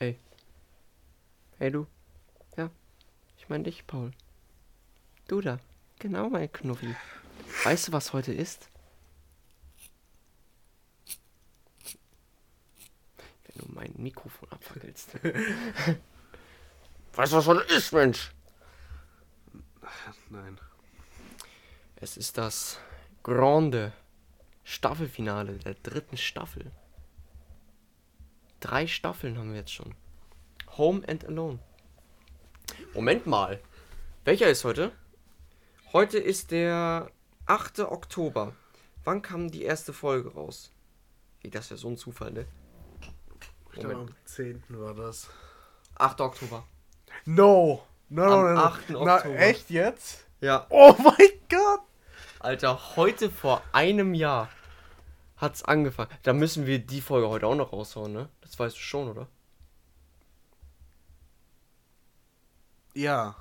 Hey. 0.00 0.16
Hey 1.58 1.72
du. 1.72 1.88
Ja. 2.56 2.70
Ich 3.36 3.48
meine 3.48 3.64
dich, 3.64 3.84
Paul. 3.84 4.12
Du 5.26 5.40
da. 5.40 5.58
Genau, 5.98 6.28
mein 6.28 6.52
Knuffi. 6.52 6.94
Weißt 7.64 7.88
du, 7.88 7.92
was 7.92 8.12
heute 8.12 8.32
ist? 8.32 8.70
Wenn 13.44 13.56
du 13.56 13.72
mein 13.74 13.92
Mikrofon 13.96 14.48
abfackelst. 14.52 15.14
weißt 17.14 17.32
du, 17.32 17.36
was 17.36 17.46
heute 17.48 17.74
ist, 17.74 17.92
Mensch? 17.92 18.30
Nein. 20.30 20.60
Es 21.96 22.16
ist 22.16 22.38
das 22.38 22.78
Grande 23.24 23.92
Staffelfinale 24.62 25.58
der 25.58 25.74
dritten 25.74 26.16
Staffel. 26.16 26.70
Drei 28.60 28.86
Staffeln 28.86 29.38
haben 29.38 29.50
wir 29.52 29.60
jetzt 29.60 29.72
schon. 29.72 29.94
Home 30.76 31.02
and 31.08 31.24
Alone. 31.26 31.58
Moment 32.94 33.26
mal. 33.26 33.60
Welcher 34.24 34.48
ist 34.48 34.64
heute? 34.64 34.92
Heute 35.92 36.18
ist 36.18 36.50
der 36.50 37.10
8. 37.46 37.80
Oktober. 37.80 38.54
Wann 39.04 39.22
kam 39.22 39.50
die 39.50 39.62
erste 39.62 39.92
Folge 39.92 40.34
raus? 40.34 40.72
Ey, 41.42 41.50
das 41.50 41.66
ist 41.66 41.70
ja 41.70 41.76
so 41.76 41.88
ein 41.88 41.96
Zufall, 41.96 42.32
ne? 42.32 42.46
Ich 43.72 43.80
glaube, 43.80 43.94
am 43.94 44.14
10. 44.24 44.64
war 44.70 44.94
das. 44.94 45.28
8. 45.94 46.20
Oktober. 46.20 46.64
No! 47.24 47.82
No, 48.08 48.24
no, 48.26 48.32
Am 48.32 48.42
no, 48.42 48.54
no. 48.54 48.60
8. 48.60 48.90
Na, 48.90 49.16
Oktober. 49.16 49.38
echt 49.38 49.70
jetzt? 49.70 50.26
Ja. 50.40 50.66
Oh 50.70 50.94
mein 50.98 51.28
Gott! 51.48 51.80
Alter, 52.40 52.96
heute 52.96 53.30
vor 53.30 53.62
einem 53.72 54.14
Jahr 54.14 54.48
hat's 55.38 55.64
angefangen. 55.64 56.10
Da 56.22 56.32
müssen 56.32 56.66
wir 56.66 56.78
die 56.78 57.00
Folge 57.00 57.28
heute 57.28 57.46
auch 57.46 57.54
noch 57.54 57.72
raushauen, 57.72 58.12
ne? 58.12 58.28
Das 58.42 58.58
weißt 58.58 58.76
du 58.76 58.80
schon, 58.80 59.08
oder? 59.08 59.26
Ja. 62.94 63.36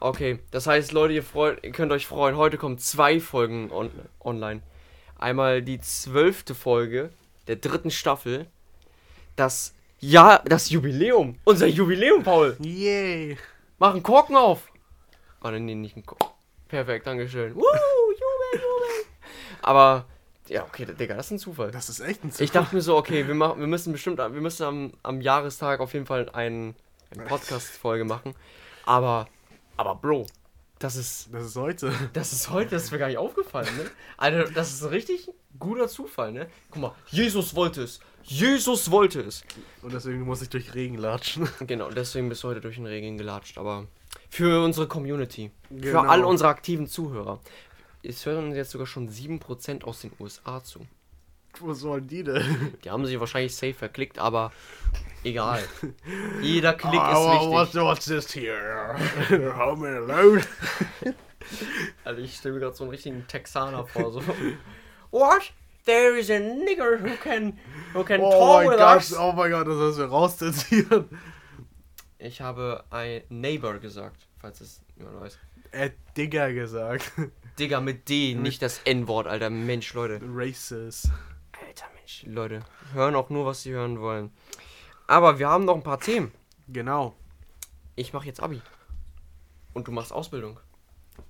Okay, 0.00 0.38
das 0.50 0.66
heißt, 0.66 0.92
Leute, 0.92 1.14
ihr, 1.14 1.22
freut, 1.22 1.62
ihr 1.64 1.72
könnt 1.72 1.92
euch 1.92 2.06
freuen. 2.06 2.36
Heute 2.36 2.58
kommen 2.58 2.78
zwei 2.78 3.20
Folgen 3.20 3.70
on 3.70 3.90
online. 4.20 4.62
Einmal 5.18 5.62
die 5.62 5.80
zwölfte 5.80 6.54
Folge 6.54 7.10
der 7.46 7.56
dritten 7.56 7.90
Staffel. 7.90 8.46
Das 9.34 9.74
ja, 9.98 10.42
das 10.44 10.68
Jubiläum. 10.68 11.38
Unser 11.44 11.66
Jubiläum, 11.66 12.22
Paul. 12.22 12.56
Yay! 12.60 13.38
Mach 13.78 13.94
einen 13.94 14.02
Korken 14.02 14.36
auf. 14.36 14.70
Oh, 15.42 15.48
nee, 15.48 15.74
nicht 15.74 15.96
einen 15.96 16.04
Korken. 16.04 16.28
Perfekt, 16.68 17.06
Dankeschön. 17.06 17.54
Woo, 17.54 17.62
Jubel, 17.62 18.52
Jubel. 18.52 19.06
Aber, 19.62 20.04
ja, 20.48 20.64
okay, 20.64 20.86
Digga, 20.86 21.14
das 21.14 21.26
ist 21.26 21.32
ein 21.32 21.38
Zufall. 21.38 21.70
Das 21.70 21.88
ist 21.88 22.00
echt 22.00 22.24
ein 22.24 22.32
Ich 22.38 22.50
dachte 22.50 22.74
mir 22.74 22.82
so, 22.82 22.96
okay, 22.96 23.26
wir, 23.26 23.34
machen, 23.34 23.60
wir 23.60 23.66
müssen 23.66 23.92
bestimmt, 23.92 24.18
wir 24.18 24.28
müssen 24.28 24.62
am, 24.64 24.92
am 25.02 25.20
Jahrestag 25.20 25.80
auf 25.80 25.92
jeden 25.94 26.06
Fall 26.06 26.28
ein, 26.32 26.74
eine 27.14 27.24
Podcast-Folge 27.24 28.04
machen. 28.04 28.34
Aber, 28.84 29.28
aber 29.76 29.94
Bro, 29.96 30.26
das 30.78 30.96
ist, 30.96 31.28
Das 31.32 31.44
ist 31.44 31.56
heute. 31.56 31.92
das 32.12 32.32
ist 32.32 32.50
heute, 32.50 32.70
das 32.70 32.84
ist 32.84 32.92
mir 32.92 32.98
gar 32.98 33.08
nicht 33.08 33.18
aufgefallen, 33.18 33.68
ne? 33.76 33.90
Alter, 34.16 34.50
das 34.52 34.72
ist 34.72 34.82
ein 34.82 34.90
richtig 34.90 35.28
guter 35.58 35.88
Zufall, 35.88 36.32
ne? 36.32 36.46
Guck 36.70 36.82
mal, 36.82 36.94
Jesus 37.08 37.54
wollte 37.54 37.82
es. 37.82 38.00
Jesus 38.22 38.90
wollte 38.90 39.20
es. 39.20 39.44
Und 39.82 39.92
deswegen 39.94 40.22
muss 40.22 40.42
ich 40.42 40.48
durch 40.50 40.74
Regen 40.74 40.98
latschen. 40.98 41.48
Genau, 41.66 41.90
deswegen 41.90 42.28
bist 42.28 42.42
du 42.44 42.48
heute 42.48 42.60
durch 42.60 42.74
den 42.76 42.86
Regen 42.86 43.16
gelatscht. 43.18 43.56
Aber 43.56 43.86
für 44.28 44.62
unsere 44.64 44.86
Community, 44.88 45.50
Genau. 45.70 46.02
für 46.02 46.08
all 46.08 46.24
unsere 46.24 46.48
aktiven 46.48 46.86
Zuhörer. 46.88 47.40
Es 48.02 48.24
hören 48.26 48.54
jetzt 48.54 48.70
sogar 48.70 48.86
schon 48.86 49.08
7% 49.08 49.84
aus 49.84 50.00
den 50.00 50.12
USA 50.20 50.62
zu. 50.62 50.86
Wo 51.58 51.72
sollen 51.72 52.06
die 52.06 52.22
denn? 52.22 52.74
Die 52.84 52.90
haben 52.90 53.06
sich 53.06 53.18
wahrscheinlich 53.18 53.54
safe 53.56 53.74
verklickt, 53.74 54.18
aber 54.18 54.52
egal. 55.24 55.62
Jeder 56.42 56.74
Klick 56.74 57.00
Oh, 57.00 57.06
ist 57.32 57.50
what's, 57.50 57.74
wichtig. 57.74 57.82
what's 57.82 58.04
this 58.04 58.34
here? 58.34 58.96
Home 59.56 59.86
alone? 59.88 60.42
Also 62.04 62.22
ich 62.22 62.34
stelle 62.34 62.54
mir 62.54 62.60
gerade 62.60 62.74
so 62.74 62.82
einen 62.82 62.90
richtigen 62.90 63.24
Texaner 63.28 63.86
vor. 63.86 64.10
So. 64.10 64.20
What? 65.12 65.52
There 65.84 66.18
is 66.18 66.28
a 66.28 66.40
nigger 66.40 66.98
who 67.00 67.14
can, 67.22 67.56
who 67.94 68.02
can 68.02 68.20
Oh 68.20 68.30
talk 68.32 68.68
with 68.70 68.78
Gott, 68.78 68.96
us. 68.96 69.14
oh 69.16 69.30
mein 69.32 69.52
Gott, 69.52 69.68
das 69.68 69.76
müssen 69.76 69.98
wir 70.00 70.06
rauszensieren. 70.06 71.08
Ich 72.18 72.40
habe 72.40 72.82
ein 72.90 73.22
Neighbor 73.28 73.78
gesagt, 73.78 74.26
falls 74.40 74.60
es 74.60 74.80
jemand 74.96 75.20
weiß. 75.20 75.38
Er 75.76 75.86
hat 75.86 75.94
Digger 76.16 76.52
gesagt. 76.54 77.12
Digga 77.58 77.80
mit 77.82 78.08
D, 78.08 78.34
nicht 78.34 78.62
das 78.62 78.80
N-Wort, 78.84 79.26
alter 79.26 79.50
Mensch, 79.50 79.92
Leute. 79.92 80.22
Racist. 80.22 81.10
Alter 81.52 81.90
Mensch, 81.94 82.22
Leute. 82.26 82.64
Hören 82.94 83.14
auch 83.14 83.28
nur, 83.28 83.44
was 83.44 83.62
sie 83.62 83.72
hören 83.72 84.00
wollen. 84.00 84.32
Aber 85.06 85.38
wir 85.38 85.50
haben 85.50 85.66
noch 85.66 85.74
ein 85.74 85.82
paar 85.82 86.00
Themen. 86.00 86.32
Genau. 86.66 87.14
Ich 87.94 88.14
mache 88.14 88.24
jetzt 88.24 88.40
Abi. 88.40 88.62
Und 89.74 89.86
du 89.86 89.92
machst 89.92 90.14
Ausbildung. 90.14 90.58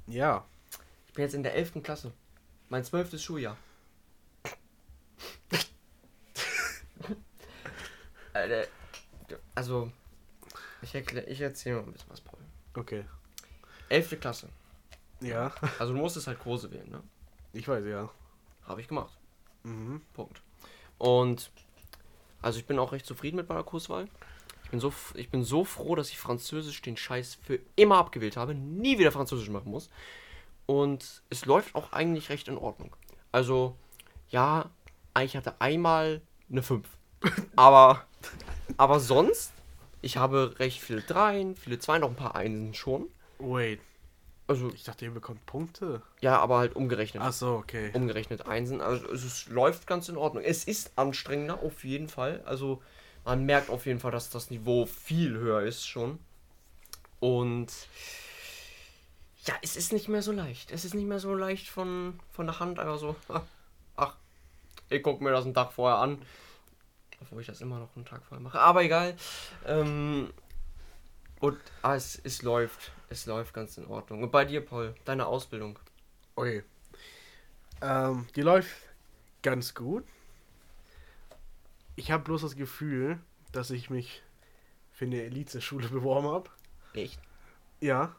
Ja. 0.07 0.47
Ich 1.09 1.15
bin 1.15 1.25
jetzt 1.25 1.35
in 1.35 1.43
der 1.43 1.55
11. 1.55 1.83
Klasse. 1.83 2.13
Mein 2.69 2.85
zwölftes 2.85 3.25
Schuljahr. 3.25 3.57
Alter, 8.33 8.69
also, 9.57 9.91
ich, 10.83 10.95
erklär, 10.95 11.27
ich 11.27 11.41
erzähle 11.41 11.79
mal 11.79 11.83
ein 11.87 11.93
bisschen 11.93 12.11
was, 12.11 12.21
Paul. 12.21 12.39
Okay. 12.75 13.05
11. 13.89 14.21
Klasse. 14.21 14.49
Ja. 15.21 15.53
Also 15.79 15.93
du 15.93 15.99
musstest 15.99 16.27
halt 16.27 16.39
Kurse 16.39 16.71
wählen, 16.71 16.91
ne? 16.91 17.03
Ich 17.53 17.67
weiß, 17.67 17.85
ja. 17.87 18.11
Habe 18.65 18.81
ich 18.81 18.89
gemacht. 18.89 19.17
Mhm. 19.63 20.03
Punkt. 20.13 20.43
Und 20.99 21.51
also 22.43 22.59
ich 22.59 22.67
bin 22.67 22.79
auch 22.79 22.93
recht 22.93 23.07
zufrieden 23.07 23.37
mit 23.37 23.49
meiner 23.49 23.65
Kurswahl. 23.65 24.09
Ich 24.65 24.71
bin 24.71 24.81
so, 24.81 24.93
ich 25.15 25.31
bin 25.31 25.45
so 25.45 25.65
froh, 25.65 25.95
dass 25.95 26.11
ich 26.11 26.19
Französisch 26.19 26.83
den 26.83 26.97
Scheiß 26.97 27.39
für 27.43 27.61
immer 27.77 27.99
abgewählt 27.99 28.37
habe, 28.37 28.55
nie 28.55 28.99
wieder 28.99 29.13
Französisch 29.13 29.49
machen 29.49 29.71
muss. 29.71 29.91
Und 30.67 31.23
es 31.31 31.47
läuft 31.47 31.75
auch 31.75 31.93
eigentlich 31.93 32.29
recht 32.31 32.49
in 32.49 32.59
Ordnung. 32.59 32.95
Also, 33.31 33.77
ja, 34.29 34.71
ich 35.21 35.37
hatte 35.37 35.61
einmal 35.61 36.21
eine 36.51 36.63
5. 36.63 36.89
Aber, 37.57 38.05
aber 38.77 39.01
sonst, 39.01 39.53
ich 40.03 40.17
habe 40.17 40.55
recht 40.59 40.81
viele 40.81 41.01
Dreien, 41.01 41.57
viele 41.57 41.79
Zweien, 41.79 42.03
noch 42.03 42.11
ein 42.11 42.17
paar 42.17 42.37
Einsen 42.37 42.75
schon. 42.75 43.09
Wait. 43.39 43.81
Also, 44.49 44.71
Ich 44.73 44.85
dachte, 44.85 45.05
ihr 45.05 45.11
bekommt 45.11 45.45
Punkte. 45.45 46.03
ja, 46.21 46.39
aber 46.39 46.59
halt 46.59 46.77
umgerechnet. 46.77 47.23
Ach 47.25 47.33
so, 47.33 47.55
okay. 47.55 47.91
umgerechnet 47.95 48.47
Einsen. 48.47 48.81
Also 48.81 49.07
es 49.11 49.49
läuft 49.49 49.89
ganz 49.89 50.09
in 50.09 50.17
Ordnung. 50.17 50.45
Es 50.45 50.65
ist 50.65 50.93
anstrengender, 50.97 51.63
auf 51.63 51.85
jeden 51.85 52.09
Fall. 52.09 52.43
Also 52.47 52.81
man 53.25 53.45
merkt 53.45 53.71
auf 53.71 53.87
jeden 53.87 53.99
Fall, 53.99 54.13
dass 54.13 54.31
das 54.31 54.51
Niveau 54.51 54.87
viel 54.87 55.37
höher 55.37 55.63
ist 55.63 55.85
schon. 55.87 56.21
Und 57.19 57.73
ja, 59.47 59.55
es 59.63 59.77
ist 59.77 59.93
nicht 59.93 60.09
mehr 60.09 60.23
so 60.23 60.31
leicht. 60.31 60.71
Es 60.71 60.85
ist 60.85 60.95
nicht 60.95 61.07
mehr 61.07 61.19
so 61.19 61.35
leicht 61.35 61.69
von, 61.69 62.21
von 62.31 62.47
der 62.47 62.61
Hand 62.61 62.79
einfach 62.79 62.99
so. 62.99 63.17
Ach, 63.29 63.43
ach 63.97 64.15
ich 64.91 65.03
gucke 65.03 65.25
mir 65.25 65.31
das 65.33 65.45
einen 65.45 65.55
Tag 65.55 65.73
vorher 65.73 65.99
an. 65.99 66.23
Obwohl 67.21 67.41
ich 67.41 67.47
das 67.49 67.61
immer 67.61 67.81
noch 67.81 67.97
einen 67.97 68.05
Tag 68.05 68.23
vorher 68.25 68.43
mache. 68.43 68.61
Aber 68.61 68.85
egal. 68.85 69.17
Ähm, 69.67 70.31
und 71.41 71.59
ah, 71.83 71.95
es, 71.95 72.21
es 72.25 72.43
läuft. 72.43 72.93
Es 73.09 73.27
läuft 73.27 73.55
ganz 73.55 73.77
in 73.79 73.87
Ordnung. 73.87 74.23
Und 74.23 74.33
bei 74.33 74.45
dir, 74.45 74.65
Paul, 74.65 74.95
deine 75.05 75.27
Ausbildung. 75.27 75.79
Okay. 76.35 76.65
Ähm, 77.81 78.27
die 78.35 78.43
läuft 78.43 78.75
ganz 79.43 79.75
gut. 79.75 80.05
Ich 81.95 82.11
habe 82.11 82.25
bloß 82.25 82.43
das 82.43 82.57
Gefühl, 82.57 83.19
dass 83.53 83.71
ich 83.71 83.91
mich 83.91 84.23
für 84.93 85.05
eine 85.05 85.23
Elite-Schule 85.23 85.89
beworben 85.91 86.27
habe. 86.29 86.51
Echt? 86.95 87.21
Ja. 87.81 88.15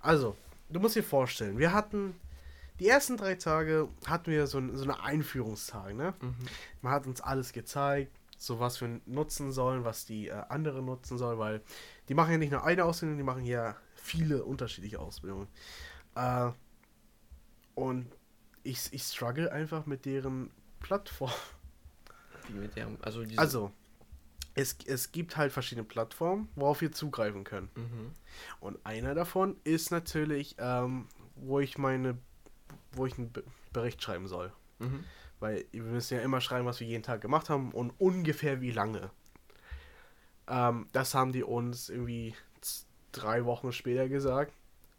Also, 0.00 0.36
du 0.68 0.80
musst 0.80 0.96
dir 0.96 1.02
vorstellen, 1.02 1.58
wir 1.58 1.72
hatten 1.72 2.14
die 2.80 2.88
ersten 2.88 3.16
drei 3.16 3.34
Tage 3.34 3.88
hatten 4.06 4.30
wir 4.30 4.46
so, 4.46 4.58
ein- 4.58 4.76
so 4.76 4.84
eine 4.84 5.00
Einführungstag, 5.02 5.94
ne? 5.94 6.14
Mhm. 6.20 6.36
Man 6.80 6.92
hat 6.92 7.06
uns 7.08 7.20
alles 7.20 7.52
gezeigt, 7.52 8.12
so 8.38 8.60
was 8.60 8.80
wir 8.80 9.00
nutzen 9.04 9.52
sollen, 9.52 9.84
was 9.84 10.06
die 10.06 10.28
äh, 10.28 10.42
andere 10.48 10.80
nutzen 10.82 11.18
sollen, 11.18 11.38
weil 11.38 11.60
die 12.08 12.14
machen 12.14 12.32
ja 12.32 12.38
nicht 12.38 12.52
nur 12.52 12.64
eine 12.64 12.84
Ausbildung, 12.84 13.18
die 13.18 13.24
machen 13.24 13.44
ja 13.44 13.76
viele 13.96 14.44
unterschiedliche 14.44 15.00
Ausbildungen. 15.00 15.48
Äh, 16.14 16.50
und 17.74 18.06
ich, 18.62 18.92
ich 18.92 19.02
struggle 19.02 19.52
einfach 19.52 19.86
mit 19.86 20.04
deren 20.04 20.50
Plattform. 20.80 21.32
Mit 22.48 22.76
der, 22.76 22.88
also 23.02 23.22
Also, 23.36 23.72
es, 24.54 24.76
es 24.86 25.12
gibt 25.12 25.36
halt 25.36 25.52
verschiedene 25.52 25.86
Plattformen, 25.86 26.48
worauf 26.54 26.80
wir 26.80 26.92
zugreifen 26.92 27.44
können. 27.44 27.70
Mhm. 27.74 28.12
Und 28.60 28.78
einer 28.84 29.14
davon 29.14 29.56
ist 29.64 29.90
natürlich, 29.90 30.56
ähm, 30.58 31.06
wo 31.36 31.60
ich 31.60 31.78
meine, 31.78 32.18
wo 32.92 33.06
ich 33.06 33.18
einen 33.18 33.32
Be 33.32 33.44
Bericht 33.72 34.02
schreiben 34.02 34.26
soll. 34.28 34.50
Mhm. 34.78 35.04
Weil 35.40 35.64
wir 35.70 35.82
müssen 35.82 36.14
ja 36.14 36.22
immer 36.22 36.40
schreiben, 36.40 36.66
was 36.66 36.80
wir 36.80 36.86
jeden 36.86 37.02
Tag 37.02 37.20
gemacht 37.20 37.48
haben 37.48 37.72
und 37.72 37.92
ungefähr 37.98 38.60
wie 38.60 38.72
lange. 38.72 39.10
Ähm, 40.48 40.88
das 40.92 41.14
haben 41.14 41.32
die 41.32 41.44
uns 41.44 41.88
irgendwie 41.88 42.34
drei 43.12 43.44
Wochen 43.44 43.72
später 43.72 44.08
gesagt, 44.08 44.52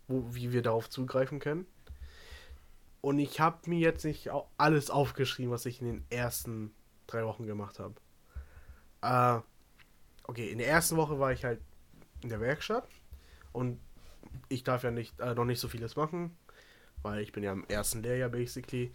wo, 0.07 0.23
wie 0.33 0.51
wir 0.53 0.61
darauf 0.61 0.89
zugreifen 0.89 1.39
können. 1.39 1.65
Und 3.01 3.19
ich 3.19 3.39
habe 3.39 3.69
mir 3.69 3.79
jetzt 3.79 4.03
nicht 4.03 4.29
alles 4.57 4.89
aufgeschrieben, 4.89 5.51
was 5.51 5.65
ich 5.65 5.81
in 5.81 5.87
den 5.87 6.05
ersten 6.09 6.73
drei 7.07 7.25
Wochen 7.25 7.45
gemacht 7.45 7.79
habe. 7.79 7.95
Äh, 9.01 9.41
okay, 10.23 10.49
in 10.49 10.57
der 10.57 10.67
ersten 10.67 10.97
Woche 10.97 11.19
war 11.19 11.31
ich 11.31 11.45
halt 11.45 11.61
in 12.21 12.29
der 12.29 12.41
Werkstatt 12.41 12.87
und 13.53 13.79
ich 14.49 14.63
darf 14.63 14.83
ja 14.83 14.91
nicht, 14.91 15.19
äh, 15.19 15.33
noch 15.33 15.45
nicht 15.45 15.59
so 15.59 15.69
vieles 15.69 15.95
machen, 15.95 16.35
weil 17.01 17.21
ich 17.21 17.31
bin 17.31 17.43
ja 17.43 17.53
im 17.53 17.65
ersten 17.69 18.03
Lehrjahr 18.03 18.29
basically 18.29 18.91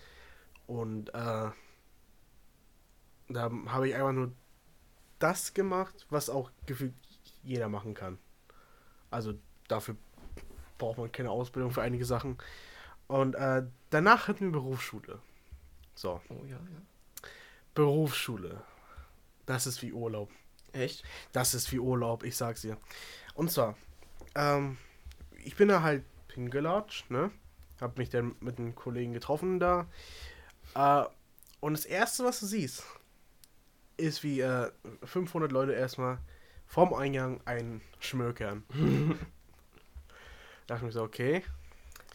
und 0.66 1.08
äh, 1.10 1.50
da 3.28 3.50
habe 3.66 3.88
ich 3.88 3.94
einfach 3.94 4.12
nur 4.12 4.32
das 5.18 5.54
gemacht, 5.54 6.06
was 6.10 6.28
auch 6.28 6.50
gefühlt 6.66 6.94
jeder 7.42 7.68
machen 7.68 7.94
kann. 7.94 8.18
Also 9.10 9.34
dafür 9.68 9.96
braucht 10.78 10.98
man 10.98 11.12
keine 11.12 11.30
Ausbildung 11.30 11.70
für 11.70 11.82
einige 11.82 12.04
Sachen. 12.04 12.38
Und 13.06 13.34
äh, 13.34 13.64
danach 13.90 14.28
hatten 14.28 14.46
wir 14.46 14.52
Berufsschule. 14.52 15.20
So. 15.94 16.20
Oh 16.28 16.44
ja, 16.44 16.56
ja. 16.56 17.28
Berufsschule. 17.74 18.62
Das 19.46 19.66
ist 19.66 19.82
wie 19.82 19.92
Urlaub. 19.92 20.30
Echt? 20.72 21.04
Das 21.32 21.54
ist 21.54 21.70
wie 21.72 21.78
Urlaub, 21.78 22.24
ich 22.24 22.36
sag's 22.36 22.62
dir. 22.62 22.76
Und 23.34 23.50
zwar, 23.50 23.76
ähm, 24.34 24.78
ich 25.44 25.56
bin 25.56 25.68
da 25.68 25.82
halt 25.82 26.04
hingelatscht, 26.32 27.10
ne? 27.10 27.30
Hab 27.80 27.98
mich 27.98 28.10
dann 28.10 28.34
mit 28.40 28.58
einem 28.58 28.74
Kollegen 28.74 29.12
getroffen 29.12 29.60
da. 29.60 29.86
Äh, 30.74 31.04
und 31.60 31.72
das 31.72 31.84
erste, 31.84 32.24
was 32.24 32.40
du 32.40 32.46
siehst, 32.46 32.84
ist 33.96 34.22
wie 34.22 34.40
äh, 34.40 34.70
500 35.04 35.52
Leute 35.52 35.72
erstmal 35.72 36.18
vorm 36.66 36.94
Eingang 36.94 37.40
ein 37.44 37.80
Schmökern. 38.00 38.64
da 38.68 39.16
dachte 40.66 40.80
ich 40.80 40.82
mir 40.82 40.92
so, 40.92 41.02
okay. 41.02 41.44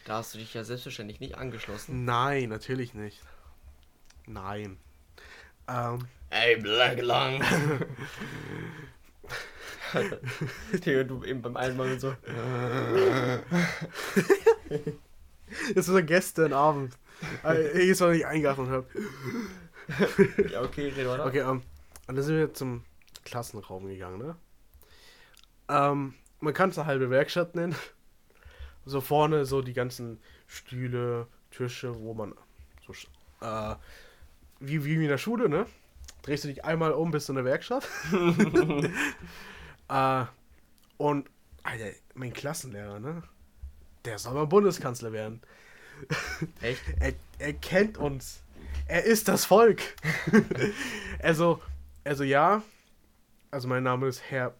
Da 0.06 0.17
hast 0.17 0.33
du 0.33 0.39
dich 0.39 0.53
ja 0.53 0.63
selbstverständlich 0.63 1.19
nicht 1.19 1.35
angeschlossen. 1.35 2.06
Nein, 2.06 2.50
natürlich 2.50 2.94
nicht. 2.94 3.21
Nein. 4.25 4.77
Ähm, 5.67 6.07
Ey, 6.29 6.55
Black 6.57 7.01
Lung. 7.01 7.41
Digga, 10.73 11.03
du 11.03 11.23
eben 11.23 11.41
beim 11.41 11.57
Einmal 11.57 11.94
und 11.94 12.00
so. 12.00 12.15
das 15.75 15.91
war 15.91 16.03
gestern 16.03 16.53
Abend. 16.53 16.95
Äh, 17.44 17.81
Ich 17.83 17.89
ist 17.89 18.01
noch 18.01 18.10
nicht 18.12 18.25
eingeachtet 18.25 18.68
habe. 18.68 18.88
Ja, 20.51 20.62
okay, 20.62 20.89
red 20.89 21.07
weiter. 21.07 21.25
Okay, 21.25 21.39
ähm, 21.39 21.63
und 22.07 22.16
dann 22.16 22.24
sind 22.24 22.38
wir 22.38 22.54
zum 22.54 22.83
Klassenraum 23.25 23.88
gegangen, 23.88 24.19
ne? 24.19 24.36
Ähm, 25.68 26.13
man 26.39 26.54
kann 26.54 26.69
es 26.69 26.77
eine 26.77 26.88
halbe 26.88 27.10
Werkstatt 27.10 27.56
nennen. 27.56 27.75
So 28.86 29.01
vorne 29.01 29.45
so 29.45 29.62
die 29.62 29.74
ganzen 29.74 30.19
Stühle, 30.48 31.27
Tische, 31.51 32.00
wo 32.00 32.13
man 32.13 32.33
so, 32.88 32.94
äh, 33.45 33.75
wie, 34.60 34.83
wie 34.86 34.95
in 34.95 35.07
der 35.07 35.18
Schule, 35.18 35.50
ne? 35.50 35.65
Drehst 36.24 36.44
du 36.44 36.48
dich 36.48 36.65
einmal 36.65 36.92
um, 36.94 37.12
bist 37.12 37.30
du 37.30 37.33
in 37.33 37.38
der 37.38 37.45
Werkstatt. 37.45 37.88
äh, 39.89 40.25
und, 40.98 41.30
Alter, 41.63 41.92
mein 42.15 42.33
Klassenlehrer, 42.33 43.00
ne? 43.00 43.24
Der 44.06 44.18
soll 44.18 44.33
mal 44.33 44.48
Bundeskanzler 44.48 45.12
werden. 45.12 45.42
Echt? 46.62 46.81
Er, 47.00 47.13
er 47.40 47.54
kennt 47.54 47.98
uns. 47.98 48.42
Er 48.88 49.04
ist 49.04 49.28
das 49.28 49.46
Volk. 49.46 49.81
also, 51.22 51.62
also 52.04 52.24
ja. 52.24 52.63
Also 53.51 53.68
mein 53.68 53.84
Name 53.84 54.07
ist 54.07 54.22
Herr 54.30 54.54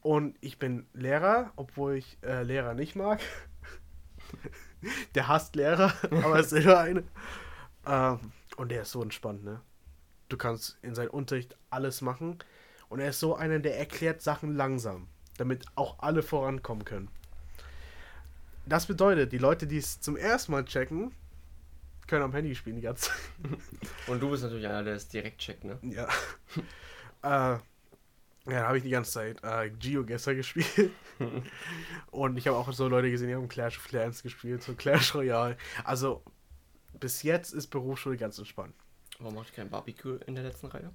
und 0.00 0.36
ich 0.40 0.58
bin 0.58 0.86
Lehrer, 0.92 1.52
obwohl 1.54 1.94
ich 1.94 2.18
äh, 2.22 2.42
Lehrer 2.42 2.74
nicht 2.74 2.96
mag. 2.96 3.20
der 5.14 5.28
hasst 5.28 5.54
Lehrer, 5.54 5.92
aber 6.10 6.40
ist 6.40 6.52
immer 6.52 6.78
eine. 6.78 7.04
Ähm, 7.86 8.18
und 8.56 8.70
der 8.70 8.82
ist 8.82 8.90
so 8.90 9.02
entspannt, 9.02 9.44
ne? 9.44 9.60
Du 10.28 10.36
kannst 10.36 10.78
in 10.82 10.94
seinem 10.94 11.10
Unterricht 11.10 11.56
alles 11.70 12.00
machen. 12.00 12.38
Und 12.88 13.00
er 13.00 13.10
ist 13.10 13.20
so 13.20 13.36
einer, 13.36 13.58
der 13.58 13.78
erklärt 13.78 14.22
Sachen 14.22 14.54
langsam, 14.56 15.08
damit 15.38 15.64
auch 15.76 15.98
alle 16.00 16.22
vorankommen 16.22 16.84
können. 16.84 17.08
Das 18.66 18.86
bedeutet, 18.86 19.32
die 19.32 19.38
Leute, 19.38 19.66
die 19.66 19.78
es 19.78 20.00
zum 20.00 20.16
ersten 20.16 20.52
Mal 20.52 20.64
checken, 20.64 21.12
können 22.06 22.22
am 22.22 22.32
Handy 22.32 22.54
spielen 22.54 22.76
die 22.76 22.82
ganze 22.82 23.10
Zeit. 23.10 23.16
Und 24.06 24.20
du 24.20 24.30
bist 24.30 24.42
natürlich 24.42 24.66
einer, 24.66 24.84
der 24.84 24.94
es 24.94 25.08
direkt 25.08 25.38
checkt, 25.38 25.64
ne? 25.64 25.78
Ja. 25.82 26.06
äh, 27.22 27.58
ja, 28.50 28.60
da 28.60 28.66
habe 28.66 28.78
ich 28.78 28.82
die 28.82 28.90
ganze 28.90 29.12
Zeit 29.12 29.38
äh, 29.42 29.70
GeoGuessr 29.70 30.34
gespielt. 30.34 30.90
Und 32.10 32.36
ich 32.36 32.46
habe 32.48 32.56
auch 32.56 32.72
so 32.72 32.88
Leute 32.88 33.10
gesehen, 33.10 33.28
die 33.28 33.34
haben 33.34 33.48
Clash 33.48 33.78
of 33.78 33.86
Clans 33.86 34.22
gespielt, 34.22 34.62
so 34.62 34.74
Clash 34.74 35.14
Royale. 35.14 35.56
Also, 35.84 36.22
bis 36.98 37.22
jetzt 37.22 37.52
ist 37.52 37.68
Berufsschule 37.68 38.16
ganz 38.16 38.38
entspannt. 38.38 38.74
Warum 39.18 39.36
macht 39.36 39.54
kein 39.54 39.70
Barbecue 39.70 40.16
in 40.26 40.34
der 40.34 40.44
letzten 40.44 40.66
Reihe? 40.66 40.90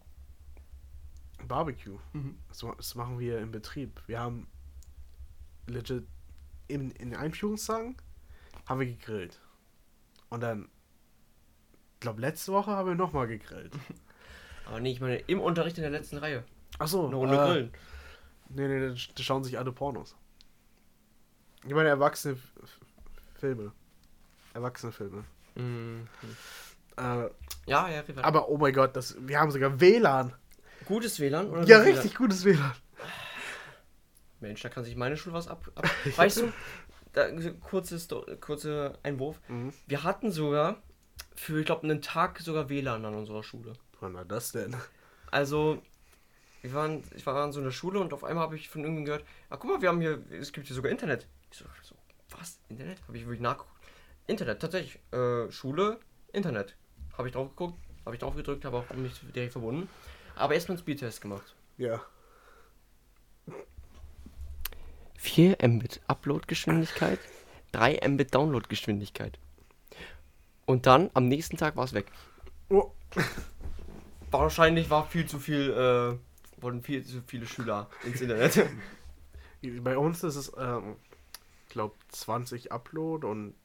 Barbecue, 1.48 1.98
Mhm. 2.14 2.38
das, 2.50 2.66
das 2.78 2.96
machen 2.96 3.19
wir 3.19 3.40
im 3.40 3.52
Betrieb. 3.52 4.02
Wir 4.08 4.19
haben 4.19 4.48
legit 5.68 6.06
in, 6.68 6.92
in 6.92 7.12
den 7.12 7.19
Einführungstagen 7.19 7.96
haben 8.66 8.80
wir 8.80 8.88
gegrillt. 8.88 9.40
Und 10.30 10.42
dann, 10.42 10.69
ich 11.94 12.00
glaube, 12.02 12.22
letzte 12.22 12.52
Woche 12.52 12.72
haben 12.72 12.88
wir 12.88 12.96
nochmal 12.96 13.28
gegrillt. 13.28 13.74
Aber 14.66 14.80
nee, 14.80 14.92
ich 14.92 15.00
meine, 15.00 15.18
im 15.18 15.40
Unterricht 15.40 15.78
in 15.78 15.84
der 15.84 15.92
letzten 15.92 16.18
Reihe. 16.18 16.44
Achso, 16.80 17.08
Eine 17.08 17.16
Runde 17.16 17.36
äh, 17.36 17.46
grillen. 17.46 17.72
Nee, 18.50 18.68
nee, 18.68 18.96
da 19.16 19.24
schauen 19.24 19.44
sich 19.44 19.58
alle 19.58 19.72
Pornos. 19.72 20.16
Ich 21.66 21.74
meine, 21.74 21.90
erwachsene 21.90 22.38
Filme. 23.40 23.72
Erwachsene 24.54 24.92
Filme. 24.92 25.24
Mhm. 25.56 26.08
Äh, 26.98 27.30
Ja, 27.66 27.90
ja, 27.90 28.04
aber 28.22 28.50
oh 28.50 28.58
mein 28.58 28.74
Gott, 28.74 28.96
das, 28.96 29.16
wir 29.19 29.40
haben 29.40 29.52
sogar 29.52 29.80
WLAN. 29.80 30.34
Gutes 30.86 31.19
WLAN? 31.19 31.50
Oder 31.50 31.64
Ja, 31.64 31.84
WLAN? 31.84 31.94
richtig 31.94 32.16
gutes 32.16 32.46
WLAN. 32.46 32.74
Mensch, 34.39 34.62
da 34.62 34.69
kann 34.69 34.84
sich 34.84 34.95
meine 34.95 35.18
Schule 35.18 35.34
was 35.36 35.48
ab. 35.48 35.69
ab 35.75 35.86
weißt 36.16 36.38
du, 36.38 36.54
da, 37.13 37.30
kurze, 37.62 38.00
Sto 38.00 38.25
kurze 38.39 38.98
Einwurf. 39.04 39.39
Mhm. 39.48 39.74
Wir 39.88 40.04
hatten 40.04 40.31
sogar 40.31 40.81
für, 41.36 41.60
ich 41.60 41.66
glaube, 41.66 41.84
einen 41.84 42.01
Tag 42.01 42.39
sogar 42.39 42.69
WLAN 42.69 43.06
an 43.06 43.16
unserer 43.16 43.44
Schule. 43.44 43.74
Wann 44.00 44.13
war 44.13 44.25
das 44.25 44.51
denn? 44.51 44.75
Also, 45.31 45.81
wir 46.62 46.74
waren, 46.74 47.04
ich 47.16 47.25
war 47.25 47.44
in 47.45 47.51
so 47.51 47.60
einer 47.60 47.72
Schule 47.72 48.00
und 48.00 48.13
auf 48.13 48.24
einmal 48.24 48.44
habe 48.44 48.56
ich 48.56 48.69
von 48.69 48.81
irgendjemandem 48.81 49.24
gehört, 49.24 49.30
ah, 49.50 49.57
guck 49.57 49.72
mal, 49.72 49.81
wir 49.81 49.89
haben 49.89 50.01
hier, 50.01 50.24
es 50.31 50.51
gibt 50.51 50.68
hier 50.68 50.75
sogar 50.75 50.92
Internet. 50.92 51.28
Ich 51.51 51.57
so, 51.57 51.66
so 51.81 51.95
was? 52.38 52.60
Internet? 52.69 53.01
Habe 53.07 53.18
ich 53.18 53.24
wirklich 53.24 53.42
nachgeguckt. 53.42 53.72
Internet, 54.28 54.62
tatsächlich. 54.62 55.00
Äh, 55.12 55.50
Schule, 55.51 56.00
Internet. 56.33 56.75
Habe 57.18 57.28
ich 57.28 57.33
drauf 57.33 57.50
geguckt, 57.50 57.80
habe 58.06 58.16
ich 58.16 58.19
drauf 58.19 58.36
gedrückt, 58.36 58.66
habe 58.66 58.78
auch 58.78 58.90
mich 58.94 59.19
direkt 59.33 59.54
verbunden. 59.54 59.90
Aber 60.36 60.54
erstmal 60.54 60.75
einen 60.75 60.83
Speedtest 60.83 61.22
gemacht. 61.22 61.56
Ja. 61.78 62.01
4 65.18 65.57
Mbit 65.68 66.02
Upload-Geschwindigkeit, 66.07 67.19
3 67.74 68.07
Mbit 68.07 68.33
Download-Geschwindigkeit. 68.33 69.38
Und 70.66 70.86
dann, 70.86 71.09
am 71.14 71.28
nächsten 71.28 71.57
Tag 71.57 71.76
war 71.76 71.86
es 71.86 71.94
weg. 71.94 72.12
Oh. 72.69 72.92
Wahrscheinlich 74.31 74.90
war 74.90 75.07
viel 75.07 75.26
zu 75.26 75.40
viel, 75.40 75.71
äh, 75.71 76.62
wurden 76.62 76.81
viel 76.81 77.04
zu 77.04 77.21
viele 77.26 77.47
Schüler 77.47 77.90
ins 78.04 78.21
Internet. 78.21 78.69
Bei 79.83 79.97
uns 79.97 80.24
ist 80.24 80.36
es, 80.36 80.52
ähm, 80.57 80.97
ich 81.68 81.74
glaube, 81.74 81.95
20 82.09 82.71
Upload 82.71 83.26
und 83.26 83.56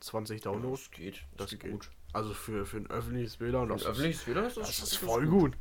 20 0.00 0.40
Download. 0.42 0.76
Das 0.76 0.90
geht, 0.90 1.24
Das 1.36 1.50
geht 1.50 1.60
geht. 1.60 1.90
Also 2.12 2.34
für, 2.34 2.66
für 2.66 2.76
ein 2.76 2.90
öffentliches 2.90 3.40
WLAN. 3.40 3.70
Und 3.70 3.80
Das, 3.80 3.86
öffentliches 3.86 4.26
WLAN 4.26 4.44
ist 4.44 4.56
das, 4.58 4.66
das 4.66 4.92
ist 4.92 4.96
voll 4.96 5.26
gut. 5.26 5.56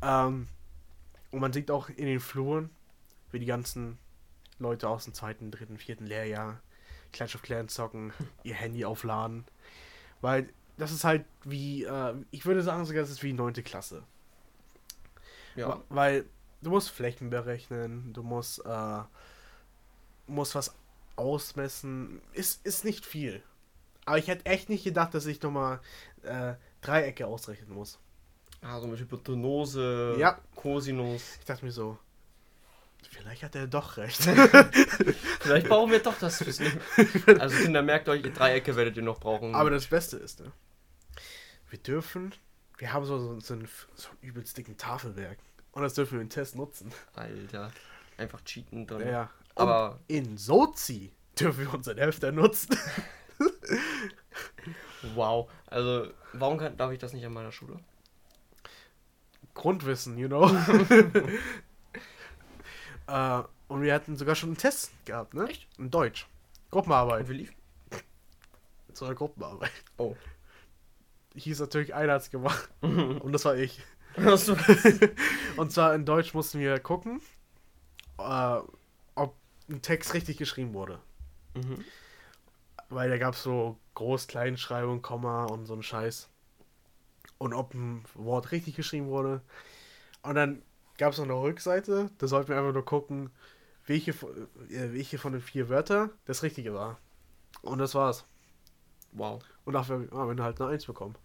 Ähm, 0.00 0.48
und 1.30 1.40
man 1.40 1.52
sieht 1.52 1.70
auch 1.70 1.88
in 1.90 2.06
den 2.06 2.20
Fluren, 2.20 2.70
wie 3.32 3.38
die 3.38 3.46
ganzen 3.46 3.98
Leute 4.58 4.88
aus 4.88 5.04
dem 5.04 5.14
zweiten, 5.14 5.50
dritten, 5.50 5.78
vierten 5.78 6.06
Lehrjahr 6.06 6.60
Clash 7.12 7.34
of 7.34 7.42
Clans 7.42 7.74
zocken, 7.74 8.12
ihr 8.42 8.54
Handy 8.54 8.84
aufladen. 8.84 9.44
Weil 10.20 10.48
das 10.76 10.90
ist 10.92 11.04
halt 11.04 11.24
wie, 11.44 11.84
äh, 11.84 12.14
ich 12.30 12.46
würde 12.46 12.62
sagen 12.62 12.84
sogar, 12.84 13.02
das 13.02 13.10
ist 13.10 13.22
wie 13.22 13.32
neunte 13.32 13.62
Klasse. 13.62 14.02
Ja. 15.54 15.82
Weil 15.88 16.24
du 16.62 16.70
musst 16.70 16.90
Flächen 16.90 17.30
berechnen, 17.30 18.12
du 18.12 18.22
musst, 18.22 18.64
äh, 18.64 19.00
musst 20.26 20.54
was 20.54 20.74
ausmessen. 21.16 22.20
Ist, 22.32 22.64
ist 22.66 22.84
nicht 22.84 23.06
viel. 23.06 23.42
Aber 24.04 24.18
ich 24.18 24.28
hätte 24.28 24.46
echt 24.46 24.68
nicht 24.68 24.84
gedacht, 24.84 25.14
dass 25.14 25.26
ich 25.26 25.40
nochmal 25.42 25.80
äh, 26.22 26.54
Dreiecke 26.80 27.26
ausrechnen 27.26 27.72
muss. 27.72 27.98
Ah, 28.60 28.80
so 28.80 28.86
mit 28.86 28.98
Hypotenuse, 28.98 30.16
Ja. 30.18 30.38
Cosinus. 30.54 31.36
Ich 31.38 31.44
dachte 31.44 31.64
mir 31.64 31.70
so, 31.70 31.98
vielleicht 33.06 33.42
hat 33.42 33.54
er 33.54 33.66
doch 33.66 33.96
recht. 33.96 34.22
Vielleicht 35.40 35.68
brauchen 35.68 35.90
wir 35.90 35.98
doch 35.98 36.18
das 36.18 36.44
Wissen. 36.46 36.66
Also 37.38 37.56
Kinder, 37.56 37.82
merkt 37.82 38.08
euch, 38.08 38.22
Dreiecke 38.22 38.76
werdet 38.76 38.96
ihr 38.96 39.02
noch 39.02 39.20
brauchen. 39.20 39.54
Aber 39.54 39.70
das 39.70 39.86
Beste 39.86 40.16
ist, 40.16 40.40
ne? 40.40 40.52
Wir 41.68 41.78
dürfen, 41.78 42.34
wir 42.78 42.92
haben 42.92 43.04
so, 43.04 43.18
so, 43.18 43.40
so, 43.40 43.54
einen, 43.54 43.68
so 43.94 44.08
einen 44.08 44.18
übelst 44.22 44.56
dicken 44.56 44.76
Tafelwerk. 44.76 45.38
Und 45.72 45.82
das 45.82 45.94
dürfen 45.94 46.14
wir 46.14 46.22
im 46.22 46.30
Test 46.30 46.56
nutzen. 46.56 46.92
Alter, 47.14 47.72
einfach 48.16 48.40
cheaten 48.44 48.86
drin. 48.86 49.08
Ja. 49.08 49.30
Und 49.54 49.68
Aber 49.68 50.00
in 50.06 50.38
Sozi 50.38 51.12
dürfen 51.38 51.60
wir 51.60 51.74
unseren 51.74 51.98
Hälfte 51.98 52.32
nutzen. 52.32 52.78
wow. 55.14 55.50
Also, 55.66 56.08
warum 56.32 56.58
kann, 56.58 56.76
darf 56.76 56.92
ich 56.92 56.98
das 56.98 57.12
nicht 57.12 57.26
an 57.26 57.32
meiner 57.32 57.52
Schule? 57.52 57.80
Grundwissen, 59.54 60.18
you 60.18 60.28
know. 60.28 60.50
Äh, 63.06 63.42
und 63.68 63.82
wir 63.82 63.94
hatten 63.94 64.16
sogar 64.16 64.34
schon 64.34 64.50
einen 64.50 64.58
Test 64.58 64.92
gehabt, 65.04 65.34
ne? 65.34 65.48
Echt? 65.48 65.66
In 65.78 65.90
Deutsch. 65.90 66.26
Gruppenarbeit. 66.70 67.22
Und 67.22 67.28
wie 67.28 67.34
lief? 67.34 67.52
Zu 68.92 69.04
einer 69.04 69.14
Gruppenarbeit. 69.14 69.72
Oh. 69.96 70.16
Hieß 71.34 71.60
natürlich, 71.60 71.94
einer 71.94 72.12
hat's 72.12 72.30
gemacht. 72.30 72.68
Und 72.80 73.32
das 73.32 73.44
war 73.44 73.56
ich. 73.56 73.80
Und 75.56 75.72
zwar 75.72 75.94
in 75.94 76.04
Deutsch 76.04 76.34
mussten 76.34 76.60
wir 76.60 76.78
gucken, 76.78 77.20
äh, 78.18 78.58
ob 79.16 79.34
ein 79.68 79.82
Text 79.82 80.14
richtig 80.14 80.36
geschrieben 80.36 80.74
wurde. 80.74 81.00
mhm. 81.54 81.84
Weil 82.90 83.10
da 83.10 83.18
gab 83.18 83.34
es 83.34 83.42
so 83.42 83.78
Groß-, 83.96 84.28
Kleinschreibung, 84.28 85.02
Komma 85.02 85.46
und 85.46 85.66
so 85.66 85.74
ein 85.74 85.82
Scheiß. 85.82 86.28
Und 87.38 87.54
ob 87.54 87.74
ein 87.74 88.04
Wort 88.14 88.52
richtig 88.52 88.76
geschrieben 88.76 89.06
wurde. 89.06 89.40
Und 90.22 90.36
dann 90.36 90.62
gab 90.98 91.12
es 91.12 91.18
noch 91.18 91.24
eine 91.24 91.34
Rückseite, 91.34 92.10
da 92.18 92.26
sollten 92.26 92.48
wir 92.50 92.58
einfach 92.58 92.72
nur 92.72 92.84
gucken, 92.84 93.30
welche, 93.86 94.12
von- 94.12 94.30
äh, 94.70 94.92
welche 94.92 95.18
von 95.18 95.32
den 95.32 95.42
vier 95.42 95.68
Wörtern 95.68 96.10
das 96.24 96.42
Richtige 96.42 96.74
war. 96.74 96.98
Und 97.62 97.78
das 97.78 97.94
war's. 97.94 98.24
Wow. 99.12 99.42
Und 99.64 99.74
dafür 99.74 100.08
haben 100.12 100.36
wir 100.36 100.44
halt 100.44 100.60
eine 100.60 100.70
Eins 100.70 100.86
bekommen. 100.86 101.16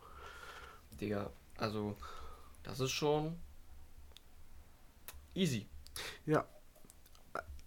Digga, 0.99 1.31
also, 1.57 1.95
das 2.63 2.79
ist 2.79 2.91
schon 2.91 3.37
easy. 5.33 5.67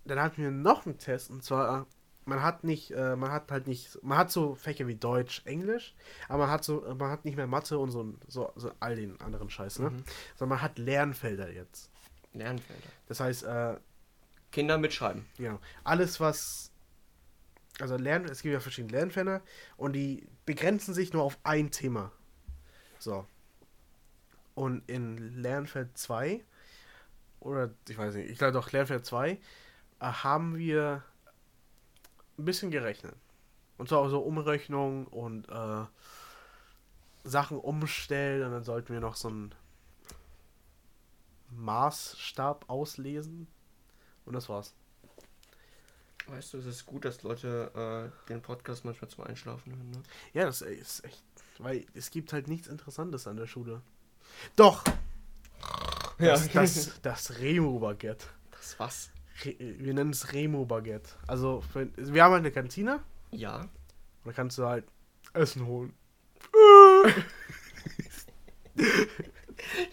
Dann 0.04 0.21
hatten 0.21 0.42
wir 0.42 0.50
noch 0.50 0.85
einen 0.85 0.99
Test 0.99 1.30
und 1.30 1.44
zwar, 1.44 1.82
äh, 1.82 1.85
man 2.25 2.42
hat 2.42 2.64
nicht, 2.64 2.90
äh, 2.90 3.14
man 3.14 3.30
hat 3.30 3.50
halt 3.52 3.66
nicht, 3.68 4.02
man 4.02 4.18
hat 4.18 4.30
so 4.32 4.54
Fächer 4.56 4.87
wie 4.88 4.97
Deutsch, 4.97 5.42
Englisch, 5.44 5.94
aber 6.28 6.44
man 6.44 6.50
hat 6.50 6.64
so, 6.64 6.80
man 6.99 7.11
hat 7.11 7.25
nicht 7.25 7.37
mehr 7.37 7.47
Mathe 7.47 7.78
und 7.78 7.90
so, 7.92 8.14
so, 8.26 8.52
so 8.56 8.73
all 8.80 8.97
den 8.97 9.21
anderen 9.21 9.49
Scheiß, 9.49 9.78
ne? 9.78 9.90
Mhm. 9.90 10.04
Sondern 10.37 10.56
man 10.56 10.62
hat 10.62 10.78
Lernfelder 10.78 11.52
jetzt. 11.52 11.92
Lernfelder. 12.33 12.89
Das 13.07 13.21
heißt, 13.21 13.45
äh, 13.45 13.77
Kinder 14.51 14.79
mitschreiben. 14.79 15.27
Ja, 15.39 15.59
alles 15.85 16.21
was. 16.21 16.71
Also 17.81 17.97
Lern, 17.97 18.27
es 18.27 18.43
gibt 18.43 18.53
ja 18.53 18.61
verschiedene 18.61 18.93
Lernfelder 18.93 19.41
und 19.77 19.95
die 19.95 20.29
begrenzen 20.45 20.93
sich 20.93 21.12
nur 21.12 21.23
auf 21.23 21.39
ein 21.43 21.71
Thema. 21.71 22.12
So. 22.99 23.27
Und 24.55 24.89
in 24.89 25.41
Lernfeld 25.41 25.97
2, 25.97 26.45
oder 27.41 27.71
ich 27.89 27.97
weiß 27.97 28.15
nicht, 28.15 28.31
ich 28.31 28.39
glaube 28.39 28.53
doch 28.53 28.71
Lernfeld 28.71 29.07
2, 29.07 29.31
äh, 29.31 29.39
haben 30.01 30.59
wir 30.59 31.03
ein 32.39 32.45
bisschen 32.45 32.71
gerechnet. 32.71 33.15
Und 33.79 33.89
zwar 33.89 34.01
auch 34.01 34.09
so 34.09 34.21
Umrechnung 34.21 35.07
und 35.07 35.49
äh, 35.49 35.85
Sachen 37.25 37.59
umstellen 37.59 38.45
und 38.45 38.53
dann 38.53 38.65
sollten 38.65 38.93
wir 38.93 39.01
noch 39.01 39.17
so 39.17 39.29
einen 39.29 39.55
Maßstab 41.56 42.68
auslesen. 42.68 43.47
Und 44.25 44.35
das 44.35 44.49
war's. 44.49 44.75
Weißt 46.26 46.54
du, 46.54 46.59
es 46.59 46.66
ist 46.66 46.87
gut, 46.87 47.04
dass 47.04 47.23
Leute 47.23 48.12
äh, 48.25 48.28
den 48.28 48.42
Podcast 48.42 48.85
manchmal 48.85 49.11
zum 49.11 49.25
Einschlafen 49.25 49.75
hören, 49.75 49.90
ne? 49.90 50.02
Ja, 50.32 50.44
das 50.44 50.62
ist 50.62 51.04
echt. 51.04 51.23
Weil 51.59 51.85
es 51.94 52.11
gibt 52.11 52.32
halt 52.32 52.49
nichts 52.49 52.68
Interessantes 52.68 53.26
an 53.26 53.37
der 53.37 53.47
Schule. 53.47 53.82
Doch! 54.56 54.85
Das, 56.18 56.49
das, 56.50 57.00
das 57.02 57.38
Remo-Baguette. 57.38 58.26
das 58.52 58.78
was? 58.78 59.11
Re 59.44 59.56
wir 59.59 59.94
nennen 59.94 60.11
es 60.11 60.32
Remo-Baguette. 60.32 61.11
Also, 61.26 61.61
für, 61.61 61.90
wir 61.97 62.23
haben 62.23 62.32
halt 62.32 62.42
eine 62.42 62.52
Kantine. 62.52 63.02
Ja. 63.30 63.61
Und 63.61 63.71
da 64.25 64.32
kannst 64.32 64.59
du 64.59 64.66
halt 64.66 64.87
Essen 65.32 65.66
holen. 65.66 65.92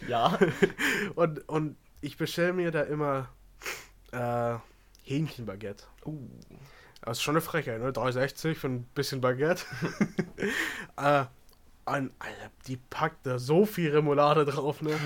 Ja. 0.08 0.38
Und, 1.14 1.48
und 1.48 1.76
ich 2.00 2.16
bestelle 2.16 2.52
mir 2.52 2.70
da 2.70 2.82
immer 2.82 3.28
äh, 4.12 4.56
Hähnchenbaguette. 5.02 5.84
Uh. 6.04 6.28
Das 7.02 7.18
ist 7.18 7.22
schon 7.22 7.34
eine 7.34 7.40
Frechheit, 7.40 7.80
ne? 7.80 7.90
3,60 7.90 8.54
für 8.54 8.68
ein 8.68 8.84
bisschen 8.94 9.20
Baguette. 9.20 9.64
äh, 10.96 11.24
und, 11.86 12.12
Alter, 12.18 12.50
die 12.66 12.76
packt 12.76 13.26
da 13.26 13.38
so 13.38 13.64
viel 13.64 13.90
Remoulade 13.90 14.44
drauf, 14.44 14.82
ne? 14.82 14.98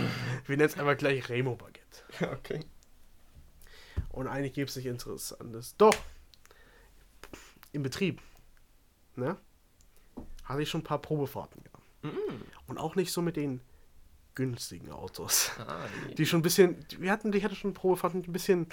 Wir 0.47 0.56
nennen 0.56 0.68
es 0.68 0.78
einfach 0.78 0.97
gleich 0.97 1.28
Remo-Baguette. 1.28 2.33
Okay. 2.33 2.61
Und 4.11 4.26
eigentlich 4.26 4.54
gibt 4.54 4.71
es 4.71 4.76
nicht 4.76 4.87
Interessantes. 4.87 5.76
Doch! 5.76 5.94
Im 7.73 7.83
Betrieb, 7.83 8.21
ne? 9.16 9.37
Hatte 10.44 10.62
ich 10.62 10.68
schon 10.68 10.83
ein 10.83 10.85
paar 10.85 11.00
Probefahrten 11.00 11.62
gehabt. 11.62 11.85
Mhm. 12.02 12.42
Und 12.66 12.78
auch 12.78 12.97
nicht 12.97 13.12
so 13.12 13.23
mit 13.23 13.37
den 13.37 13.61
günstigen 14.35 14.91
Autos. 14.91 15.50
Ah, 15.59 15.87
die. 16.09 16.14
Die 16.17 16.26
schon 16.26 16.41
ein 16.41 16.43
bisschen, 16.43 16.85
wir 16.99 17.11
hatten, 17.11 17.33
ich 17.33 17.45
hatte 17.45 17.55
schon 17.55 17.75
Probefahrten 17.75 18.25
ein 18.26 18.33
bisschen 18.33 18.67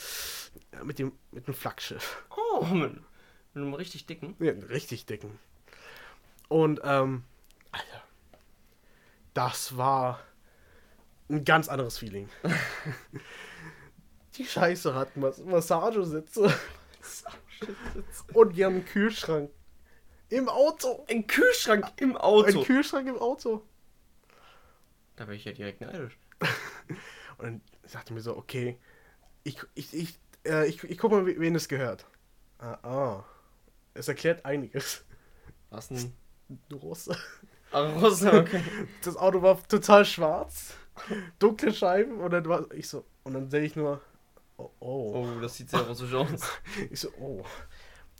mit 0.84 1.00
dem, 1.00 1.12
mit 1.32 1.48
dem 1.48 1.53
Flaggschiff. 1.53 2.24
Oh, 2.36 2.65
mit, 2.65 2.94
mit 2.94 3.03
einem 3.56 3.74
richtig 3.74 4.06
dicken. 4.06 4.36
Ja, 4.39 4.51
einen 4.51 4.63
richtig 4.63 5.06
dicken. 5.06 5.39
Und, 6.48 6.82
ähm, 6.84 7.24
Alter, 7.72 8.03
das 9.34 9.77
war 9.77 10.20
ein 11.30 11.46
ganz 11.46 11.70
anderes 11.70 11.98
Feeling. 11.98 12.30
Die 14.38 14.46
Scheiße 14.46 14.96
hatten 14.96 15.20
Mas 15.20 15.39
Massagesitze 15.39 16.53
und 18.34 18.56
die 18.56 18.65
haben 18.65 18.75
einen 18.75 18.86
Kühlschrank 18.86 19.51
im 20.30 20.48
Auto. 20.50 21.06
Ein 21.10 21.27
Kühlschrank 21.27 21.86
im 21.98 22.12
Ein 22.12 22.18
Auto. 22.18 22.63
Kühlschrank 22.63 23.08
im 23.08 23.18
Auto. 23.18 23.63
Da 25.22 25.28
wäre 25.28 25.36
ich 25.38 25.46
ja 25.46 25.51
direkt 25.51 25.82
neidisch. 25.82 26.18
Und 27.38 27.46
dann 27.46 27.62
sagte 27.86 28.13
mir 28.13 28.22
so, 28.22 28.36
okay, 28.36 28.78
ich, 29.44 29.60
ich, 29.75 29.94
ich, 29.94 30.20
äh, 30.46 30.68
ich, 30.68 30.84
ich 30.84 30.98
guck 30.98 31.12
mal, 31.12 31.25
we- 31.28 31.40
wen 31.40 31.54
es 31.56 31.68
gehört. 31.68 32.08
Ah, 32.58 32.80
ah. 32.84 33.25
Es 33.94 34.08
erklärt 34.08 34.46
einiges. 34.46 35.06
Was 35.70 35.90
denn? 35.90 36.13
Russe. 36.74 37.16
Ach, 37.72 38.01
Russe, 38.01 38.32
okay. 38.34 38.63
Das 39.04 39.16
Auto 39.16 39.42
war 39.42 39.62
total 39.68 40.06
schwarz, 40.06 40.74
dunkle 41.40 41.74
Scheiben 41.74 42.20
und 42.20 42.32
dann 42.32 42.46
war 42.46 42.70
ich 42.72 42.90
so 42.90 43.06
und 43.24 43.34
dann 43.34 43.50
sehe 43.50 43.62
ich 43.62 43.75
nur 43.75 44.01
oh, 44.58 44.70
oh. 44.80 45.13
Oh, 45.16 45.40
das 45.40 45.56
sieht 45.56 45.70
sehr 45.70 45.82
russisch 45.82 46.13
aus. 46.13 46.50
Ich 46.90 47.00
so 47.00 47.10
oh. 47.20 47.46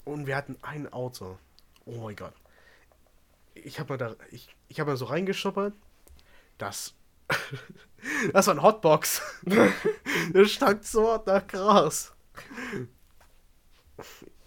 Und 0.05 0.27
wir 0.27 0.36
hatten 0.36 0.55
ein 0.62 0.91
Auto. 0.93 1.38
Oh 1.86 1.98
mein 2.03 2.15
Gott. 2.15 2.34
Ich 3.55 3.79
habe 3.79 3.93
mal 3.93 3.98
da 3.98 4.15
ich, 4.29 4.55
ich 4.70 4.79
habe 4.79 4.91
mal 4.91 4.98
so 4.98 5.05
reingeschuppert. 5.05 5.74
Das 6.61 6.93
das 8.33 8.47
war 8.47 8.53
ein 8.55 8.61
Hotbox. 8.61 9.21
das 10.33 10.51
stank 10.51 10.83
so 10.83 11.21
nach 11.25 11.47
Gras. 11.47 12.13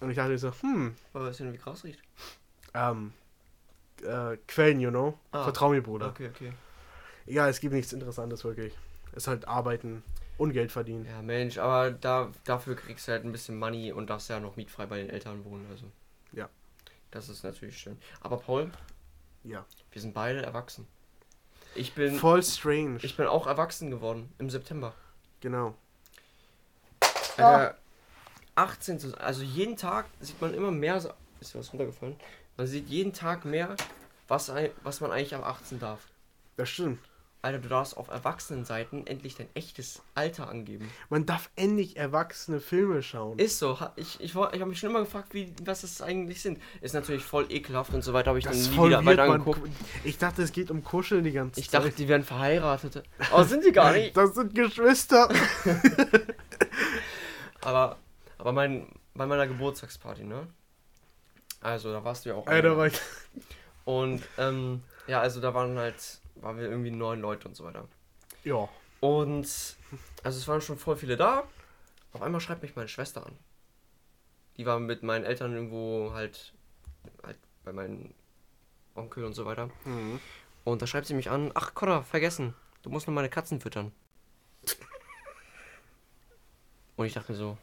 Und 0.00 0.11
ich 0.11 0.16
dachte 0.16 0.30
mir 0.30 0.38
so, 0.38 0.52
hm, 0.61 0.94
Aber 1.12 1.26
weißt 1.26 1.40
du, 1.40 1.52
wie 1.52 1.56
krass 1.59 1.83
riecht? 1.85 2.00
ähm, 2.75 3.12
äh, 4.02 4.37
Quellen, 4.49 4.80
you 4.80 4.90
know? 4.90 5.18
Ah. 5.33 5.44
Vertrau 5.44 5.71
mir, 5.71 5.83
Bruder. 5.83 6.09
Okay, 6.09 6.28
okay. 6.28 6.52
Ja, 7.26 7.49
es 7.49 7.59
gibt 7.61 7.73
nichts 7.73 7.92
Interessantes 7.92 8.44
wirklich. 8.44 8.75
Es 9.12 9.25
ist 9.25 9.28
halt 9.28 9.49
arbeiten 9.49 10.02
und 10.37 10.52
Geld 10.52 10.71
verdienen. 10.73 11.06
Ja, 11.06 11.23
Mensch, 11.23 11.59
aber 11.59 11.90
da, 11.90 12.30
dafür 12.44 12.76
kriegst 12.76 13.09
du 13.09 13.12
halt 13.12 13.25
ein 13.25 13.33
bisschen 13.33 13.59
Money 13.59 13.92
und 13.92 14.11
darfst 14.11 14.28
ja 14.28 14.40
noch 14.40 14.56
mietfrei 14.56 14.87
bei 14.87 14.99
den 14.99 15.09
Eltern 15.11 15.44
wohnen, 15.44 15.66
also. 15.71 15.90
Ja. 16.33 16.49
Das 17.12 17.28
ist 17.28 17.44
natürlich 17.44 17.78
schön. 17.78 17.99
Aber 18.21 18.37
Paul, 18.37 18.71
Ja. 19.42 19.64
wir 19.92 20.02
sind 20.02 20.12
beide 20.14 20.42
erwachsen. 20.42 20.87
Ich 21.75 21.95
bin, 21.95 22.19
Voll 22.19 22.43
strange. 22.43 22.99
ich 23.02 23.16
bin 23.16 23.26
auch 23.26 23.47
erwachsen 23.47 23.90
geworden 23.90 24.33
im 24.38 24.49
September. 24.50 24.95
genau. 25.40 25.75
Alter, 27.37 27.76
18 28.54 29.00
zu 29.00 29.21
also 29.21 29.43
jeden 29.43 29.76
Tag 29.76 30.07
sieht 30.21 30.40
man 30.40 30.54
immer 30.54 30.71
mehr. 30.71 31.00
so- 31.00 31.11
Ist 31.40 31.52
dir 31.54 31.59
was 31.59 31.73
runtergefallen? 31.73 32.16
Man 32.57 32.66
sieht 32.69 32.88
jeden 32.88 33.12
Tag 33.12 33.45
mehr, 33.45 33.75
was, 34.28 34.50
ein, 34.50 34.71
was 34.85 35.00
man 35.00 35.11
eigentlich 35.11 35.35
ab 35.35 35.45
18 35.45 35.81
darf. 35.81 36.00
Das 36.57 36.69
stimmt. 36.69 37.00
Alter, 37.45 37.59
du 37.59 37.69
darfst 37.69 37.97
auf 37.97 38.09
Erwachsenenseiten 38.09 39.07
endlich 39.07 39.37
dein 39.37 39.49
echtes 39.55 40.03
Alter 40.15 40.49
angeben. 40.49 40.91
Man 41.11 41.27
darf 41.27 41.51
endlich 41.57 41.97
erwachsene 41.97 42.59
Filme 42.59 43.03
schauen. 43.03 43.39
Ist 43.39 43.59
so. 43.59 43.79
Ich, 43.97 44.19
ich, 44.21 44.31
ich 44.31 44.35
habe 44.35 44.67
mich 44.67 44.79
schon 44.79 44.91
immer 44.91 45.01
gefragt, 45.01 45.35
wie, 45.35 45.53
was 45.63 45.83
das 45.83 46.01
eigentlich 46.01 46.41
sind. 46.41 46.59
Ist 46.81 46.95
natürlich 46.95 47.23
voll 47.23 47.47
ekelhaft 47.51 47.93
und 47.93 48.03
so 48.03 48.13
weiter, 48.15 48.31
habe 48.31 48.39
ich 48.39 48.47
das 48.47 48.71
dann 48.71 48.77
nie 48.77 48.87
wieder 48.87 49.05
weiter 49.05 49.25
angeguckt. 49.25 49.61
Ich 50.05 50.17
dachte, 50.17 50.43
es 50.43 50.53
geht 50.53 50.71
um 50.71 50.83
Kuscheln 50.83 51.23
die 51.23 51.33
ganze 51.33 51.61
Ich 51.61 51.71
Zeit. 51.71 51.83
dachte, 51.85 51.95
die 51.95 52.09
wären 52.09 52.25
verheiratet. 52.25 53.03
Aber 53.31 53.45
sind 53.45 53.65
die 53.65 53.73
gar 53.73 53.93
nicht. 53.93 54.15
Das 54.25 54.35
sind 54.35 54.55
Geschwister. 54.55 55.29
Aber, 57.61 57.97
aber 58.39 58.53
mein, 58.53 58.87
bei 59.15 59.27
meiner 59.27 59.47
Geburtstagsparty, 59.47 60.25
ne? 60.25 60.47
Also, 61.61 61.93
da 61.93 62.05
warst 62.05 62.25
du 62.25 62.31
ja 62.31 62.35
auch. 62.37 62.47
Alter, 62.47 62.77
war 62.77 62.87
ich. 62.89 63.01
Und, 63.85 64.23
ähm, 64.39 64.83
ja, 65.07 65.21
also 65.21 65.41
da 65.41 65.55
waren 65.55 65.79
halt, 65.79 66.19
waren 66.37 66.57
wir 66.57 66.64
irgendwie 66.64 66.91
neun 66.91 67.21
Leute 67.21 67.49
und 67.49 67.55
so 67.55 67.64
weiter. 67.64 67.88
Ja. 68.45 68.69
Und, 69.00 69.76
also 70.23 70.38
es 70.38 70.49
waren 70.49 70.61
schon 70.61 70.79
voll 70.79 70.97
viele 70.97 71.17
da. 71.17 71.45
Auf 72.12 72.23
einmal 72.23 72.41
schreibt 72.41 72.62
mich 72.62 72.76
meine 72.76 72.88
Schwester 72.88 73.26
an. 73.26 73.37
Die 74.57 74.67
war 74.67 74.79
mit 74.79 75.03
meinen 75.03 75.25
Eltern 75.25 75.53
irgendwo 75.53 76.12
halt, 76.12 76.53
halt 77.23 77.38
bei 77.64 77.73
meinen 77.73 78.14
Onkel 78.95 79.25
und 79.25 79.35
so 79.35 79.45
weiter. 79.45 79.71
Mhm. 79.85 80.21
Und 80.64 80.81
da 80.81 80.87
schreibt 80.87 81.07
sie 81.07 81.14
mich 81.14 81.31
an, 81.31 81.50
ach 81.55 81.75
Connor, 81.75 82.05
vergessen, 82.05 82.55
du 82.83 82.91
musst 82.91 83.07
noch 83.07 83.14
meine 83.14 83.29
Katzen 83.29 83.61
füttern. 83.61 83.93
Und 86.97 87.07
ich 87.07 87.12
dachte 87.12 87.33
mir 87.33 87.38
so, 87.38 87.59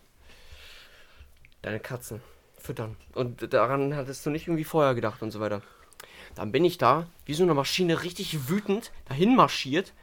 deine 1.62 1.80
Katzen 1.80 2.22
füttern. 2.58 2.98
Und 3.14 3.54
daran 3.54 3.96
hattest 3.96 4.26
du 4.26 4.30
nicht 4.30 4.48
irgendwie 4.48 4.66
vorher 4.66 4.94
gedacht 4.94 5.22
und 5.22 5.32
so 5.32 5.40
weiter. 5.40 5.62
Dann 6.36 6.52
bin 6.52 6.66
ich 6.66 6.78
da, 6.78 7.08
wie 7.26 7.34
so 7.34 7.44
eine 7.44 7.54
Maschine, 7.54 8.04
richtig 8.04 8.50
wütend 8.50 8.92
dahin 9.06 9.36
marschiert, 9.36 9.94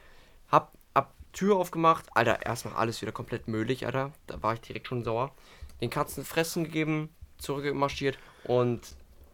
hab 0.50 0.72
ab 0.94 1.14
Tür 1.32 1.56
aufgemacht, 1.56 2.06
Alter, 2.14 2.44
erstmal 2.44 2.74
alles 2.74 3.00
wieder 3.02 3.12
komplett 3.12 3.48
möglich, 3.48 3.86
Alter. 3.86 4.12
Da 4.26 4.42
war 4.42 4.54
ich 4.54 4.60
direkt 4.60 4.88
schon 4.88 5.04
sauer. 5.04 5.32
Den 5.80 5.90
Katzen 5.90 6.24
fressen 6.24 6.64
gegeben, 6.64 7.08
zurückmarschiert 7.38 8.18
und 8.44 8.80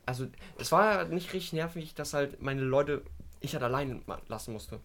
also 0.06 0.26
es 0.58 0.70
war 0.70 0.84
ja 0.84 1.04
nicht 1.04 1.32
richtig 1.32 1.54
nervig, 1.54 1.94
dass 1.94 2.12
halt 2.12 2.42
meine 2.42 2.60
Leute 2.60 3.02
ich 3.40 3.54
halt 3.54 3.64
allein 3.64 4.02
lassen 4.28 4.52
musste. 4.52 4.80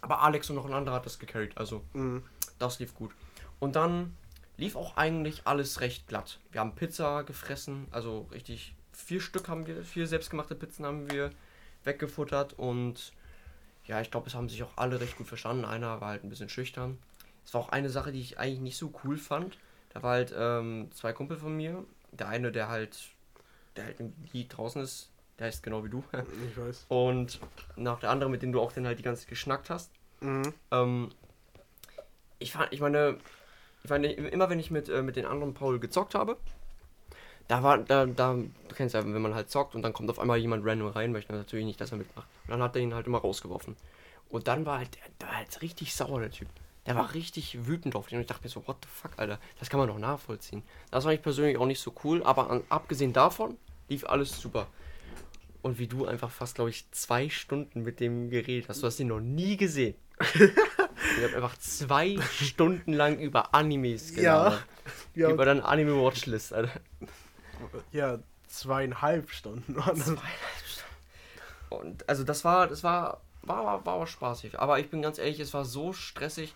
Aber 0.00 0.22
Alex 0.22 0.48
und 0.48 0.56
noch 0.56 0.64
ein 0.64 0.72
anderer 0.72 0.96
hat 0.96 1.06
das 1.06 1.18
gecarried, 1.18 1.56
also 1.58 1.82
Mhm. 1.92 2.22
das 2.58 2.78
lief 2.78 2.94
gut. 2.94 3.12
Und 3.58 3.76
dann 3.76 4.16
lief 4.56 4.76
auch 4.76 4.96
eigentlich 4.96 5.42
alles 5.46 5.80
recht 5.80 6.06
glatt. 6.08 6.38
Wir 6.50 6.60
haben 6.60 6.74
Pizza 6.74 7.24
gefressen, 7.24 7.86
also 7.90 8.26
richtig 8.32 8.74
vier 8.98 9.20
Stück 9.20 9.48
haben 9.48 9.66
wir, 9.66 9.84
vier 9.84 10.06
selbstgemachte 10.06 10.54
Pizzen 10.54 10.84
haben 10.84 11.10
wir 11.10 11.30
weggefuttert 11.84 12.54
und 12.58 13.12
ja, 13.86 14.00
ich 14.00 14.10
glaube, 14.10 14.26
es 14.26 14.34
haben 14.34 14.48
sich 14.48 14.62
auch 14.62 14.76
alle 14.76 15.00
recht 15.00 15.16
gut 15.16 15.26
verstanden. 15.26 15.64
Einer 15.64 16.00
war 16.00 16.08
halt 16.08 16.24
ein 16.24 16.28
bisschen 16.28 16.50
schüchtern. 16.50 16.98
Es 17.44 17.54
war 17.54 17.62
auch 17.62 17.70
eine 17.70 17.88
Sache, 17.88 18.12
die 18.12 18.20
ich 18.20 18.38
eigentlich 18.38 18.60
nicht 18.60 18.76
so 18.76 18.92
cool 19.02 19.16
fand. 19.16 19.56
Da 19.94 20.02
war 20.02 20.12
halt 20.12 20.34
ähm, 20.36 20.90
zwei 20.92 21.14
Kumpel 21.14 21.38
von 21.38 21.56
mir. 21.56 21.84
Der 22.12 22.28
eine, 22.28 22.52
der 22.52 22.68
halt, 22.68 22.98
der 23.76 23.86
halt 23.86 24.00
irgendwie 24.00 24.46
draußen 24.46 24.82
ist, 24.82 25.10
der 25.38 25.46
heißt 25.46 25.62
genau 25.62 25.84
wie 25.84 25.88
du. 25.88 26.04
Ich 26.50 26.58
weiß. 26.58 26.84
Und 26.88 27.40
nach 27.76 28.00
der 28.00 28.10
andere, 28.10 28.28
mit 28.28 28.42
dem 28.42 28.52
du 28.52 28.60
auch 28.60 28.72
dann 28.72 28.86
halt 28.86 28.98
die 28.98 29.02
ganze 29.02 29.22
Zeit 29.22 29.30
geschnackt 29.30 29.70
hast. 29.70 29.90
Mhm. 30.20 30.52
Ähm, 30.70 31.08
ich 32.38 32.52
fand, 32.52 32.70
ich 32.74 32.80
meine, 32.80 33.16
ich 33.84 33.90
meine, 33.90 34.12
immer 34.12 34.50
wenn 34.50 34.60
ich 34.60 34.70
mit, 34.70 34.90
äh, 34.90 35.02
mit 35.02 35.16
den 35.16 35.24
anderen 35.24 35.54
Paul 35.54 35.80
gezockt 35.80 36.14
habe, 36.14 36.36
da 37.48 37.62
war, 37.62 37.78
da, 37.78 38.06
da, 38.06 38.34
du 38.34 38.74
kennst 38.74 38.94
ja, 38.94 39.04
wenn 39.04 39.22
man 39.22 39.34
halt 39.34 39.50
zockt 39.50 39.74
und 39.74 39.82
dann 39.82 39.92
kommt 39.92 40.10
auf 40.10 40.18
einmal 40.18 40.38
jemand 40.38 40.64
random 40.66 40.88
rein, 40.88 41.12
möchte 41.12 41.32
natürlich 41.32 41.64
nicht, 41.66 41.80
dass 41.80 41.92
er 41.92 41.98
mitmacht. 41.98 42.28
Und 42.44 42.50
dann 42.52 42.62
hat 42.62 42.76
er 42.76 42.82
ihn 42.82 42.94
halt 42.94 43.06
immer 43.06 43.18
rausgeworfen. 43.18 43.76
Und 44.28 44.46
dann 44.48 44.66
war 44.66 44.78
halt, 44.78 44.90
der, 45.20 45.26
war 45.26 45.36
halt 45.36 45.62
richtig 45.62 45.94
sauer, 45.94 46.20
der 46.20 46.30
Typ. 46.30 46.48
Der 46.86 46.94
war 46.96 47.12
richtig 47.12 47.66
wütend 47.66 47.96
auf 47.96 48.08
den 48.08 48.16
und 48.16 48.22
ich 48.22 48.28
dachte 48.28 48.44
mir 48.44 48.48
so, 48.48 48.66
what 48.66 48.76
the 48.82 48.88
fuck, 48.90 49.12
Alter, 49.18 49.38
das 49.58 49.68
kann 49.68 49.78
man 49.78 49.88
doch 49.88 49.98
nachvollziehen. 49.98 50.62
Das 50.90 51.04
war 51.04 51.12
ich 51.12 51.20
persönlich 51.20 51.58
auch 51.58 51.66
nicht 51.66 51.80
so 51.80 51.92
cool, 52.04 52.22
aber 52.22 52.48
an, 52.50 52.62
abgesehen 52.70 53.12
davon 53.12 53.58
lief 53.88 54.06
alles 54.06 54.40
super. 54.40 54.66
Und 55.60 55.78
wie 55.78 55.86
du 55.86 56.06
einfach 56.06 56.30
fast, 56.30 56.54
glaube 56.54 56.70
ich, 56.70 56.90
zwei 56.92 57.28
Stunden 57.28 57.82
mit 57.82 58.00
dem 58.00 58.30
geredet 58.30 58.68
hast. 58.70 58.82
Du 58.82 58.86
hast 58.86 58.98
ihn 59.00 59.08
noch 59.08 59.20
nie 59.20 59.56
gesehen. 59.56 59.94
Ich 61.16 61.24
habe 61.24 61.36
einfach 61.36 61.56
zwei 61.58 62.16
Stunden 62.40 62.92
lang 62.92 63.18
über 63.18 63.54
Animes 63.54 64.10
Ja. 64.10 64.14
gelabert. 64.16 64.64
Ja, 65.14 65.30
Über 65.30 65.44
deine 65.44 65.64
Anime-Watchlist, 65.64 66.52
Alter. 66.52 66.80
Ja, 67.92 68.18
zweieinhalb 68.46 69.30
Stunden 69.30 69.76
waren 69.76 69.98
das. 69.98 70.14
Und 71.70 72.08
also 72.08 72.24
das 72.24 72.44
war, 72.44 72.66
das 72.66 72.82
war, 72.82 73.20
war, 73.42 73.64
war, 73.64 73.86
war 73.86 73.94
aber 73.94 74.06
spaßig. 74.06 74.58
Aber 74.58 74.78
ich 74.78 74.90
bin 74.90 75.02
ganz 75.02 75.18
ehrlich, 75.18 75.40
es 75.40 75.54
war 75.54 75.64
so 75.64 75.92
stressig. 75.92 76.54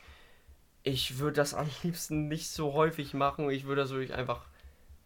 Ich 0.82 1.18
würde 1.18 1.36
das 1.36 1.54
am 1.54 1.68
liebsten 1.82 2.28
nicht 2.28 2.50
so 2.50 2.72
häufig 2.72 3.14
machen. 3.14 3.50
Ich 3.50 3.64
würde 3.64 3.82
das 3.82 3.90
wirklich 3.90 4.14
einfach 4.14 4.44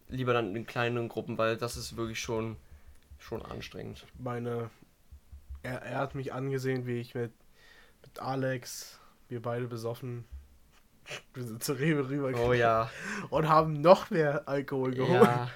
lieber 0.09 0.33
dann 0.33 0.55
in 0.55 0.65
kleineren 0.65 1.09
Gruppen, 1.09 1.37
weil 1.37 1.57
das 1.57 1.77
ist 1.77 1.97
wirklich 1.97 2.19
schon, 2.19 2.55
schon 3.19 3.41
anstrengend. 3.41 4.05
Meine. 4.17 4.69
Er, 5.63 5.81
er 5.81 5.97
hat 5.97 6.15
mich 6.15 6.33
angesehen, 6.33 6.85
wie 6.85 6.99
ich 6.99 7.13
mit, 7.15 7.33
mit 8.03 8.19
Alex, 8.19 8.99
wir 9.27 9.41
beide 9.41 9.67
besoffen, 9.67 10.23
wir 11.33 11.43
sind 11.43 11.63
zur 11.63 11.79
Rewe 11.79 12.07
rüber 12.09 12.31
Oh 12.39 12.53
ja. 12.53 12.89
und 13.29 13.49
haben 13.49 13.81
noch 13.81 14.09
mehr 14.09 14.47
Alkohol 14.47 14.91
geholt. 14.93 15.23
ja. 15.23 15.49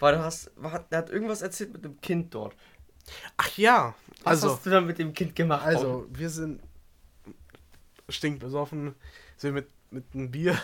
Weil 0.00 0.14
du 0.14 0.22
hast, 0.22 0.50
er 0.90 0.98
hat 0.98 1.10
irgendwas 1.10 1.42
erzählt 1.42 1.72
mit 1.72 1.84
dem 1.84 2.00
Kind 2.00 2.34
dort. 2.34 2.54
Ach 3.36 3.56
ja, 3.56 3.94
Was 4.22 4.44
also, 4.44 4.50
hast 4.52 4.66
du 4.66 4.70
dann 4.70 4.86
mit 4.86 4.98
dem 4.98 5.12
Kind 5.14 5.34
gemacht? 5.34 5.64
also 5.64 6.06
wir 6.10 6.30
sind 6.30 6.60
stinkbesoffen, 8.08 8.94
sind 9.36 9.54
mit, 9.54 9.68
mit 9.90 10.04
einem 10.14 10.30
Bier 10.30 10.58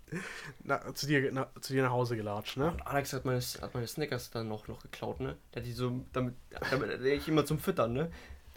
na, 0.64 0.94
zu, 0.94 1.06
dir, 1.06 1.30
na, 1.32 1.48
zu 1.60 1.72
dir 1.72 1.82
nach 1.82 1.90
Hause 1.90 2.16
gelatscht, 2.16 2.56
ne? 2.56 2.70
Und 2.70 2.86
Alex 2.86 3.12
hat 3.12 3.24
meine, 3.24 3.40
hat 3.40 3.74
meine 3.74 3.86
Snickers 3.86 4.30
dann 4.30 4.48
noch, 4.48 4.68
noch 4.68 4.82
geklaut, 4.82 5.20
ne? 5.20 5.36
Der 5.52 5.62
hat 5.62 5.66
die 5.66 5.72
so, 5.72 6.04
damit, 6.12 6.34
damit 6.70 7.00
ich 7.02 7.28
immer 7.28 7.44
zum 7.44 7.58
Füttern, 7.58 7.92
ne? 7.92 8.10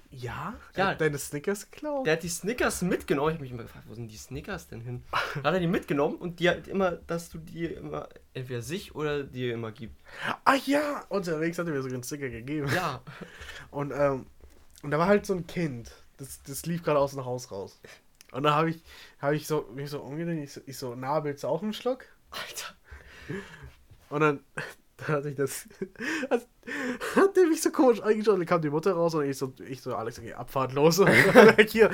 Ja? 0.10 0.56
Ja. 0.76 0.88
Hat 0.88 1.02
Deine 1.02 1.18
Snickers 1.18 1.70
geklaut? 1.70 2.06
Der 2.06 2.14
hat 2.14 2.24
die 2.24 2.30
Snickers 2.30 2.82
mitgenommen. 2.82 3.30
Ich 3.30 3.34
habe 3.36 3.44
mich 3.44 3.52
immer 3.52 3.64
gefragt, 3.64 3.86
wo 3.88 3.94
sind 3.94 4.10
die 4.10 4.18
Snickers 4.18 4.68
denn 4.68 4.82
hin? 4.82 5.04
Hat 5.12 5.54
er 5.54 5.60
die 5.60 5.68
mitgenommen 5.68 6.16
und 6.16 6.40
die 6.40 6.50
hat 6.50 6.68
immer, 6.68 6.92
dass 6.92 7.30
du 7.30 7.38
die 7.38 7.66
immer 7.66 8.08
entweder 8.34 8.62
sich 8.62 8.96
oder 8.96 9.24
dir 9.24 9.54
immer 9.54 9.72
gibt. 9.72 9.96
Ah 10.46 10.56
ja, 10.66 11.06
unterwegs 11.10 11.58
hat 11.58 11.68
er 11.68 11.74
mir 11.74 11.82
sogar 11.82 11.96
einen 11.96 12.04
Sticker 12.04 12.30
gegeben. 12.30 12.70
Ja. 12.74 13.02
Und, 13.72 13.92
ähm, 13.92 14.26
und 14.84 14.92
da 14.92 15.00
war 15.00 15.08
halt 15.08 15.26
so 15.26 15.34
ein 15.34 15.46
Kind. 15.48 15.92
Das, 16.18 16.42
das 16.44 16.66
lief 16.66 16.84
gerade 16.84 17.00
aus 17.00 17.12
dem 17.12 17.26
Haus 17.26 17.52
raus. 17.52 17.80
Und 18.32 18.44
da 18.44 18.56
habe 18.56 18.72
ich, 18.72 18.84
hab 19.20 19.34
ich 19.34 19.48
so, 19.48 19.70
mich 19.74 19.90
so 19.90 20.00
umgedreht, 20.02 20.44
ich 20.44 20.54
so, 20.54 20.62
ich 20.66 20.78
so, 20.78 20.96
na, 20.96 21.24
willst 21.24 21.44
du 21.44 21.48
auch 21.48 21.64
einen 21.64 21.74
Schluck? 21.74 22.06
Alter. 22.32 22.76
Und 24.10 24.22
dann, 24.22 24.40
dann 25.06 25.16
hat 25.16 25.24
sich 25.24 25.36
das, 25.36 25.68
hat, 26.30 26.48
hat 27.16 27.38
der 27.38 27.46
mich 27.48 27.62
so 27.62 27.72
komisch 27.72 28.02
eingeschaut, 28.02 28.40
dann 28.40 28.46
kam 28.46 28.62
die 28.62 28.70
Mutter 28.70 28.94
raus 28.94 29.14
und 29.14 29.26
ich 29.26 29.38
so, 29.38 29.54
ich 29.68 29.82
so, 29.82 29.96
Alex, 29.96 30.18
okay, 30.18 30.34
Abfahrt 30.34 30.74
los. 30.74 31.00
Und 31.00 31.10
hier. 31.70 31.92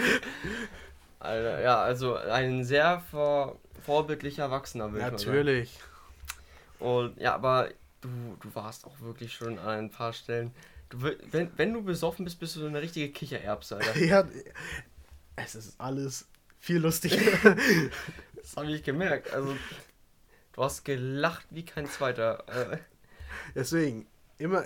Alter, 1.20 1.62
ja, 1.62 1.82
also 1.82 2.16
ein 2.16 2.64
sehr 2.64 3.02
vor, 3.12 3.60
vorbildlicher 3.86 4.44
Erwachsener, 4.44 4.92
würde 4.92 5.06
ich 5.06 5.12
mal 5.12 5.20
sagen. 5.20 5.32
Natürlich. 5.32 5.80
Und 6.80 7.20
ja, 7.20 7.34
aber 7.34 7.70
du, 8.02 8.10
du 8.42 8.56
warst 8.56 8.86
auch 8.86 9.00
wirklich 9.00 9.34
schon 9.34 9.60
an 9.60 9.80
ein 9.80 9.90
paar 9.90 10.14
Stellen. 10.14 10.52
Du, 10.90 11.02
wenn, 11.02 11.52
wenn 11.58 11.74
du 11.74 11.82
besoffen 11.82 12.26
bist, 12.26 12.40
bist 12.40 12.56
du 12.56 12.62
so 12.62 12.68
eine 12.68 12.82
richtige 12.82 13.10
Kichererbse, 13.10 13.78
Alter. 13.78 13.98
Ja, 14.00 14.28
es 15.36 15.56
ist 15.56 15.80
alles 15.80 16.28
viel 16.60 16.78
lustiger. 16.78 17.56
Das 18.36 18.58
habe 18.58 18.72
ich 18.72 18.84
gemerkt. 18.84 19.34
Also, 19.34 19.56
du 20.52 20.64
hast 20.64 20.84
gelacht 20.84 21.46
wie 21.50 21.64
kein 21.64 21.88
zweiter. 21.88 22.44
Deswegen, 23.56 24.08
immer, 24.38 24.66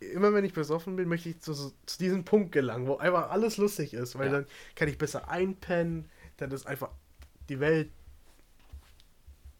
immer 0.00 0.32
wenn 0.32 0.44
ich 0.44 0.52
besoffen 0.52 0.96
bin, 0.96 1.08
möchte 1.08 1.28
ich 1.28 1.40
zu, 1.40 1.52
zu 1.54 1.98
diesem 1.98 2.24
Punkt 2.24 2.52
gelangen, 2.52 2.86
wo 2.86 2.96
einfach 2.96 3.30
alles 3.30 3.56
lustig 3.56 3.94
ist, 3.94 4.18
weil 4.18 4.26
Ja. 4.26 4.32
dann 4.32 4.46
kann 4.74 4.88
ich 4.88 4.98
besser 4.98 5.28
einpennen, 5.28 6.08
dann 6.36 6.50
ist 6.50 6.66
einfach 6.66 6.90
die 7.48 7.60
Welt 7.60 7.90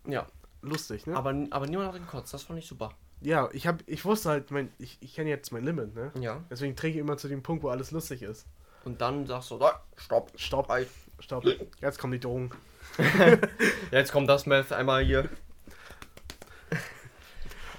ja, 0.07 0.26
lustig, 0.62 1.07
ne? 1.07 1.16
aber, 1.16 1.35
aber 1.50 1.66
niemand 1.66 1.92
hat 1.92 2.00
gekotzt. 2.00 2.33
Das 2.33 2.42
fand 2.44 2.59
ich 2.59 2.66
super. 2.66 2.94
ja, 3.20 3.48
ich 3.52 3.66
hab, 3.66 3.83
ich 3.87 4.04
wusste 4.04 4.31
halt, 4.31 4.50
mein, 4.50 4.70
ich, 4.78 4.96
ich 5.00 5.14
kenne 5.14 5.28
jetzt 5.28 5.52
mein 5.52 5.64
Limit, 5.64 5.94
ne? 5.94 6.12
Ja. 6.20 6.42
Deswegen 6.50 6.76
trinke 6.76 6.96
ich 6.98 7.00
immer 7.00 7.16
zu 7.18 7.28
dem 7.28 7.42
Punkt, 7.42 7.62
wo 7.62 7.68
alles 7.68 7.90
lustig 7.90 8.22
ist. 8.22 8.46
Und 8.85 9.00
dann 9.00 9.26
sagst 9.26 9.50
du, 9.50 9.61
"Ah, 9.61 9.83
stopp, 9.96 10.31
Stopp, 10.37 10.70
Reicht. 10.70 10.90
stopp, 11.18 11.44
jetzt 11.81 11.98
kommen 11.98 12.12
die 12.12 12.20
Drogen. 12.20 12.50
Jetzt 13.90 14.12
kommt 14.12 14.31
das 14.31 14.46
Meth 14.46 14.72
einmal 14.72 15.04
hier. 15.04 15.28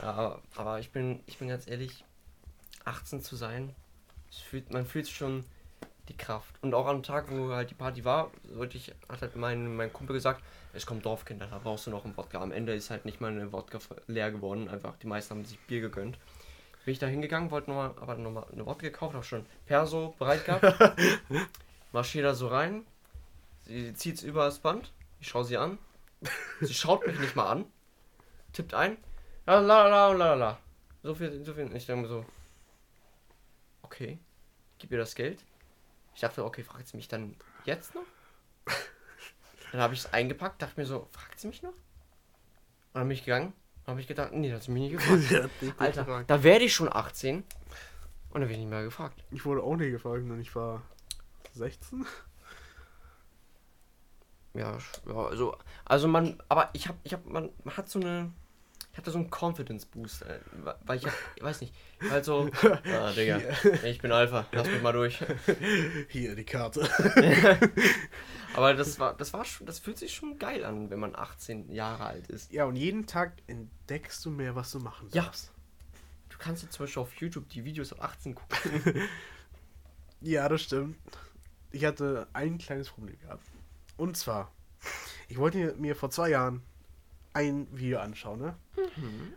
Ja, 0.01 0.39
aber, 0.55 0.79
ich 0.79 0.91
bin, 0.91 1.21
ich 1.25 1.37
bin 1.37 1.47
ganz 1.47 1.67
ehrlich, 1.67 2.03
18 2.85 3.21
zu 3.21 3.35
sein, 3.35 3.75
es 4.29 4.37
fühlt, 4.37 4.71
man 4.71 4.85
fühlt 4.85 5.07
schon 5.07 5.43
die 6.07 6.17
Kraft. 6.17 6.55
Und 6.61 6.73
auch 6.73 6.87
am 6.87 7.03
Tag, 7.03 7.29
wo 7.29 7.51
halt 7.51 7.69
die 7.69 7.75
Party 7.75 8.03
war, 8.03 8.31
sollte 8.51 8.77
ich, 8.77 8.93
hat 9.07 9.21
halt 9.21 9.35
mein, 9.35 9.75
mein 9.75 9.93
Kumpel 9.93 10.15
gesagt, 10.15 10.43
es 10.73 10.85
kommt 10.85 11.05
Dorfkinder, 11.05 11.47
da 11.47 11.59
brauchst 11.59 11.87
du 11.87 11.91
noch 11.91 12.05
einen 12.05 12.17
Wodka. 12.17 12.41
Am 12.41 12.51
Ende 12.51 12.73
ist 12.73 12.89
halt 12.89 13.05
nicht 13.05 13.21
mal 13.21 13.31
eine 13.31 13.51
Wodka 13.51 13.79
leer 14.07 14.31
geworden, 14.31 14.69
einfach 14.69 14.95
die 14.97 15.07
meisten 15.07 15.35
haben 15.35 15.45
sich 15.45 15.59
Bier 15.59 15.81
gegönnt. 15.81 16.17
Bin 16.85 16.93
ich 16.93 16.99
da 16.99 17.07
hingegangen, 17.07 17.51
wollte 17.51 17.69
nochmal, 17.69 17.93
aber 17.99 18.15
nochmal 18.15 18.45
eine 18.51 18.65
Wodka 18.65 18.87
gekauft, 18.87 19.15
hab 19.15 19.25
schon 19.25 19.45
Perso 19.65 20.15
bereit 20.17 20.45
gehabt. 20.45 20.65
Marschiere 21.91 22.27
da 22.27 22.33
so 22.35 22.47
rein, 22.47 22.85
sie 23.65 23.93
zieht's 23.93 24.23
über 24.23 24.45
das 24.45 24.59
Band, 24.59 24.91
ich 25.19 25.27
schaue 25.27 25.43
sie 25.43 25.57
an, 25.57 25.77
sie 26.61 26.73
schaut 26.73 27.05
mich 27.05 27.19
nicht 27.19 27.35
mal 27.35 27.47
an, 27.47 27.65
tippt 28.53 28.73
ein, 28.73 28.97
la 29.45 29.59
la 29.59 29.87
la 29.87 30.11
la 30.13 30.33
la. 30.35 30.57
So 31.03 31.15
viel, 31.15 31.43
so 31.45 31.53
viel. 31.53 31.73
Ich 31.75 31.85
denke 31.85 32.03
mir 32.03 32.07
so, 32.07 32.25
okay, 33.81 34.19
gib 34.77 34.91
ihr 34.91 34.97
das 34.97 35.15
Geld. 35.15 35.43
Ich 36.13 36.21
dachte, 36.21 36.43
okay, 36.43 36.63
fragt 36.63 36.87
sie 36.87 36.97
mich 36.97 37.07
dann 37.07 37.35
jetzt 37.65 37.95
noch? 37.95 38.03
Dann 39.71 39.81
habe 39.81 39.93
ich 39.93 39.99
es 40.01 40.13
eingepackt, 40.13 40.61
dachte 40.61 40.79
mir 40.79 40.85
so, 40.85 41.07
fragt 41.11 41.39
sie 41.39 41.47
mich 41.47 41.61
noch? 41.61 41.69
Und 41.71 41.75
dann 43.01 43.07
bin 43.07 43.15
ich 43.17 43.23
gegangen, 43.23 43.53
habe 43.87 44.01
ich 44.01 44.07
gedacht, 44.07 44.31
nee, 44.33 44.49
das 44.49 44.57
hat 44.57 44.63
sie 44.63 44.71
mich 44.71 44.81
nie 44.83 44.89
gefragt. 44.97 45.51
Alter, 45.79 46.03
gefragt. 46.05 46.29
da 46.29 46.43
werde 46.43 46.65
ich 46.65 46.73
schon 46.73 46.91
18 46.91 47.37
und 47.37 47.45
dann 48.33 48.41
werde 48.41 48.53
ich 48.53 48.59
nicht 48.59 48.69
mehr 48.69 48.83
gefragt. 48.83 49.23
Ich 49.31 49.45
wurde 49.45 49.61
auch 49.63 49.75
nie 49.75 49.91
gefragt 49.91 50.23
und 50.23 50.39
ich 50.41 50.53
war 50.55 50.81
16. 51.53 52.05
Ja, 54.55 54.75
sch- 54.77 55.07
ja 55.07 55.15
also, 55.27 55.55
also 55.85 56.07
man, 56.07 56.41
aber 56.49 56.69
ich 56.73 56.87
habe, 56.87 56.97
ich 57.03 57.13
habe, 57.13 57.29
man, 57.29 57.49
man 57.63 57.77
hat 57.77 57.87
so 57.89 57.99
eine, 57.99 58.31
ich 58.99 59.01
hatte 59.05 59.11
so 59.11 59.19
einen 59.19 59.29
Confidence 59.31 59.85
Boost, 59.85 60.23
äh, 60.23 60.39
weil 60.85 60.97
ich 60.97 61.05
hab, 61.05 61.13
ich 61.37 61.41
weiß 61.41 61.61
nicht, 61.61 61.73
halt 62.09 62.25
so, 62.25 62.49
ah, 62.63 63.11
Digga, 63.13 63.39
ich 63.85 64.01
bin 64.01 64.11
Alpha, 64.11 64.45
lass 64.51 64.67
mich 64.67 64.81
mal 64.81 64.91
durch. 64.91 65.23
Hier 66.09 66.35
die 66.35 66.43
Karte. 66.43 66.81
Aber 68.55 68.73
das 68.73 68.99
war, 68.99 69.15
das 69.15 69.31
war 69.31 69.45
schon, 69.45 69.65
das 69.67 69.79
fühlt 69.79 69.97
sich 69.97 70.13
schon 70.13 70.37
geil 70.37 70.65
an, 70.65 70.89
wenn 70.89 70.99
man 70.99 71.15
18 71.15 71.71
Jahre 71.71 72.07
alt 72.07 72.27
ist. 72.27 72.51
Ja, 72.51 72.65
und 72.65 72.75
jeden 72.75 73.05
Tag 73.07 73.37
entdeckst 73.47 74.25
du 74.25 74.31
mehr, 74.31 74.55
was 74.55 74.71
du 74.71 74.79
machen 74.79 75.07
Ja. 75.13 75.23
sollst. 75.23 75.53
Du 76.27 76.37
kannst 76.37 76.63
jetzt 76.63 76.73
zum 76.73 76.85
Beispiel 76.85 77.01
auf 77.01 77.13
YouTube 77.15 77.47
die 77.49 77.63
Videos 77.63 77.93
ab 77.93 78.03
18 78.03 78.35
gucken. 78.35 79.07
Ja, 80.19 80.49
das 80.49 80.63
stimmt. 80.63 80.97
Ich 81.71 81.85
hatte 81.85 82.27
ein 82.33 82.57
kleines 82.57 82.89
Problem 82.89 83.17
gehabt. 83.21 83.45
Und 83.95 84.17
zwar, 84.17 84.51
ich 85.29 85.37
wollte 85.37 85.73
mir 85.77 85.95
vor 85.95 86.09
zwei 86.09 86.29
Jahren 86.31 86.63
ein 87.33 87.67
Video 87.71 87.99
anschauen, 87.99 88.39
ne? 88.39 88.55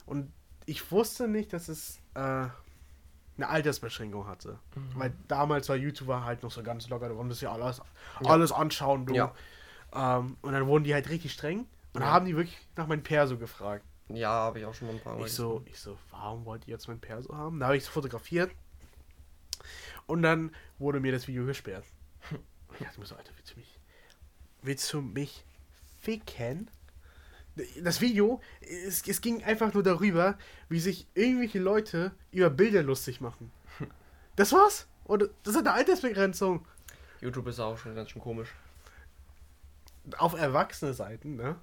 Und 0.07 0.33
ich 0.67 0.91
wusste 0.91 1.29
nicht, 1.29 1.53
dass 1.53 1.69
es 1.69 1.99
äh, 2.15 2.21
eine 2.21 3.49
Altersbeschränkung 3.49 4.27
hatte. 4.27 4.59
Weil 4.95 5.13
damals 5.29 5.69
war 5.69 5.77
YouTuber 5.77 6.25
halt 6.25 6.43
noch 6.43 6.51
so 6.51 6.63
ganz 6.63 6.89
locker, 6.89 7.09
du 7.09 7.17
konntest 7.17 7.43
ja 7.43 7.53
alles, 7.53 7.81
alles 8.25 8.53
anschauen, 8.53 9.07
du. 9.07 9.15
Ja. 9.15 9.35
Ähm, 9.95 10.37
und 10.43 10.53
dann 10.53 10.67
wurden 10.67 10.85
die 10.85 10.95
halt 10.95 11.09
richtig 11.11 11.33
streng. 11.33 11.67
Und 11.95 12.01
Ja. 12.03 12.09
haben 12.09 12.25
die 12.27 12.37
wirklich 12.37 12.57
nach 12.77 12.87
meinem 12.87 13.03
Perso 13.03 13.37
gefragt. 13.37 13.85
Ja, 14.09 14.29
habe 14.31 14.61
ich 14.61 14.65
auch 14.65 14.75
schon 14.75 14.89
mal 14.89 14.95
ein 14.95 15.01
paar 15.01 15.17
Mal 15.17 15.27
Ich 15.27 15.33
so, 15.33 15.63
ich 15.67 15.79
so, 15.79 15.99
warum 16.11 16.45
wollt 16.45 16.67
ihr 16.67 16.73
jetzt 16.73 16.89
mein 16.89 17.01
Perso 17.01 17.35
haben? 17.37 17.61
Da 17.61 17.67
habe 17.67 17.77
ich 17.77 17.83
es 17.85 17.89
fotografiert. 17.89 18.51
Und 20.07 20.23
dann 20.23 20.55
wurde 20.79 21.01
mir 21.01 21.13
das 21.13 21.29
Video 21.29 21.45
gesperrt. 21.45 21.85
Und 22.31 22.41
ich 22.81 22.87
dachte 22.87 23.01
mir 23.01 23.07
so, 23.07 23.15
Alter, 23.17 23.33
willst 23.37 23.53
du 23.53 23.59
mich, 23.59 23.79
willst 24.63 24.93
du 24.93 25.01
mich 25.03 25.45
ficken? 26.01 26.71
Das 27.83 28.01
Video, 28.01 28.41
es, 28.61 29.07
es 29.07 29.21
ging 29.21 29.43
einfach 29.45 29.75
nur 29.75 29.83
darüber, 29.83 30.39
wie 30.69 30.81
sich 30.81 31.07
irgendwelche 31.15 31.59
Leute 31.59 32.13
über 32.31 32.51
Bilder 32.51 32.83
lustig 32.83 33.21
machen. 33.21 33.51
Das 34.35 34.51
war's. 34.55 34.87
Und 35.05 35.29
das 35.43 35.55
hat 35.55 35.67
eine 35.67 35.77
Altersbegrenzung. 35.77 36.67
YouTube 37.21 37.47
ist 37.49 37.61
auch 37.61 37.77
schon 37.77 37.95
ganz 37.95 38.09
schön 38.09 38.23
komisch. 38.23 38.49
Auf 40.17 40.33
erwachsene 40.33 40.95
Seiten, 40.95 41.37
ne? 41.37 41.57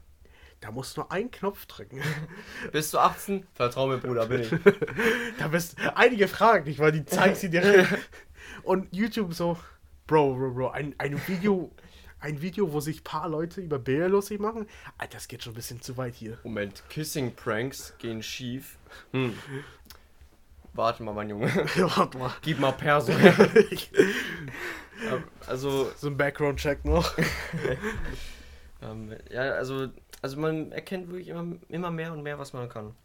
Da 0.62 0.72
musst 0.72 0.96
du 0.96 1.02
nur 1.02 1.12
einen 1.12 1.32
Knopf 1.32 1.66
drücken. 1.66 2.02
Bist 2.72 2.94
du 2.94 3.00
18? 3.00 3.48
Vertrau 3.54 3.88
mir, 3.88 3.98
Bruder, 3.98 4.26
bin 4.26 4.42
ich. 4.42 4.50
Da 5.40 5.48
bist 5.48 5.78
einige 5.96 6.28
Fragen 6.28 6.66
nicht, 6.66 6.80
weil 6.80 6.92
die 6.92 7.06
zeigt 7.06 7.38
sie 7.38 7.50
dir. 7.50 7.88
Und 8.64 8.94
YouTube 8.94 9.34
so, 9.34 9.58
Bro, 10.06 10.36
Bro, 10.36 10.52
Bro, 10.52 10.70
ein, 10.70 10.96
ein 10.98 11.28
Video, 11.28 11.72
ein 12.20 12.42
Video, 12.42 12.74
wo 12.74 12.80
sich 12.80 13.02
ein 13.02 13.04
paar 13.04 13.30
Leute 13.30 13.62
über 13.62 13.80
Bilder 13.80 14.10
lustig 14.10 14.40
machen. 14.40 14.68
Alter, 14.98 15.18
das 15.18 15.28
geht 15.28 15.44
schon 15.44 15.54
ein 15.54 15.56
bisschen 15.56 15.82
zu 15.82 15.98
weit 15.98 16.16
hier. 16.16 16.38
Moment, 16.44 16.84
Kissing-Pranks 16.90 17.96
gehen 17.98 18.22
schief. 18.22 18.78
Hm. 19.12 19.38
Warte 20.74 21.04
mal, 21.04 21.14
mein 21.14 21.30
Junge. 21.30 21.48
Warte 21.98 22.18
mal. 22.18 22.32
Gib 22.42 22.60
mal 22.60 22.72
Perso. 22.72 23.12
also, 25.48 25.92
so 25.96 26.08
ein 26.08 26.18
Background-Check 26.18 26.86
noch. 26.86 27.18
ähm, 28.82 29.16
ja, 29.30 29.42
also, 29.52 29.88
also 30.22 30.38
man 30.38 30.72
erkennt 30.72 31.10
wirklich 31.10 31.30
immer, 31.30 31.56
immer 31.70 31.92
mehr 31.92 32.14
und 32.14 32.24
mehr, 32.24 32.38
was 32.38 32.54
man 32.54 32.70
kann. 32.70 32.96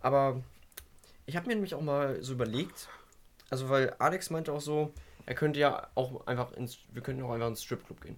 Aber 0.00 0.42
ich 1.26 1.36
habe 1.36 1.48
mir 1.48 1.54
nämlich 1.54 1.74
auch 1.74 1.82
mal 1.82 2.22
so 2.22 2.34
überlegt, 2.34 2.88
also 3.50 3.68
weil 3.68 3.94
Alex 3.98 4.30
meinte 4.30 4.52
auch 4.52 4.60
so, 4.60 4.92
er 5.26 5.34
könnte 5.34 5.58
ja 5.58 5.88
auch 5.96 6.26
einfach 6.26 6.52
ins, 6.52 6.78
wir 6.92 7.02
könnten 7.02 7.22
auch 7.22 7.32
einfach 7.32 7.48
ins 7.48 7.64
Stripclub 7.64 8.00
gehen. 8.00 8.16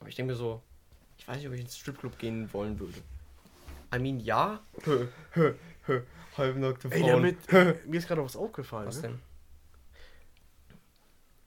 Aber 0.00 0.08
ich 0.08 0.14
denke 0.14 0.32
mir 0.32 0.36
so, 0.38 0.62
ich 1.18 1.26
weiß 1.26 1.38
nicht, 1.38 1.46
ob 1.48 1.52
ich 1.54 1.60
ins 1.60 1.76
Stripclub 1.76 2.18
gehen 2.18 2.52
wollen 2.52 2.78
würde. 2.78 2.98
I 3.94 3.98
mean, 3.98 4.20
ja. 4.20 4.60
Halbnackte 6.36 6.90
Ey, 6.90 7.00
Frauen. 7.00 7.10
damit, 7.48 7.52
mir 7.86 7.98
ist 7.98 8.08
gerade 8.08 8.22
was 8.24 8.36
aufgefallen. 8.36 8.88
Was 8.88 8.96
Ne? 8.96 9.02
denn? 9.02 9.20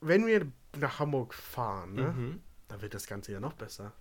Wenn 0.00 0.26
wir 0.26 0.46
nach 0.78 0.98
Hamburg 0.98 1.34
fahren, 1.34 1.94
ne, 1.94 2.02
Mhm. 2.12 2.42
dann 2.68 2.80
wird 2.82 2.94
das 2.94 3.06
Ganze 3.06 3.32
ja 3.32 3.40
noch 3.40 3.52
besser. 3.52 3.92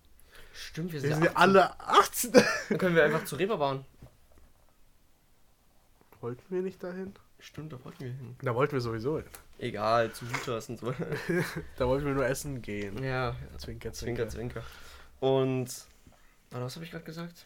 Stimmt, 0.54 0.94
wir 0.94 1.02
Wir 1.04 1.10
sind, 1.10 1.14
sind 1.16 1.24
ja 1.26 1.32
ja 1.32 1.36
alle 1.38 1.80
18. 1.80 2.32
Dann 2.32 2.78
können 2.78 2.96
wir 2.96 3.04
einfach 3.04 3.26
zur 3.26 3.38
Reeperbahn. 3.40 3.86
Wollten 6.22 6.44
wir 6.50 6.62
nicht 6.62 6.82
dahin? 6.84 7.14
Stimmt, 7.40 7.72
da 7.74 7.84
wollten 7.84 8.00
wir 8.04 8.12
hin. 8.12 8.36
Da 8.42 8.56
wollten 8.56 8.74
wir 8.74 8.82
sowieso 8.82 9.18
hin. 9.18 9.26
Egal, 9.60 10.14
zu 10.14 10.26
Hutas 10.26 10.70
und 10.70 10.80
so. 10.80 10.94
Da 11.78 11.88
wollten 11.88 12.06
wir 12.06 12.14
nur 12.14 12.26
essen 12.26 12.62
gehen. 12.62 13.04
ja, 13.04 13.36
Zwinker, 13.58 13.92
zwinker. 13.92 14.30
Zwinker, 14.30 14.30
Zwinker. 14.30 14.64
Und. 15.20 15.68
Warte, 16.50 16.66
was 16.66 16.76
habe 16.76 16.86
ich 16.86 16.92
gerade 16.92 17.04
gesagt? 17.04 17.46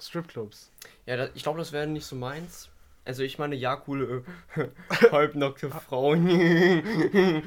Stripclubs. 0.00 0.72
Ja, 1.06 1.16
da, 1.16 1.28
ich 1.34 1.42
glaube, 1.42 1.58
das 1.58 1.72
wäre 1.72 1.86
nicht 1.86 2.06
so 2.06 2.16
meins. 2.16 2.70
Also, 3.04 3.22
ich 3.22 3.38
meine, 3.38 3.56
ja, 3.56 3.76
coole 3.76 4.24
halbnackte 5.12 5.70
Frauen. 5.70 6.28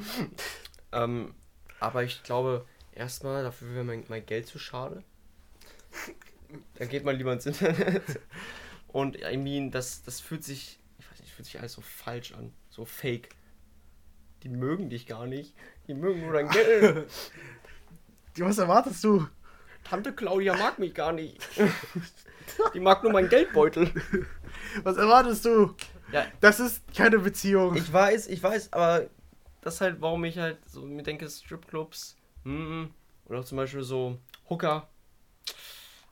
ähm, 0.92 1.34
aber 1.80 2.04
ich 2.04 2.22
glaube, 2.22 2.66
erstmal, 2.94 3.42
dafür 3.42 3.74
wäre 3.74 3.84
mein, 3.84 4.04
mein 4.08 4.24
Geld 4.24 4.46
zu 4.46 4.60
schade. 4.60 5.02
Dann 6.76 6.88
geht 6.88 7.04
man 7.04 7.16
lieber 7.16 7.32
ins 7.32 7.46
Internet. 7.46 8.20
Und 8.88 9.16
I 9.20 9.36
mean, 9.36 9.70
das, 9.70 10.02
das 10.02 10.20
fühlt 10.20 10.44
sich, 10.44 10.78
fühlt 11.42 11.46
sich 11.46 11.58
alles 11.60 11.72
so 11.72 11.80
falsch 11.80 12.32
an. 12.32 12.52
So 12.70 12.84
fake. 12.84 13.30
Die 14.42 14.48
mögen 14.48 14.90
dich 14.90 15.06
gar 15.06 15.26
nicht. 15.26 15.54
Die 15.88 15.94
mögen 15.94 16.20
nur 16.20 16.32
dein 16.32 16.48
Geld. 16.48 17.10
Was 18.36 18.58
erwartest 18.58 19.02
du? 19.04 19.26
Tante 19.84 20.12
Claudia 20.12 20.56
mag 20.56 20.78
mich 20.78 20.94
gar 20.94 21.12
nicht. 21.12 21.40
Die 22.74 22.80
mag 22.80 23.02
nur 23.02 23.12
meinen 23.12 23.28
Geldbeutel. 23.28 23.90
Was 24.84 24.96
erwartest 24.96 25.44
du? 25.44 25.74
Ja, 26.12 26.26
Das 26.40 26.60
ist 26.60 26.82
keine 26.94 27.18
Beziehung. 27.18 27.74
ich 27.76 27.92
weiß, 27.92 28.28
ich 28.28 28.42
weiß, 28.42 28.72
aber 28.72 29.08
das 29.60 29.74
ist 29.74 29.80
halt, 29.80 30.00
warum 30.00 30.24
ich 30.24 30.38
halt 30.38 30.58
so 30.68 30.82
mir 30.82 31.02
denke, 31.02 31.28
Stripclubs, 31.28 32.16
hm, 32.44 32.90
oder 33.26 33.40
auch 33.40 33.44
zum 33.44 33.56
Beispiel 33.56 33.82
so 33.82 34.18
Hooker, 34.48 34.88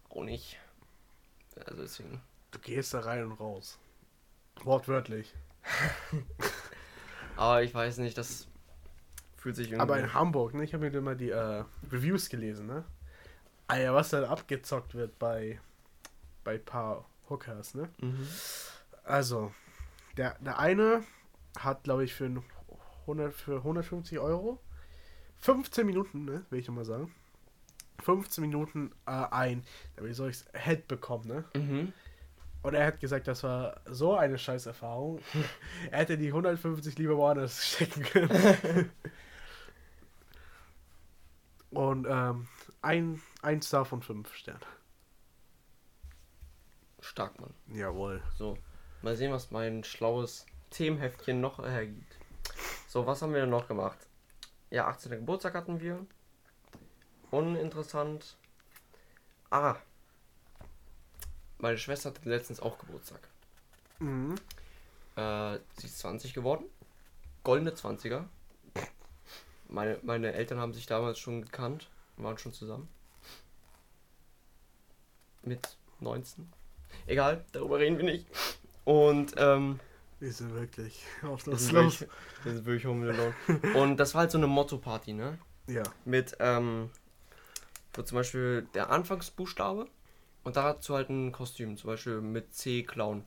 auch 0.08 0.24
nicht. 0.24 0.58
Also 1.64 1.82
deswegen. 1.82 2.20
Du 2.50 2.58
gehst 2.58 2.92
da 2.94 3.00
rein 3.00 3.24
und 3.24 3.32
raus. 3.32 3.78
Wortwörtlich. 4.64 5.34
Aber 7.36 7.62
ich 7.62 7.74
weiß 7.74 7.98
nicht, 7.98 8.18
das 8.18 8.48
fühlt 9.36 9.56
sich 9.56 9.68
irgendwie. 9.68 9.80
Aber 9.80 9.98
in 9.98 10.12
Hamburg, 10.12 10.54
ne? 10.54 10.64
Ich 10.64 10.74
habe 10.74 10.90
mir 10.90 11.00
mal 11.00 11.16
die 11.16 11.30
äh, 11.30 11.64
Reviews 11.90 12.28
gelesen, 12.28 12.66
ne? 12.66 12.84
Alter, 13.66 13.94
was 13.94 14.10
da 14.10 14.28
abgezockt 14.28 14.94
wird 14.94 15.18
bei 15.18 15.60
bei 16.44 16.58
paar 16.58 17.04
Hookers, 17.28 17.74
ne? 17.74 17.88
mhm. 18.00 18.26
Also, 19.04 19.52
der, 20.16 20.36
der 20.40 20.58
eine 20.58 21.04
hat, 21.58 21.84
glaube 21.84 22.04
ich, 22.04 22.14
für, 22.14 22.26
ein 22.26 22.42
100, 23.02 23.32
für 23.32 23.56
150 23.56 24.18
Euro 24.18 24.60
15 25.38 25.86
Minuten, 25.86 26.24
ne? 26.24 26.44
Will 26.50 26.60
ich 26.60 26.68
mal 26.68 26.84
sagen. 26.84 27.14
15 28.02 28.42
Minuten 28.42 28.92
äh, 29.06 29.10
ein, 29.10 29.64
wie 30.00 30.12
soll 30.12 30.30
ich's, 30.30 30.44
Head 30.54 30.86
bekommen, 30.88 31.26
ne? 31.26 31.44
Mhm. 31.54 31.92
Und 32.62 32.74
er 32.74 32.86
hat 32.86 33.00
gesagt, 33.00 33.26
das 33.26 33.42
war 33.42 33.80
so 33.86 34.14
eine 34.16 34.36
scheiß 34.38 34.66
Erfahrung. 34.66 35.20
er 35.90 36.00
hätte 36.00 36.18
die 36.18 36.28
150 36.28 36.98
lieber 36.98 37.16
woanders 37.16 37.66
stecken 37.74 38.02
können. 38.02 38.90
Und 41.70 42.06
ähm, 42.08 42.48
ein, 42.82 43.22
ein 43.42 43.62
Star 43.62 43.84
von 43.84 44.02
5 44.02 44.34
Sternen. 44.34 44.60
Stark, 47.00 47.40
Mann. 47.40 47.54
Jawohl. 47.68 48.20
So, 48.36 48.58
mal 49.02 49.16
sehen, 49.16 49.32
was 49.32 49.50
mein 49.50 49.84
schlaues 49.84 50.46
Themenheftchen 50.70 51.40
noch 51.40 51.58
hergibt. 51.64 52.18
So, 52.88 53.06
was 53.06 53.22
haben 53.22 53.32
wir 53.32 53.40
denn 53.40 53.50
noch 53.50 53.68
gemacht? 53.68 53.98
Ja, 54.70 54.88
18. 54.88 55.12
Geburtstag 55.12 55.54
hatten 55.54 55.80
wir. 55.80 56.04
Uninteressant. 57.30 58.36
Ah. 59.50 59.76
Meine 61.60 61.78
Schwester 61.78 62.10
hatte 62.10 62.28
letztens 62.28 62.60
auch 62.60 62.78
Geburtstag. 62.78 63.20
Mhm. 63.98 64.34
Äh, 65.16 65.58
sie 65.78 65.86
ist 65.86 65.98
20 65.98 66.32
geworden. 66.34 66.64
Goldene 67.44 67.72
20er. 67.72 68.24
Meine, 69.68 69.98
meine 70.02 70.32
Eltern 70.32 70.58
haben 70.58 70.72
sich 70.72 70.86
damals 70.86 71.18
schon 71.18 71.42
gekannt. 71.42 71.88
Waren 72.16 72.38
schon 72.38 72.52
zusammen. 72.52 72.88
Mit 75.42 75.76
19. 76.00 76.50
Egal, 77.06 77.44
darüber 77.52 77.78
reden 77.78 77.96
wir 77.98 78.04
nicht. 78.04 78.26
Und, 78.84 79.34
ähm, 79.36 79.78
Wir 80.18 80.32
sind 80.32 80.54
wirklich 80.54 81.02
wir 81.20 81.30
ausnahmslos. 81.30 81.66
sind 81.66 81.74
wirklich, 81.74 82.08
wir 82.44 82.52
sind 82.54 82.66
wirklich 82.66 82.86
home 82.86 83.10
alone. 83.10 83.34
Und 83.74 83.96
das 83.98 84.14
war 84.14 84.22
halt 84.22 84.30
so 84.30 84.38
eine 84.38 84.46
Motto-Party, 84.46 85.12
ne? 85.12 85.38
Ja. 85.66 85.82
Mit, 86.04 86.36
ähm, 86.40 86.90
wo 87.94 88.02
zum 88.02 88.16
Beispiel 88.16 88.66
der 88.74 88.90
Anfangsbuchstabe 88.90 89.86
und 90.50 90.56
dazu 90.56 90.96
halt 90.96 91.10
ein 91.10 91.30
Kostüm, 91.30 91.76
zum 91.76 91.90
Beispiel 91.90 92.20
mit 92.20 92.52
C 92.52 92.82
Clown. 92.82 93.22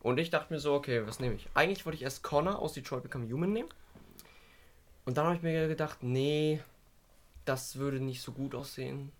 Und 0.00 0.18
ich 0.18 0.30
dachte 0.30 0.52
mir 0.52 0.58
so, 0.58 0.74
okay, 0.74 1.06
was 1.06 1.20
nehme 1.20 1.36
ich? 1.36 1.46
Eigentlich 1.54 1.86
wollte 1.86 1.94
ich 1.94 2.02
erst 2.02 2.24
Connor 2.24 2.58
aus 2.58 2.72
Detroit 2.72 3.04
Become 3.04 3.32
Human 3.32 3.52
nehmen. 3.52 3.68
Und 5.04 5.16
dann 5.16 5.26
habe 5.26 5.36
ich 5.36 5.42
mir 5.42 5.68
gedacht, 5.68 6.02
nee, 6.02 6.60
das 7.44 7.76
würde 7.76 8.00
nicht 8.00 8.22
so 8.22 8.32
gut 8.32 8.56
aussehen. 8.56 9.12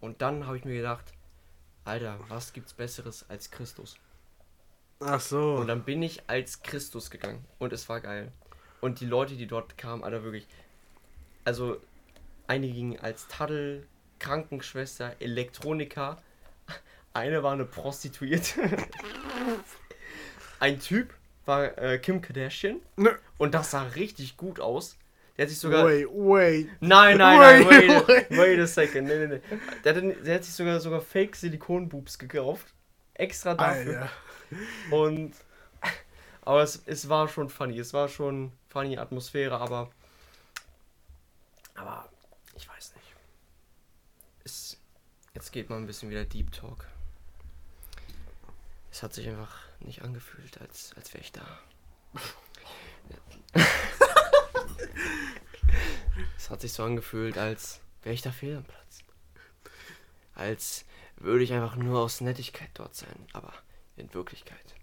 Und 0.00 0.20
dann 0.20 0.48
habe 0.48 0.56
ich 0.56 0.64
mir 0.64 0.74
gedacht, 0.74 1.04
Alter, 1.84 2.18
was 2.26 2.52
gibt's 2.52 2.74
Besseres 2.74 3.24
als 3.28 3.52
Christus? 3.52 3.96
Ach 4.98 5.20
so. 5.20 5.54
Und 5.54 5.68
dann 5.68 5.84
bin 5.84 6.02
ich 6.02 6.28
als 6.28 6.64
Christus 6.64 7.12
gegangen. 7.12 7.44
Und 7.60 7.72
es 7.72 7.88
war 7.88 8.00
geil. 8.00 8.32
Und 8.80 8.98
die 8.98 9.06
Leute, 9.06 9.36
die 9.36 9.46
dort 9.46 9.78
kamen, 9.78 10.02
Alter, 10.02 10.24
wirklich. 10.24 10.48
Also, 11.44 11.80
einige 12.48 12.74
gingen 12.74 12.98
als 12.98 13.28
Taddel, 13.28 13.86
Krankenschwester, 14.18 15.14
Elektroniker. 15.20 16.20
Eine 17.16 17.42
war 17.42 17.54
eine 17.54 17.64
Prostituierte. 17.64 18.60
Ein 20.60 20.78
Typ 20.80 21.14
war 21.46 21.78
äh, 21.78 21.98
Kim 21.98 22.20
Kardashian. 22.20 22.80
Nö. 22.96 23.10
Und 23.38 23.54
das 23.54 23.70
sah 23.70 23.84
richtig 23.84 24.36
gut 24.36 24.60
aus. 24.60 24.98
Der 25.36 25.44
hat 25.44 25.50
sich 25.50 25.58
sogar. 25.58 25.86
Wait, 25.86 26.06
wait. 26.10 26.68
Nein, 26.80 27.16
nein, 27.16 27.38
nein, 27.38 27.68
Wait, 27.68 27.88
wait, 27.88 28.08
wait. 28.08 28.32
a, 28.32 28.36
wait 28.36 28.60
a 28.60 28.66
second. 28.66 29.06
Nee, 29.06 29.26
nee, 29.26 29.34
nee. 29.34 29.58
Der 29.82 29.94
hat, 29.94 30.26
der 30.26 30.34
hat 30.34 30.44
sich 30.44 30.54
sogar, 30.54 30.78
sogar 30.78 31.00
Fake 31.00 31.36
Silikonboobs 31.36 32.18
gekauft. 32.18 32.66
Extra 33.14 33.54
dafür. 33.54 34.02
Alter. 34.02 34.10
Und. 34.90 35.34
Aber 36.42 36.62
es, 36.62 36.82
es 36.84 37.08
war 37.08 37.28
schon 37.28 37.48
funny. 37.48 37.78
Es 37.78 37.94
war 37.94 38.08
schon 38.08 38.52
funny 38.68 38.98
Atmosphäre, 38.98 39.58
aber. 39.58 39.90
Aber. 41.74 42.10
Ich 42.56 42.68
weiß 42.68 42.94
nicht. 42.94 43.14
Es, 44.44 44.78
jetzt 45.34 45.50
geht 45.50 45.70
mal 45.70 45.76
ein 45.76 45.86
bisschen 45.86 46.10
wieder 46.10 46.26
Deep 46.26 46.52
Talk. 46.52 46.86
Es 48.96 49.02
hat 49.02 49.12
sich 49.12 49.28
einfach 49.28 49.54
nicht 49.80 50.00
angefühlt, 50.00 50.58
als, 50.58 50.94
als 50.96 51.12
wäre 51.12 51.22
ich 51.22 51.30
da. 51.30 51.46
es 56.38 56.48
hat 56.48 56.62
sich 56.62 56.72
so 56.72 56.82
angefühlt, 56.82 57.36
als 57.36 57.80
wäre 58.00 58.14
ich 58.14 58.22
da 58.22 58.32
fehl 58.32 58.56
am 58.56 58.64
Platz. 58.64 59.00
Als 60.34 60.86
würde 61.16 61.44
ich 61.44 61.52
einfach 61.52 61.76
nur 61.76 62.00
aus 62.00 62.22
Nettigkeit 62.22 62.70
dort 62.72 62.94
sein. 62.94 63.26
Aber 63.34 63.52
in 63.98 64.14
Wirklichkeit 64.14 64.74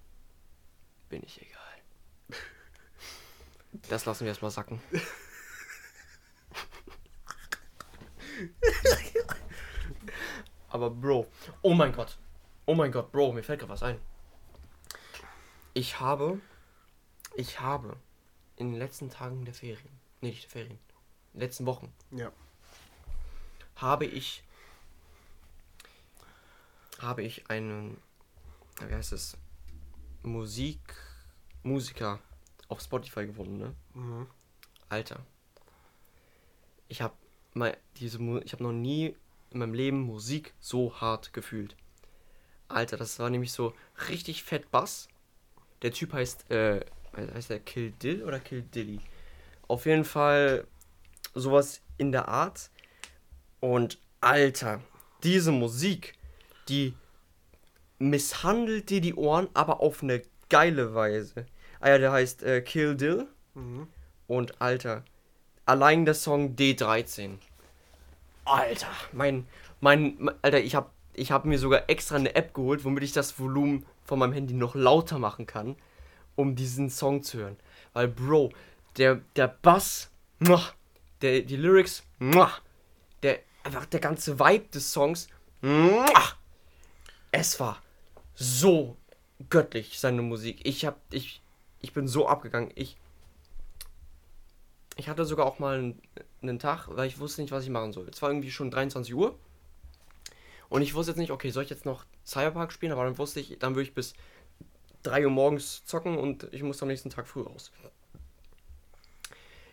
bin 1.09 1.23
ich 1.25 1.41
egal. 1.41 1.59
Das 3.89 4.05
lassen 4.05 4.25
wir 4.25 4.27
erstmal 4.27 4.51
sacken. 4.51 4.79
Aber 10.69 10.91
Bro, 10.91 11.25
oh 11.63 11.73
mein 11.73 11.91
Gott. 11.93 12.19
Oh 12.65 12.75
mein 12.75 12.91
Gott, 12.91 13.11
Bro, 13.11 13.33
mir 13.33 13.43
fällt 13.43 13.59
gerade 13.59 13.71
was 13.73 13.83
ein. 13.83 13.99
Ich 15.73 15.99
habe, 15.99 16.39
ich 17.35 17.59
habe 17.59 17.97
in 18.57 18.71
den 18.71 18.79
letzten 18.79 19.09
Tagen 19.09 19.43
der 19.45 19.53
Ferien, 19.53 19.99
nee, 20.21 20.29
nicht 20.29 20.43
der 20.43 20.51
Ferien, 20.51 20.79
in 21.33 21.39
den 21.39 21.41
letzten 21.41 21.65
Wochen, 21.65 21.91
Ja. 22.11 22.31
habe 23.75 24.05
ich, 24.05 24.43
habe 26.99 27.23
ich 27.23 27.49
einen, 27.49 27.97
wie 28.87 28.93
heißt 28.93 29.13
es, 29.13 29.35
Musik, 30.21 30.95
Musiker 31.63 32.19
auf 32.69 32.79
Spotify 32.81 33.25
gefunden, 33.25 33.57
ne? 33.57 33.75
Mhm. 33.93 34.27
Alter. 34.89 35.25
Ich 36.87 37.01
habe 37.01 37.15
mal 37.53 37.75
diese 37.97 38.19
ich 38.43 38.53
habe 38.53 38.63
noch 38.63 38.71
nie 38.71 39.15
in 39.49 39.59
meinem 39.59 39.73
Leben 39.73 40.01
Musik 40.01 40.53
so 40.59 41.01
hart 41.01 41.33
gefühlt. 41.33 41.75
Alter, 42.73 42.97
das 42.97 43.19
war 43.19 43.29
nämlich 43.29 43.51
so 43.51 43.73
richtig 44.09 44.43
fett 44.43 44.71
Bass. 44.71 45.07
Der 45.81 45.91
Typ 45.91 46.13
heißt 46.13 46.49
äh 46.51 46.81
heißt 47.15 47.49
der 47.49 47.59
Kill 47.59 47.91
Dill 47.91 48.23
oder 48.23 48.39
Kill 48.39 48.63
Dilly? 48.63 48.99
Auf 49.67 49.85
jeden 49.85 50.05
Fall 50.05 50.65
sowas 51.33 51.81
in 51.97 52.11
der 52.11 52.27
Art. 52.27 52.69
Und 53.59 53.99
Alter, 54.21 54.81
diese 55.23 55.51
Musik, 55.51 56.13
die 56.69 56.95
misshandelt 57.99 58.89
dir 58.89 59.01
die 59.01 59.15
Ohren, 59.15 59.47
aber 59.53 59.79
auf 59.81 60.03
eine 60.03 60.21
geile 60.49 60.93
Weise. 60.93 61.45
Ah 61.79 61.89
ja, 61.89 61.97
der 61.97 62.11
heißt 62.11 62.43
äh, 62.43 62.61
Kill 62.61 62.95
Dill. 62.95 63.27
Mhm. 63.53 63.87
Und 64.27 64.61
Alter, 64.61 65.03
allein 65.65 66.05
der 66.05 66.13
Song 66.13 66.55
D13. 66.55 67.37
Alter, 68.45 68.87
mein, 69.11 69.47
mein, 69.79 70.15
mein 70.19 70.35
Alter, 70.41 70.59
ich 70.59 70.75
hab, 70.75 70.92
ich 71.13 71.31
hab 71.31 71.45
mir 71.45 71.59
sogar 71.59 71.89
extra 71.89 72.15
eine 72.15 72.35
App 72.35 72.53
geholt, 72.53 72.83
womit 72.83 73.03
ich 73.03 73.11
das 73.11 73.39
Volumen 73.39 73.85
von 74.03 74.19
meinem 74.19 74.33
Handy 74.33 74.53
noch 74.53 74.75
lauter 74.75 75.19
machen 75.19 75.45
kann, 75.45 75.75
um 76.35 76.55
diesen 76.55 76.89
Song 76.89 77.23
zu 77.23 77.37
hören. 77.39 77.57
Weil, 77.93 78.07
Bro, 78.07 78.51
der, 78.97 79.21
der 79.35 79.47
Bass, 79.47 80.09
der, 81.21 81.41
die 81.41 81.55
Lyrics, 81.55 82.03
der, 83.21 83.39
einfach 83.63 83.85
der 83.85 83.99
ganze 83.99 84.39
Vibe 84.39 84.67
des 84.69 84.91
Songs, 84.91 85.27
es 87.31 87.59
war 87.59 87.81
so 88.35 88.97
göttlich, 89.49 89.99
seine 89.99 90.21
Musik. 90.21 90.59
Ich 90.63 90.85
hab, 90.85 90.99
ich, 91.11 91.41
ich 91.79 91.93
bin 91.93 92.07
so 92.07 92.27
abgegangen. 92.27 92.71
Ich, 92.75 92.97
ich 94.95 95.09
hatte 95.09 95.25
sogar 95.25 95.45
auch 95.45 95.59
mal 95.59 95.77
einen, 95.77 96.01
einen 96.41 96.59
Tag, 96.59 96.87
weil 96.89 97.07
ich 97.07 97.19
wusste 97.19 97.41
nicht, 97.41 97.51
was 97.51 97.63
ich 97.63 97.69
machen 97.69 97.93
soll. 97.93 98.07
Es 98.09 98.21
war 98.21 98.29
irgendwie 98.29 98.51
schon 98.51 98.71
23 98.71 99.13
Uhr. 99.13 99.37
Und 100.73 100.81
ich 100.81 100.95
wusste 100.95 101.11
jetzt 101.11 101.19
nicht, 101.19 101.29
okay, 101.29 101.51
soll 101.51 101.65
ich 101.65 101.69
jetzt 101.69 101.85
noch 101.85 102.03
Cyberpunk 102.25 102.71
spielen? 102.71 102.93
Aber 102.93 103.03
dann 103.03 103.19
wusste 103.19 103.39
ich, 103.39 103.59
dann 103.59 103.75
würde 103.75 103.87
ich 103.87 103.93
bis 103.93 104.15
3 105.03 105.25
Uhr 105.25 105.29
morgens 105.29 105.85
zocken 105.85 106.17
und 106.17 106.51
ich 106.51 106.63
muss 106.63 106.81
am 106.81 106.87
nächsten 106.87 107.11
Tag 107.11 107.27
früh 107.27 107.43
raus. 107.43 107.71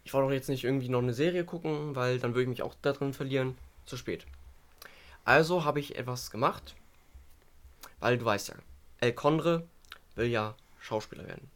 Ich 0.04 0.12
wollte 0.12 0.28
doch 0.28 0.34
jetzt 0.34 0.50
nicht 0.50 0.62
irgendwie 0.62 0.90
noch 0.90 0.98
eine 0.98 1.14
Serie 1.14 1.46
gucken, 1.46 1.96
weil 1.96 2.18
dann 2.18 2.34
würde 2.34 2.42
ich 2.42 2.48
mich 2.50 2.62
auch 2.62 2.74
da 2.82 2.92
drin 2.92 3.14
verlieren. 3.14 3.56
Zu 3.86 3.96
spät. 3.96 4.26
Also 5.24 5.64
habe 5.64 5.80
ich 5.80 5.96
etwas 5.96 6.30
gemacht, 6.30 6.74
weil 8.00 8.18
du 8.18 8.26
weißt 8.26 8.48
ja, 8.48 8.56
El 8.98 9.14
Condre 9.14 9.66
will 10.16 10.28
ja 10.28 10.54
Schauspieler 10.80 11.26
werden. 11.26 11.50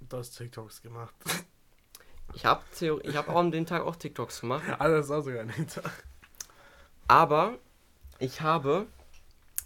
Du 0.00 0.16
hast 0.16 0.36
TikToks 0.36 0.82
gemacht. 0.82 1.14
Ich 2.34 2.44
habe 2.44 2.64
ich 3.04 3.16
hab 3.16 3.28
auch 3.28 3.36
an 3.36 3.52
dem 3.52 3.64
Tag 3.64 3.82
auch 3.82 3.94
TikToks 3.94 4.40
gemacht. 4.40 4.64
Alles 4.80 5.04
ist 5.04 5.12
auch 5.12 5.22
sogar 5.22 5.44
nicht. 5.44 5.80
Aber 7.06 7.60
ich 8.18 8.40
habe 8.40 8.86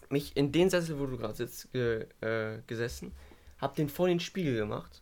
mich 0.09 0.37
in 0.37 0.53
den 0.53 0.71
Sessel, 0.71 0.99
wo 0.99 1.07
du 1.07 1.17
gerade 1.17 1.35
sitzt, 1.35 1.73
ge, 1.73 2.07
äh, 2.21 2.59
gesessen, 2.67 3.13
habe 3.59 3.75
den 3.75 3.89
vor 3.89 4.09
den 4.09 4.21
Spiegel 4.21 4.57
gemacht 4.57 5.01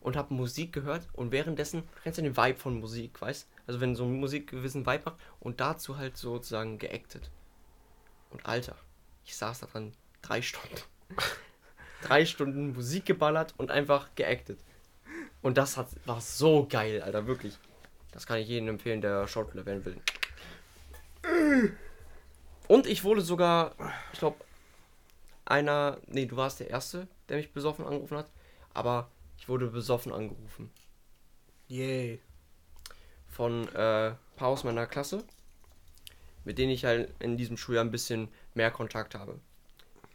und 0.00 0.16
habe 0.16 0.32
Musik 0.32 0.72
gehört 0.72 1.08
und 1.12 1.32
währenddessen 1.32 1.82
kennst 2.02 2.18
du 2.18 2.22
den 2.22 2.36
Vibe 2.36 2.58
von 2.58 2.80
Musik, 2.80 3.20
weißt? 3.20 3.48
Also 3.66 3.80
wenn 3.80 3.96
so 3.96 4.06
Musik 4.06 4.50
gewissen 4.50 4.86
Vibe 4.86 5.02
macht 5.04 5.16
und 5.40 5.60
dazu 5.60 5.98
halt 5.98 6.16
sozusagen 6.16 6.78
geactet. 6.78 7.30
Und 8.30 8.46
Alter, 8.46 8.76
ich 9.24 9.36
saß 9.36 9.60
da 9.60 9.66
dran 9.66 9.92
drei 10.22 10.40
Stunden. 10.40 10.76
drei 12.02 12.24
Stunden 12.24 12.72
Musik 12.72 13.06
geballert 13.06 13.54
und 13.56 13.70
einfach 13.70 14.14
geactet. 14.14 14.60
Und 15.42 15.58
das 15.58 15.76
hat, 15.76 15.88
war 16.06 16.20
so 16.20 16.66
geil, 16.68 17.02
Alter, 17.02 17.26
wirklich. 17.26 17.58
Das 18.12 18.26
kann 18.26 18.38
ich 18.38 18.48
jedem 18.48 18.68
empfehlen, 18.68 19.00
der 19.00 19.26
Schauspieler 19.28 19.66
werden 19.66 19.84
will. 19.84 20.00
Und 22.68 22.86
ich 22.86 23.04
wurde 23.04 23.20
sogar, 23.20 23.74
ich 24.12 24.18
glaube, 24.18 24.36
einer, 25.44 25.98
nee, 26.06 26.26
du 26.26 26.36
warst 26.36 26.60
der 26.60 26.70
Erste, 26.70 27.06
der 27.28 27.36
mich 27.36 27.52
besoffen 27.52 27.84
angerufen 27.84 28.18
hat, 28.18 28.30
aber 28.74 29.08
ich 29.38 29.48
wurde 29.48 29.68
besoffen 29.68 30.12
angerufen. 30.12 30.70
Yay. 31.68 32.20
Von 33.28 33.68
äh, 33.68 34.14
paar 34.36 34.48
aus 34.48 34.64
meiner 34.64 34.86
Klasse, 34.86 35.22
mit 36.44 36.58
denen 36.58 36.72
ich 36.72 36.84
halt 36.84 37.12
in 37.20 37.36
diesem 37.36 37.56
Schuljahr 37.56 37.84
ein 37.84 37.90
bisschen 37.90 38.28
mehr 38.54 38.70
Kontakt 38.70 39.14
habe. 39.14 39.38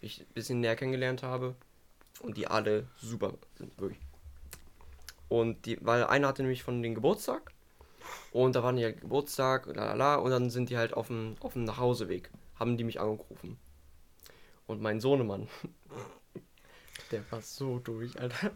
Ich 0.01 0.21
ein 0.21 0.33
bisschen 0.33 0.59
näher 0.59 0.75
kennengelernt 0.75 1.23
habe 1.23 1.55
und 2.21 2.37
die 2.37 2.47
alle 2.47 2.87
super 2.99 3.33
sind, 3.57 3.79
wirklich. 3.79 3.99
Und 5.29 5.65
die, 5.65 5.77
weil 5.85 6.03
einer 6.05 6.27
hatte 6.27 6.41
nämlich 6.41 6.63
von 6.63 6.83
den 6.83 6.95
Geburtstag 6.95 7.53
und 8.31 8.55
da 8.55 8.63
waren 8.63 8.75
die 8.75 8.81
ja 8.81 8.91
Geburtstag, 8.91 9.67
lalala, 9.67 10.15
und 10.15 10.31
dann 10.31 10.49
sind 10.49 10.69
die 10.69 10.77
halt 10.77 10.93
auf 10.93 11.07
dem, 11.07 11.35
auf 11.39 11.53
dem 11.53 11.63
Nachhauseweg, 11.63 12.29
haben 12.62 12.78
die 12.78 12.84
mich 12.84 13.00
angerufen. 13.00 13.58
Und 14.67 14.82
mein 14.82 15.02
Sohnemann, 15.02 15.47
der 17.12 17.24
war 17.32 17.41
so 17.41 17.80
durch, 17.80 18.19
Alter. 18.19 18.52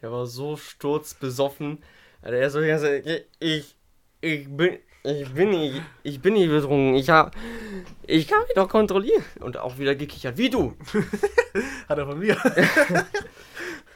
Der 0.00 0.10
war 0.10 0.26
so 0.26 0.56
sturzbesoffen. 0.56 1.82
Alter, 2.22 2.36
er 2.38 2.50
so, 2.50 2.60
er 2.60 2.78
so 2.78 2.86
ich, 3.38 3.76
ich 4.22 4.48
bin, 4.48 4.78
ich 5.04 5.32
bin 5.32 5.50
nicht, 5.50 5.82
ich 6.02 6.20
bin 6.20 6.34
nicht 6.34 6.48
betrunken. 6.48 6.94
Ich 6.94 7.10
hab, 7.10 7.36
ich 8.06 8.26
kann 8.26 8.40
mich 8.42 8.54
doch 8.54 8.68
kontrollieren. 8.68 9.22
Und 9.40 9.58
auch 9.58 9.78
wieder 9.78 9.94
gekichert, 9.94 10.38
wie 10.38 10.50
du. 10.50 10.74
Hat 11.88 11.98
er 11.98 12.06
von 12.06 12.18
mir. 12.18 12.36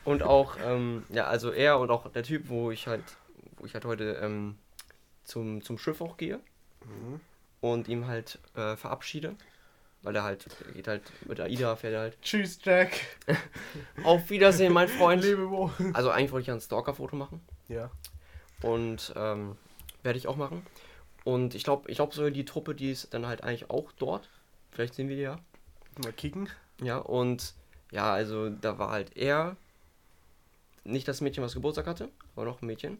Und 0.05 0.23
auch, 0.23 0.59
ähm, 0.63 1.05
ja, 1.09 1.25
also 1.29 1.51
er 1.51 1.79
und 1.79 1.91
auch 1.91 2.11
der 2.13 2.23
Typ, 2.25 2.51
wo 2.51 2.71
ich 2.71 2.87
halt, 2.87 3.03
wo 3.57 3.65
ich 3.65 3.73
halt 3.73 3.87
heute 3.87 4.19
ähm, 4.21 4.59
zum, 5.25 5.63
zum 5.63 5.79
Schiff 5.79 6.03
auch 6.03 6.19
gehe 6.19 6.41
Mhm. 6.85 7.21
und 7.63 7.89
ihm 7.89 8.07
halt 8.07 8.39
äh, 8.55 8.77
verabschiede. 8.77 9.37
Weil 10.05 10.17
er 10.17 10.23
halt, 10.23 10.47
er 10.67 10.73
geht 10.73 10.87
halt 10.87 11.03
mit 11.27 11.41
AIDA, 11.41 11.77
fährt 11.77 11.95
er 11.95 12.01
halt. 12.01 12.21
Tschüss, 12.21 12.59
Jack. 12.63 13.01
Auf 14.05 14.29
Wiedersehen, 14.29 14.73
mein 14.73 14.89
Freund. 14.89 15.23
Lebe 15.25 15.49
wohl. 15.49 15.71
Also 15.95 16.11
eigentlich 16.11 16.31
wollte 16.31 16.43
ich 16.43 16.49
ja 16.49 16.55
ein 16.55 16.61
Stalker-Foto 16.61 17.17
machen. 17.17 17.41
Ja. 17.69 17.91
Und 18.61 19.15
ähm, 19.17 19.57
werde 20.03 20.19
ich 20.19 20.29
auch 20.29 20.37
machen. 20.37 20.65
Und 21.25 21.55
ich 21.55 21.65
glaube, 21.65 21.91
ich 21.91 21.97
glaube 21.97 22.15
sogar 22.15 22.31
die 22.31 22.45
Truppe, 22.45 22.75
die 22.75 22.91
ist 22.91 23.15
dann 23.15 23.27
halt 23.27 23.43
eigentlich 23.43 23.71
auch 23.71 23.93
dort. 23.93 24.29
Vielleicht 24.73 24.93
sehen 24.93 25.09
wir 25.09 25.17
die 25.17 25.23
ja. 25.23 25.39
Mal 26.03 26.13
kicken. 26.13 26.51
Ja, 26.83 26.99
und 26.99 27.55
ja, 27.91 28.13
also 28.13 28.51
da 28.51 28.79
war 28.79 28.91
halt 28.91 29.17
er, 29.17 29.57
nicht 30.85 31.09
das 31.09 31.23
Mädchen, 31.23 31.43
was 31.43 31.55
Geburtstag 31.55 31.87
hatte, 31.87 32.11
aber 32.37 32.45
noch 32.45 32.61
ein 32.61 32.67
Mädchen. 32.67 32.99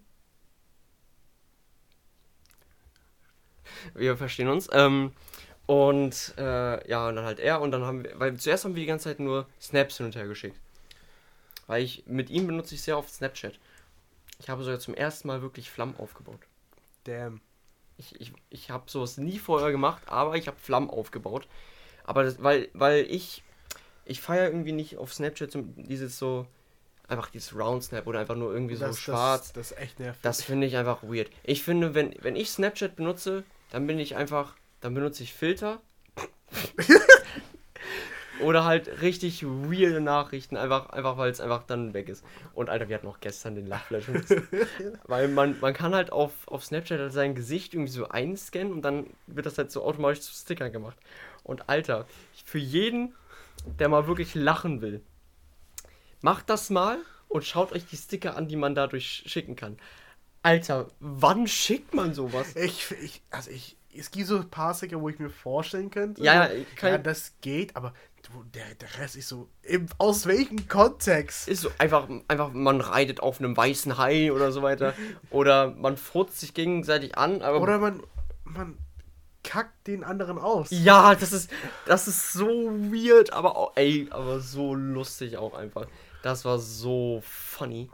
Wir 3.93 4.17
verstehen 4.17 4.49
uns. 4.49 4.71
Ähm, 4.73 5.13
und 5.67 6.35
äh, 6.37 6.89
ja, 6.89 7.09
und 7.09 7.17
dann 7.17 7.25
halt 7.25 7.41
er 7.41 7.61
und 7.61 7.71
dann 7.71 7.85
haben 7.85 8.05
wir, 8.05 8.19
weil 8.19 8.37
zuerst 8.37 8.65
haben 8.65 8.75
wir 8.75 8.83
die 8.83 8.87
ganze 8.87 9.05
Zeit 9.05 9.21
nur 9.21 9.47
Snaps 9.61 9.97
hin 9.97 10.07
und 10.07 10.17
her 10.17 10.27
geschickt. 10.27 10.59
Weil 11.67 11.83
ich, 11.83 12.05
mit 12.07 12.29
ihm 12.31 12.47
benutze 12.47 12.75
ich 12.75 12.83
sehr 12.83 12.99
oft 12.99 13.13
Snapchat. 13.13 13.59
Ich 14.39 14.51
habe 14.51 14.63
sogar 14.65 14.79
zum 14.79 14.95
ersten 14.95 15.29
Mal 15.29 15.41
wirklich 15.41 15.71
Flammen 15.71 15.97
aufgebaut. 15.97 16.41
Damn. 17.05 17.41
Ich, 17.97 18.21
ich, 18.21 18.33
ich 18.51 18.71
habe 18.71 18.91
sowas 18.91 19.17
nie 19.17 19.39
vorher 19.39 19.71
gemacht, 19.71 20.03
aber 20.07 20.35
ich 20.37 20.49
habe 20.49 20.59
Flammen 20.59 20.91
aufgebaut. 20.91 21.47
Aber 22.05 22.25
das, 22.25 22.43
weil, 22.43 22.69
weil 22.75 23.07
ich, 23.09 23.43
ich 24.05 24.21
feiere 24.21 24.49
irgendwie 24.49 24.73
nicht 24.73 24.99
auf 24.99 25.15
Snapchat 25.15 25.53
so 25.53 25.63
dieses 25.63 26.19
so, 26.19 26.47
einfach 27.09 27.31
dieses 27.31 27.55
Round 27.57 27.85
Snap 27.85 28.07
oder 28.07 28.21
einfach 28.21 28.37
nur 28.37 28.53
irgendwie 28.53 28.75
so 28.75 28.87
das, 28.87 29.01
schwarz. 29.01 29.53
Das, 29.53 29.53
das 29.53 29.71
ist 29.71 29.79
echt 29.79 30.01
nervig. 30.01 30.21
Das 30.23 30.43
finde 30.43 30.67
ich 30.67 30.77
einfach 30.77 31.03
weird. 31.03 31.31
Ich 31.43 31.63
finde, 31.63 31.95
wenn, 31.95 32.15
wenn 32.21 32.37
ich 32.37 32.51
Snapchat 32.51 32.97
benutze, 32.97 33.45
dann 33.71 33.87
bin 33.87 33.99
ich 33.99 34.17
einfach, 34.17 34.55
dann 34.85 34.93
benutze 34.93 35.23
ich 35.23 35.33
Filter. 35.33 35.81
Oder 38.41 38.67
halt 38.67 39.01
richtig 39.01 39.43
weirde 39.43 40.03
Nachrichten, 40.03 40.59
einfach, 40.59 40.91
einfach 40.91 41.17
weil 41.17 41.31
es 41.31 41.41
einfach 41.41 41.63
dann 41.63 41.95
weg 41.95 42.11
ist. 42.11 42.23
Und 42.53 42.69
Alter, 42.69 42.91
wir 42.91 42.97
hatten 42.97 43.07
auch 43.07 43.21
gestern 43.21 43.55
den 43.55 43.67
Lachflash. 43.67 44.05
weil 45.05 45.29
man, 45.29 45.59
man 45.61 45.73
kann 45.73 45.95
halt 45.95 46.13
auf, 46.13 46.33
auf 46.47 46.67
Snapchat 46.67 47.01
halt 47.01 47.15
sein 47.15 47.35
Gesicht 47.35 47.73
irgendwie 47.73 47.93
so 47.93 48.09
einscannen 48.09 48.75
und 48.75 48.83
dann 48.83 49.07
wird 49.27 49.47
das 49.47 49.57
halt 49.57 49.73
so 49.73 49.83
automatisch 49.83 50.21
zu 50.21 50.35
Stickern 50.35 50.71
gemacht. 50.71 50.99
Und 51.45 51.71
Alter, 51.71 52.07
für 52.45 52.59
jeden, 52.59 53.15
der 53.79 53.89
mal 53.89 54.07
wirklich 54.07 54.35
lachen 54.35 54.83
will, 54.83 55.01
macht 56.21 56.51
das 56.51 56.69
mal 56.69 56.99
und 57.29 57.47
schaut 57.47 57.73
euch 57.73 57.87
die 57.87 57.97
Sticker 57.97 58.37
an, 58.37 58.49
die 58.49 58.57
man 58.57 58.75
dadurch 58.75 59.23
schicken 59.25 59.57
kann. 59.57 59.79
Alter, 60.43 60.91
wann 61.01 61.47
schickt 61.47 61.95
man 61.95 62.13
sowas? 62.13 62.55
Ich, 62.57 62.91
ich, 63.03 63.23
also 63.31 63.51
ich, 63.51 63.79
es 63.97 64.11
gibt 64.11 64.27
so 64.27 64.37
ein 64.37 64.49
paar 64.49 64.75
Sticker, 64.75 65.01
wo 65.01 65.09
ich 65.09 65.19
mir 65.19 65.31
vorstellen 65.31 65.91
könnte. 65.91 66.23
Ja, 66.23 66.49
kann 66.77 66.91
ja 66.91 66.99
das 66.99 67.33
geht, 67.41 67.77
aber 67.77 67.93
du, 68.23 68.45
der, 68.55 68.75
der 68.75 68.99
Rest 68.99 69.17
ist 69.17 69.29
so, 69.29 69.49
im, 69.63 69.87
aus 69.99 70.27
welchem 70.27 70.69
Kontext? 70.69 71.49
Ist 71.49 71.63
so 71.63 71.71
einfach, 71.79 72.09
einfach, 72.29 72.53
man 72.53 72.81
reitet 72.81 73.21
auf 73.21 73.39
einem 73.39 73.57
weißen 73.57 73.99
Hai 73.99 74.33
oder 74.33 74.53
so 74.53 74.63
weiter. 74.63 74.95
oder 75.31 75.71
man 75.71 75.97
furzt 75.97 76.41
sich 76.41 76.55
gegenseitig 76.55 77.17
an, 77.17 77.43
aber. 77.43 77.61
Oder 77.61 77.79
man, 77.79 78.03
man 78.45 78.79
kackt 79.43 79.87
den 79.87 80.05
anderen 80.05 80.39
aus. 80.39 80.69
Ja, 80.71 81.15
das 81.15 81.33
ist, 81.33 81.51
das 81.87 82.09
ist 82.09 82.33
so 82.33 82.47
weird, 82.47 83.33
aber 83.33 83.57
auch, 83.57 83.73
ey, 83.77 84.09
aber 84.11 84.41
so 84.41 84.75
lustig 84.75 85.37
auch 85.37 85.55
einfach. 85.55 85.87
Das 86.23 86.45
war 86.45 86.59
so 86.59 87.23
funny. 87.25 87.91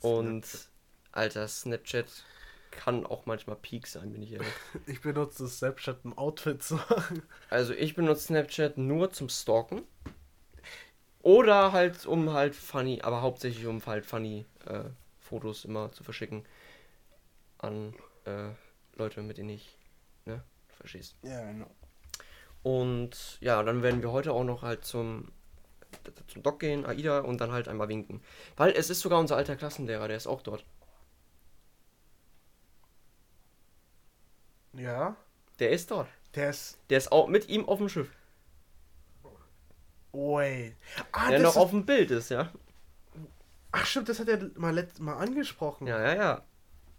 Und, 0.00 0.46
Alter, 1.12 1.46
Snapchat 1.48 2.06
kann 2.70 3.06
auch 3.06 3.26
manchmal 3.26 3.56
Peak 3.56 3.86
sein, 3.86 4.12
bin 4.12 4.22
ich 4.22 4.32
ehrlich. 4.32 4.48
Ich 4.86 5.00
benutze 5.00 5.48
Snapchat, 5.48 6.04
um 6.04 6.16
Outfits 6.16 6.68
zu 6.68 6.74
machen. 6.76 7.22
Also 7.48 7.72
ich 7.72 7.94
benutze 7.94 8.24
Snapchat 8.24 8.78
nur 8.78 9.10
zum 9.10 9.28
Stalken. 9.28 9.82
Oder 11.22 11.72
halt 11.72 12.06
um 12.06 12.32
halt 12.32 12.54
funny, 12.54 13.00
aber 13.02 13.20
hauptsächlich 13.22 13.66
um 13.66 13.84
halt 13.84 14.06
funny 14.06 14.46
äh, 14.66 14.84
Fotos 15.18 15.64
immer 15.64 15.92
zu 15.92 16.02
verschicken 16.02 16.44
an 17.58 17.94
äh, 18.24 18.48
Leute, 18.96 19.20
mit 19.22 19.36
denen 19.36 19.50
ich, 19.50 19.76
ne, 20.24 20.42
verstehst. 20.78 21.14
Ja, 21.22 21.44
genau. 21.44 21.70
Und 22.62 23.38
ja, 23.40 23.62
dann 23.62 23.82
werden 23.82 24.02
wir 24.02 24.12
heute 24.12 24.32
auch 24.32 24.44
noch 24.44 24.62
halt 24.62 24.84
zum 24.84 25.30
zum 26.28 26.42
Doc 26.42 26.60
gehen, 26.60 26.86
AIDA 26.86 27.20
und 27.20 27.40
dann 27.40 27.52
halt 27.52 27.68
einmal 27.68 27.88
winken. 27.88 28.22
Weil 28.56 28.72
es 28.72 28.90
ist 28.90 29.00
sogar 29.00 29.18
unser 29.18 29.36
alter 29.36 29.56
Klassenlehrer, 29.56 30.08
der 30.08 30.16
ist 30.16 30.26
auch 30.26 30.42
dort. 30.42 30.64
Ja. 34.80 35.16
Der 35.58 35.70
ist 35.70 35.90
dort. 35.90 36.08
Der 36.34 36.50
ist. 36.50 36.78
Der 36.88 36.98
ist 36.98 37.12
auch 37.12 37.28
mit 37.28 37.48
ihm 37.48 37.68
auf 37.68 37.78
dem 37.78 37.88
Schiff. 37.88 38.08
Wait. 40.12 40.74
Ah, 41.12 41.30
der 41.30 41.40
noch 41.40 41.50
ist... 41.50 41.56
auf 41.56 41.70
dem 41.70 41.84
Bild 41.84 42.10
ist, 42.10 42.30
ja. 42.30 42.50
Ach 43.72 43.86
stimmt, 43.86 44.08
das 44.08 44.18
hat 44.18 44.28
er 44.28 44.50
mal 44.56 44.74
letztes 44.74 45.00
Mal 45.00 45.16
angesprochen. 45.16 45.86
Ja, 45.86 46.00
ja, 46.00 46.14
ja. 46.14 46.42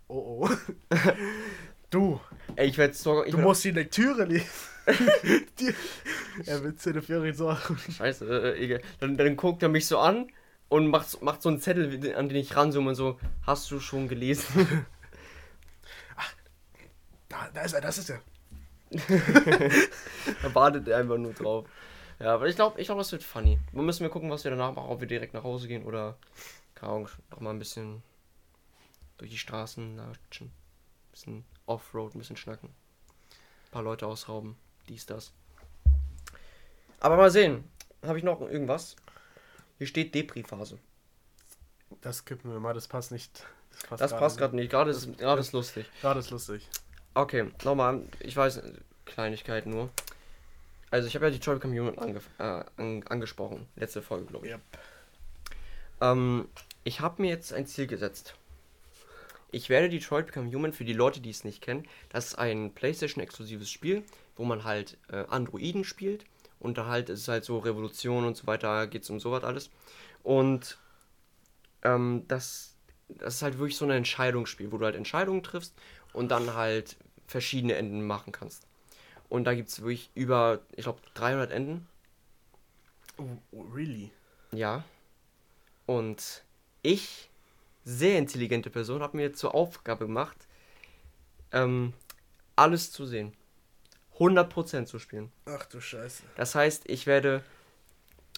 Oh 0.08 0.46
oh. 0.46 0.50
du. 1.90 2.20
Ey, 2.56 2.70
ich 2.70 2.78
werde 2.78 2.94
sogar. 2.94 3.26
Du 3.26 3.38
musst 3.38 3.64
die 3.64 3.72
Lektüre 3.72 4.26
lesen. 4.26 4.48
die, 5.60 5.74
er 6.46 6.64
will 6.64 6.76
zu 6.76 6.94
der 6.94 7.02
Ferien 7.02 7.36
sorgen. 7.36 7.78
Scheiße, 7.78 8.26
äh, 8.26 8.64
egal. 8.64 8.82
Dann, 9.00 9.18
dann 9.18 9.36
guckt 9.36 9.62
er 9.64 9.70
mich 9.70 9.88
so 9.88 10.00
an 10.00 10.32
und 10.70 10.88
macht, 10.88 11.22
macht 11.22 11.42
so 11.42 11.50
einen 11.50 11.60
Zettel, 11.60 12.16
an 12.16 12.30
den 12.30 12.38
ich 12.38 12.56
ranzoome 12.56 12.90
und 12.90 12.96
so. 12.96 13.20
Hast 13.46 13.70
du 13.72 13.80
schon 13.80 14.08
gelesen? 14.08 14.86
Da, 17.42 17.50
da 17.54 17.62
ist 17.62 17.74
er, 17.74 17.82
das 17.82 17.98
ist 17.98 18.10
er. 18.10 18.22
da 20.44 20.54
wartet 20.56 20.88
er 20.88 20.98
einfach 20.98 21.18
nur 21.18 21.34
drauf. 21.34 21.68
Ja, 22.20 22.36
aber 22.36 22.48
ich 22.48 22.56
glaube, 22.56 22.80
ich 22.80 22.88
glaub, 22.88 23.00
das 23.00 23.12
wird 23.12 23.24
funny. 23.24 23.58
Wir 23.72 23.82
müssen 23.82 24.02
wir 24.02 24.10
gucken, 24.10 24.30
was 24.30 24.44
wir 24.44 24.52
danach 24.52 24.76
machen, 24.76 24.90
ob 24.90 25.00
wir 25.00 25.08
direkt 25.08 25.34
nach 25.34 25.44
Hause 25.44 25.68
gehen 25.68 25.84
oder, 25.84 26.18
keine 26.76 26.92
Ahnung, 26.92 27.10
noch 27.32 27.40
mal 27.40 27.50
ein 27.50 27.60
bisschen 27.60 28.04
durch 29.18 29.32
die 29.32 29.40
Straßen 29.40 29.98
latschen. 29.98 30.48
Ein 30.48 31.12
bisschen 31.12 31.46
Offroad, 31.66 32.14
ein 32.14 32.20
bisschen 32.20 32.38
schnacken. 32.38 32.70
Ein 32.70 33.72
paar 33.72 33.84
Leute 33.84 34.06
ausrauben. 34.06 34.56
Dies, 34.88 35.06
das. 35.08 35.32
Aber 37.00 37.18
mal 37.18 37.32
sehen. 37.32 37.64
Habe 38.04 38.18
ich 38.18 38.24
noch 38.24 38.42
irgendwas? 38.42 38.96
Hier 39.78 39.88
steht 39.88 40.14
Depri-Phase. 40.14 40.78
Das 42.02 42.24
kippen 42.26 42.52
wir 42.52 42.60
mal, 42.60 42.74
das 42.74 42.88
passt 42.88 43.12
nicht. 43.12 43.46
Das 43.90 44.12
passt, 44.12 44.38
gerade 44.38 44.56
nicht. 44.56 44.70
Gerade 44.70 44.92
ist, 44.92 45.18
gerade 45.18 45.42
ist 45.42 45.54
lustig. 45.54 45.88
Gerade 46.02 46.20
ist 46.20 46.30
lustig. 46.30 46.68
Okay, 47.14 47.52
nochmal, 47.64 48.04
ich 48.20 48.36
weiß, 48.36 48.62
Kleinigkeit 49.06 49.66
nur. 49.66 49.90
Also 50.92 51.08
ich 51.08 51.16
habe 51.16 51.30
ja 51.30 51.32
die 51.32 51.80
Human 51.80 51.98
ange 51.98 52.22
äh, 52.38 52.64
an 52.78 53.04
angesprochen, 53.08 53.68
letzte 53.76 54.02
Folge, 54.02 54.26
glaube 54.26 54.46
ich. 54.46 54.54
Yep. 54.54 54.62
Ähm, 56.02 56.50
ich 56.84 57.00
habe 57.00 57.22
mir 57.22 57.30
jetzt 57.30 57.54
ein 57.54 57.66
Ziel 57.66 57.88
gesetzt. 57.88 58.36
Ich 59.52 59.70
werde 59.70 59.90
Detroit 59.90 60.28
Become 60.28 60.54
Human 60.54 60.74
für 60.74 60.86
die 60.86 60.94
Leute, 60.94 61.20
die 61.20 61.30
es 61.30 61.44
nicht 61.44 61.62
kennen, 61.62 61.86
das 62.10 62.28
ist 62.28 62.36
ein 62.36 62.74
PlayStation-exklusives 62.74 63.70
Spiel, 63.70 64.04
wo 64.38 64.46
man 64.46 64.64
halt 64.64 64.98
äh, 65.10 65.26
Androiden 65.28 65.84
spielt 65.84 66.26
und 66.60 66.78
da 66.78 66.86
halt 66.86 67.10
ist 67.10 67.22
es 67.22 67.28
halt 67.28 67.44
so 67.44 67.58
Revolution 67.58 68.26
und 68.26 68.38
so 68.38 68.48
weiter, 68.48 68.88
geht 68.88 69.04
es 69.04 69.10
um 69.10 69.20
sowas 69.20 69.44
alles. 69.44 69.70
Und 70.24 70.78
ähm, 71.84 72.24
das, 72.28 72.76
das 73.10 73.36
ist 73.36 73.42
halt 73.42 73.58
wirklich 73.58 73.76
so 73.76 73.86
ein 73.86 73.92
Entscheidungsspiel, 73.92 74.72
wo 74.72 74.78
du 74.78 74.86
halt 74.86 74.96
Entscheidungen 74.96 75.44
triffst 75.44 75.74
und 76.14 76.30
dann 76.30 76.54
halt 76.54 76.98
verschiedene 77.32 77.76
Enden 77.76 78.06
machen 78.06 78.32
kannst. 78.32 78.68
Und 79.30 79.46
da 79.46 79.56
gibt 79.56 79.70
es 79.70 79.80
wirklich 79.80 80.12
über, 80.14 80.60
ich 80.76 80.84
glaube, 80.84 81.00
300 81.14 81.52
Enden. 81.52 81.88
Oh, 83.18 83.24
oh, 83.52 83.62
really? 83.74 84.12
Ja. 84.52 84.84
Und 85.86 86.44
ich, 86.82 87.30
sehr 87.86 88.18
intelligente 88.18 88.70
Person, 88.70 89.02
habe 89.02 89.18
mir 89.18 89.34
zur 89.34 89.56
Aufgabe 89.56 90.06
gemacht, 90.06 90.48
ähm, 91.54 91.94
alles 92.56 92.92
zu 92.92 93.06
sehen. 93.06 93.34
100% 94.20 94.86
zu 94.86 95.00
spielen. 95.00 95.32
Ach 95.46 95.66
du 95.66 95.80
Scheiße. 95.80 96.24
Das 96.36 96.54
heißt, 96.54 96.90
ich 96.90 97.08
werde. 97.08 97.44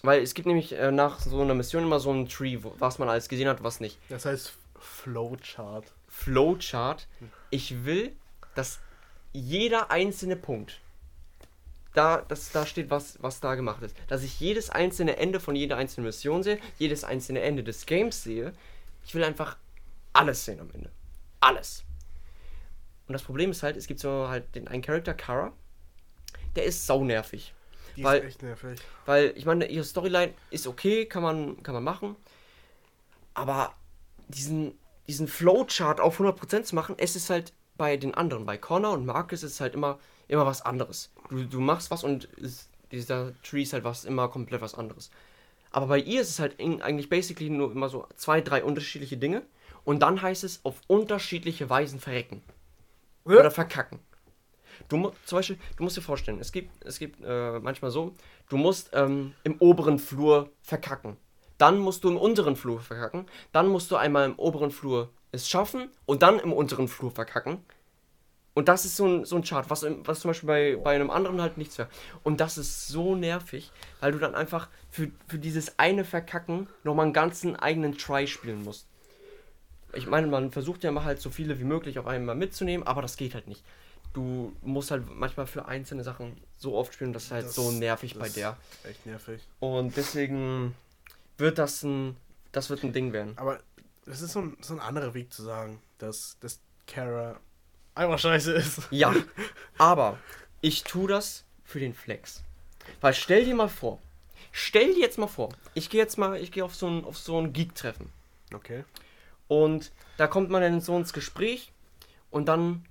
Weil 0.01 0.21
es 0.21 0.33
gibt 0.33 0.47
nämlich 0.47 0.73
äh, 0.73 0.91
nach 0.91 1.19
so 1.19 1.41
einer 1.41 1.55
Mission 1.55 1.83
immer 1.83 1.99
so 1.99 2.11
ein 2.11 2.27
Tree, 2.27 2.59
wo, 2.61 2.75
was 2.77 2.99
man 2.99 3.09
alles 3.09 3.29
gesehen 3.29 3.47
hat, 3.47 3.63
was 3.63 3.79
nicht. 3.79 3.97
Das 4.09 4.25
heißt 4.25 4.53
Flowchart. 4.77 5.93
Flowchart. 6.07 7.07
Ich 7.49 7.85
will, 7.85 8.15
dass 8.55 8.79
jeder 9.33 9.91
einzelne 9.91 10.35
Punkt, 10.35 10.79
da, 11.93 12.21
dass 12.21 12.51
da 12.51 12.65
steht, 12.65 12.89
was, 12.89 13.21
was 13.21 13.39
da 13.39 13.55
gemacht 13.55 13.83
ist. 13.83 13.95
Dass 14.07 14.23
ich 14.23 14.39
jedes 14.39 14.69
einzelne 14.69 15.17
Ende 15.17 15.39
von 15.39 15.55
jeder 15.55 15.77
einzelnen 15.77 16.07
Mission 16.07 16.41
sehe, 16.41 16.59
jedes 16.79 17.03
einzelne 17.03 17.41
Ende 17.41 17.63
des 17.63 17.85
Games 17.85 18.23
sehe. 18.23 18.53
Ich 19.05 19.13
will 19.13 19.23
einfach 19.23 19.57
alles 20.11 20.45
sehen 20.45 20.59
am 20.59 20.71
Ende. 20.73 20.89
Alles. 21.39 21.83
Und 23.07 23.13
das 23.13 23.21
Problem 23.21 23.51
ist 23.51 23.63
halt, 23.63 23.77
es 23.77 23.85
gibt 23.85 23.99
so 23.99 24.27
halt 24.27 24.55
den 24.55 24.67
einen 24.67 24.81
Charakter, 24.81 25.13
Kara, 25.13 25.51
der 26.55 26.65
ist 26.65 26.85
sau 26.87 27.03
nervig. 27.03 27.53
Die 27.95 28.03
weil, 28.03 28.21
ist 28.21 28.25
echt 28.25 28.43
nervig. 28.43 28.79
Weil, 29.05 29.33
ich 29.35 29.45
meine, 29.45 29.65
ihre 29.65 29.83
Storyline 29.83 30.33
ist 30.49 30.65
okay, 30.65 31.05
kann 31.05 31.21
man, 31.21 31.61
kann 31.61 31.75
man 31.75 31.83
machen. 31.83 32.15
Aber 33.35 33.75
diesen 34.29 34.77
diesen 35.07 35.27
Flowchart 35.27 35.99
auf 35.99 36.19
100% 36.19 36.63
zu 36.63 36.75
machen, 36.75 36.95
es 36.97 37.15
ist 37.15 37.29
halt 37.29 37.53
bei 37.77 37.97
den 37.97 38.13
anderen, 38.13 38.45
bei 38.45 38.57
Connor 38.57 38.93
und 38.93 39.05
Marcus 39.05 39.43
ist 39.43 39.53
es 39.53 39.61
halt 39.61 39.73
immer, 39.73 39.99
immer 40.27 40.45
was 40.45 40.61
anderes. 40.61 41.11
Du, 41.29 41.45
du 41.45 41.59
machst 41.59 41.91
was 41.91 42.03
und 42.03 42.25
ist, 42.25 42.69
dieser 42.91 43.33
Tree 43.43 43.63
ist 43.63 43.73
halt 43.73 43.83
was 43.83 44.05
immer 44.05 44.27
komplett 44.27 44.61
was 44.61 44.75
anderes. 44.75 45.09
Aber 45.71 45.87
bei 45.87 45.99
ihr 45.99 46.21
ist 46.21 46.29
es 46.29 46.39
halt 46.39 46.59
in, 46.59 46.81
eigentlich 46.81 47.09
basically 47.09 47.49
nur 47.49 47.71
immer 47.71 47.89
so 47.89 48.07
zwei, 48.15 48.41
drei 48.41 48.63
unterschiedliche 48.63 49.17
Dinge 49.17 49.41
und 49.83 50.01
dann 50.01 50.21
heißt 50.21 50.43
es 50.43 50.63
auf 50.63 50.79
unterschiedliche 50.87 51.69
Weisen 51.69 51.99
verrecken. 51.99 52.43
Oder 53.25 53.51
verkacken. 53.51 53.99
Du 54.87 55.11
zum 55.25 55.37
Beispiel, 55.37 55.57
du 55.77 55.83
musst 55.83 55.97
dir 55.97 56.01
vorstellen, 56.01 56.39
es 56.39 56.51
gibt, 56.51 56.83
es 56.85 56.99
gibt 56.99 57.23
äh, 57.23 57.59
manchmal 57.59 57.91
so, 57.91 58.13
du 58.49 58.57
musst 58.57 58.89
ähm, 58.93 59.33
im 59.43 59.55
oberen 59.59 59.97
Flur 59.97 60.49
verkacken. 60.61 61.17
Dann 61.57 61.79
musst 61.79 62.03
du 62.03 62.09
im 62.09 62.17
unteren 62.17 62.55
Flur 62.55 62.81
verkacken. 62.81 63.25
Dann 63.51 63.67
musst 63.67 63.89
du 63.91 63.95
einmal 63.95 64.25
im 64.25 64.37
oberen 64.37 64.71
Flur 64.71 65.09
es 65.33 65.49
schaffen 65.49 65.89
und 66.05 66.21
dann 66.23 66.39
im 66.39 66.53
unteren 66.53 66.87
Flur 66.87 67.11
verkacken. 67.11 67.57
Und 68.55 68.67
das 68.67 68.85
ist 68.85 68.95
so 68.95 69.07
ein, 69.07 69.25
so 69.25 69.35
ein 69.35 69.43
Chart, 69.43 69.67
was, 69.71 69.83
was 70.03 70.19
zum 70.19 70.29
Beispiel 70.29 70.47
bei, 70.47 70.75
bei 70.75 70.93
einem 70.95 71.09
anderen 71.09 71.41
halt 71.41 71.57
nichts 71.57 71.77
wäre. 71.79 71.89
Und 72.21 72.39
das 72.39 72.57
ist 72.59 72.87
so 72.87 73.15
nervig, 73.15 73.71
weil 73.99 74.11
du 74.11 74.19
dann 74.19 74.35
einfach 74.35 74.69
für, 74.91 75.09
für 75.27 75.39
dieses 75.39 75.79
eine 75.79 76.05
Verkacken 76.05 76.67
nochmal 76.83 77.05
einen 77.05 77.13
ganzen 77.13 77.55
eigenen 77.55 77.97
Try 77.97 78.27
spielen 78.27 78.63
musst. 78.63 78.85
Ich 79.93 80.05
meine, 80.07 80.27
man 80.27 80.51
versucht 80.51 80.83
ja 80.83 80.91
mal 80.91 81.03
halt 81.03 81.19
so 81.19 81.31
viele 81.31 81.59
wie 81.59 81.63
möglich 81.63 81.97
auf 81.97 82.05
einmal 82.05 82.35
mitzunehmen, 82.35 82.85
aber 82.85 83.01
das 83.01 83.17
geht 83.17 83.33
halt 83.33 83.47
nicht. 83.47 83.63
Du 84.13 84.53
musst 84.61 84.91
halt 84.91 85.03
manchmal 85.09 85.47
für 85.47 85.65
einzelne 85.65 86.03
Sachen 86.03 86.37
so 86.59 86.75
oft 86.75 86.93
spielen, 86.93 87.13
das 87.13 87.23
ist 87.25 87.31
halt 87.31 87.45
Das- 87.47 87.55
so 87.55 87.71
nervig 87.71 88.17
bei 88.19 88.29
der. 88.29 88.55
Echt 88.83 89.03
nervig. 89.07 89.41
Und 89.59 89.97
deswegen 89.97 90.75
wird 91.39 91.57
das 91.57 91.81
ein, 91.81 92.15
das 92.51 92.69
wird 92.69 92.83
ein 92.83 92.93
Ding 92.93 93.13
werden. 93.13 93.33
Aber 93.37 93.59
es 94.05 94.21
ist 94.21 94.33
so 94.33 94.41
ein, 94.41 94.57
so 94.61 94.73
ein 94.73 94.79
anderer 94.79 95.13
Weg 95.13 95.31
zu 95.31 95.43
sagen, 95.43 95.81
dass, 95.97 96.37
dass 96.39 96.59
Kara 96.87 97.39
einfach 97.95 98.19
scheiße 98.19 98.53
ist. 98.53 98.81
Ja, 98.91 99.13
aber 99.77 100.17
ich 100.61 100.83
tue 100.83 101.07
das 101.07 101.45
für 101.63 101.79
den 101.79 101.93
Flex. 101.93 102.43
Weil 103.01 103.13
stell 103.13 103.45
dir 103.45 103.55
mal 103.55 103.69
vor, 103.69 103.99
stell 104.51 104.93
dir 104.93 104.99
jetzt 104.99 105.17
mal 105.17 105.27
vor, 105.27 105.49
ich 105.73 105.89
gehe 105.89 106.01
jetzt 106.01 106.17
mal, 106.17 106.35
ich 106.37 106.51
gehe 106.51 106.65
auf 106.65 106.75
so 106.75 106.87
ein, 106.87 107.05
auf 107.05 107.17
so 107.17 107.39
ein 107.39 107.53
Geek-Treffen. 107.53 108.09
Okay. 108.53 108.83
Und 109.47 109.91
da 110.17 110.27
kommt 110.27 110.49
man 110.49 110.61
dann 110.61 110.81
so 110.81 110.97
ins 110.97 111.13
Gespräch 111.13 111.71
und 112.29 112.47
dann, 112.47 112.85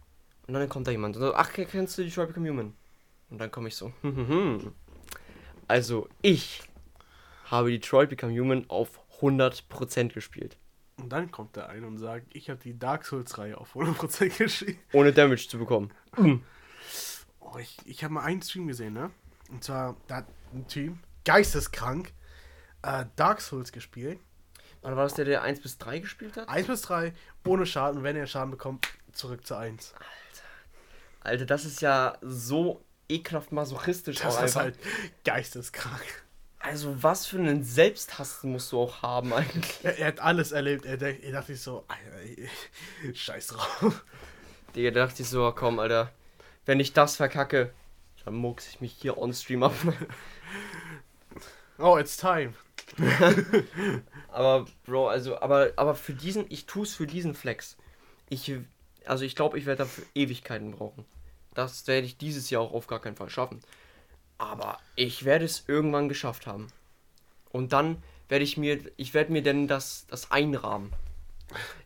und 0.47 0.55
dann 0.55 0.69
kommt 0.69 0.87
da 0.87 0.91
jemand 0.91 1.17
und 1.17 1.23
sagt, 1.23 1.37
ach, 1.37 1.53
kennst 1.53 1.99
du 1.99 2.05
Detroit 2.05 2.29
Become 2.29 2.49
Human? 2.49 2.75
Und 3.31 3.39
dann 3.39 3.51
komme 3.51 3.69
ich 3.69 3.77
so, 3.77 3.93
hm, 4.03 4.17
hm, 4.17 4.27
hm. 4.29 4.73
Also 5.69 6.09
ich 6.21 6.63
habe 7.47 7.71
Detroit 7.71 8.11
Become 8.11 8.39
Human 8.39 8.65
auf 8.69 9.01
100% 9.21 10.13
gespielt. 10.13 10.57
Und 11.03 11.09
dann 11.09 11.33
kommt 11.33 11.57
der 11.57 11.69
ein 11.69 11.85
und 11.85 11.99
sagt, 11.99 12.29
ich 12.33 12.49
habe 12.49 12.61
die 12.61 12.79
Dark 12.79 13.05
Souls-Reihe 13.05 13.59
auf 13.59 13.75
100% 13.75 14.39
geschrieben. 14.39 14.79
Ohne 14.93 15.13
Damage 15.13 15.49
zu 15.49 15.59
bekommen. 15.59 15.91
Oh, 17.41 17.59
ich, 17.59 17.77
ich 17.85 18.05
habe 18.05 18.15
mal 18.15 18.23
einen 18.23 18.41
Stream 18.41 18.69
gesehen, 18.69 18.95
ne? 18.95 19.11
Und 19.51 19.65
zwar, 19.65 19.97
da 20.07 20.19
hat 20.19 20.27
ein 20.55 20.69
Team, 20.69 21.01
geisteskrank, 21.25 22.13
äh, 22.83 23.07
Dark 23.17 23.41
Souls 23.41 23.73
gespielt. 23.73 24.21
Wann 24.83 24.95
war 24.95 25.03
das 25.03 25.15
der, 25.15 25.25
der 25.25 25.43
1 25.43 25.61
bis 25.61 25.77
3 25.79 25.99
gespielt 25.99 26.37
hat? 26.37 26.49
1 26.49 26.69
bis 26.69 26.83
3, 26.83 27.13
ohne 27.45 27.67
Schaden. 27.67 27.99
Und 27.99 28.05
wenn 28.05 28.15
er 28.15 28.29
Schaden 28.29 28.53
bekommt, 28.53 28.87
zurück 29.13 29.45
zu 29.45 29.57
1. 29.57 29.95
Alter, 31.21 31.47
das 31.47 31.65
ist 31.65 31.83
ja 31.83 32.17
so 32.21 32.85
ekelhaft 33.09 33.51
masochistisch 33.51 34.19
Das 34.19 34.41
ist 34.41 34.57
halt 34.57 34.79
geisteskrank. 35.25 36.25
Also 36.63 37.03
was 37.03 37.27
für 37.27 37.39
einen 37.39 37.65
Selbsthass 37.65 38.45
musst 38.45 38.71
du 38.71 38.81
auch 38.81 39.03
haben 39.03 39.33
eigentlich. 39.33 39.81
Er, 39.83 39.99
er 39.99 40.07
hat 40.07 40.21
alles 40.21 40.53
erlebt. 40.53 40.85
Er, 40.85 41.01
er 41.03 41.33
dachte 41.33 41.53
sich 41.53 41.61
so, 41.61 41.85
Alter, 41.89 43.15
scheiß 43.15 43.49
drauf. 43.49 44.05
Digga, 44.77 44.93
da 44.93 45.07
dachte 45.07 45.23
ich 45.23 45.29
so, 45.29 45.45
ah, 45.45 45.53
komm, 45.53 45.81
Alter. 45.81 46.13
Wenn 46.65 46.79
ich 46.79 46.93
das 46.93 47.17
verkacke, 47.17 47.73
dann 48.25 48.35
mucks 48.35 48.69
ich 48.69 48.81
mich 48.81 48.93
hier 48.93 49.19
on 49.19 49.35
stream 49.35 49.65
ab. 49.65 49.75
Oh, 51.79 51.99
it's 51.99 52.17
time. 52.17 52.55
aber, 54.29 54.67
Bro, 54.85 55.09
also, 55.09 55.41
aber, 55.41 55.73
aber 55.75 55.97
für 55.97 56.13
diesen, 56.13 56.47
ich 56.49 56.67
tue 56.67 56.85
es 56.85 56.95
für 56.95 57.09
diesen 57.09 57.35
Flex. 57.35 57.77
Ich, 58.29 58.53
also 59.05 59.25
ich 59.25 59.35
glaube, 59.35 59.59
ich 59.59 59.67
werde 59.67 59.79
dafür 59.79 60.05
Ewigkeiten 60.15 60.71
brauchen. 60.71 61.05
Das 61.55 61.87
werde 61.89 62.07
ich 62.07 62.19
dieses 62.19 62.51
Jahr 62.51 62.63
auch 62.63 62.73
auf 62.73 62.87
gar 62.87 63.01
keinen 63.01 63.17
Fall 63.17 63.31
schaffen. 63.31 63.61
Aber 64.43 64.79
ich 64.97 65.25
werde 65.25 65.45
es 65.45 65.65
irgendwann 65.69 66.09
geschafft 66.09 66.49
haben. 66.49 66.67
Und 67.51 67.73
dann 67.73 68.03
werde 68.29 68.45
ich 68.45 68.57
mir, 68.57 68.81
ich 68.97 69.15
werde 69.15 69.31
mir 69.31 69.43
denn 69.43 69.69
das, 69.69 70.07
das 70.09 70.33
einrahmen. 70.33 70.93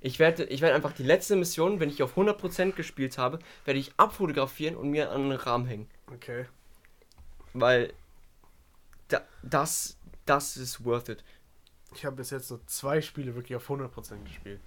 Ich 0.00 0.18
werde, 0.18 0.44
ich 0.44 0.62
werde 0.62 0.74
einfach 0.74 0.92
die 0.92 1.02
letzte 1.02 1.36
Mission, 1.36 1.80
wenn 1.80 1.90
ich 1.90 2.02
auf 2.02 2.16
100% 2.16 2.72
gespielt 2.72 3.18
habe, 3.18 3.40
werde 3.64 3.78
ich 3.80 3.92
abfotografieren 3.98 4.76
und 4.76 4.90
mir 4.90 5.10
an 5.10 5.22
einen 5.22 5.32
Rahmen 5.32 5.66
hängen. 5.66 5.90
Okay. 6.14 6.46
Weil 7.52 7.92
da, 9.08 9.20
das, 9.42 9.98
das 10.24 10.56
ist 10.56 10.84
worth 10.84 11.10
it. 11.10 11.24
Ich 11.94 12.06
habe 12.06 12.16
bis 12.16 12.30
jetzt 12.30 12.50
nur 12.50 12.64
zwei 12.66 13.02
Spiele 13.02 13.34
wirklich 13.34 13.56
auf 13.56 13.68
100% 13.68 14.22
gespielt. 14.24 14.60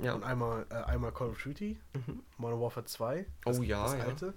Ja. 0.00 0.14
Und 0.14 0.22
einmal, 0.22 0.64
äh, 0.70 0.74
einmal 0.74 1.12
Call 1.12 1.28
of 1.28 1.42
Duty, 1.42 1.76
Mhm. 1.92 2.22
Modern 2.38 2.60
Warfare 2.60 2.86
2. 2.86 3.26
Oh 3.44 3.50
ja, 3.62 3.82
das 3.82 3.94
ja. 3.94 4.04
alte. 4.04 4.34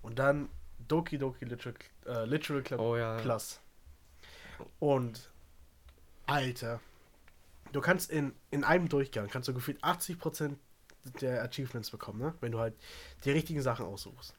Und 0.00 0.18
dann 0.18 0.48
Doki 0.88 1.18
Doki 1.18 1.44
Literal, 1.44 1.74
äh, 2.06 2.24
Literal 2.24 2.62
Club 2.62 2.80
Oh 2.80 2.96
ja. 2.96 3.16
Plus. 3.18 3.60
Und 4.78 5.30
Alter, 6.26 6.80
du 7.72 7.80
kannst 7.80 8.10
in, 8.10 8.34
in 8.50 8.64
einem 8.64 8.88
Durchgang 8.88 9.28
kannst 9.28 9.48
du 9.48 9.54
gefühlt 9.54 9.82
80% 9.82 10.56
der 11.20 11.42
Achievements 11.42 11.90
bekommen, 11.90 12.20
ne? 12.20 12.34
Wenn 12.40 12.52
du 12.52 12.58
halt 12.58 12.74
die 13.24 13.30
richtigen 13.30 13.60
Sachen 13.60 13.84
aussuchst. 13.84 14.34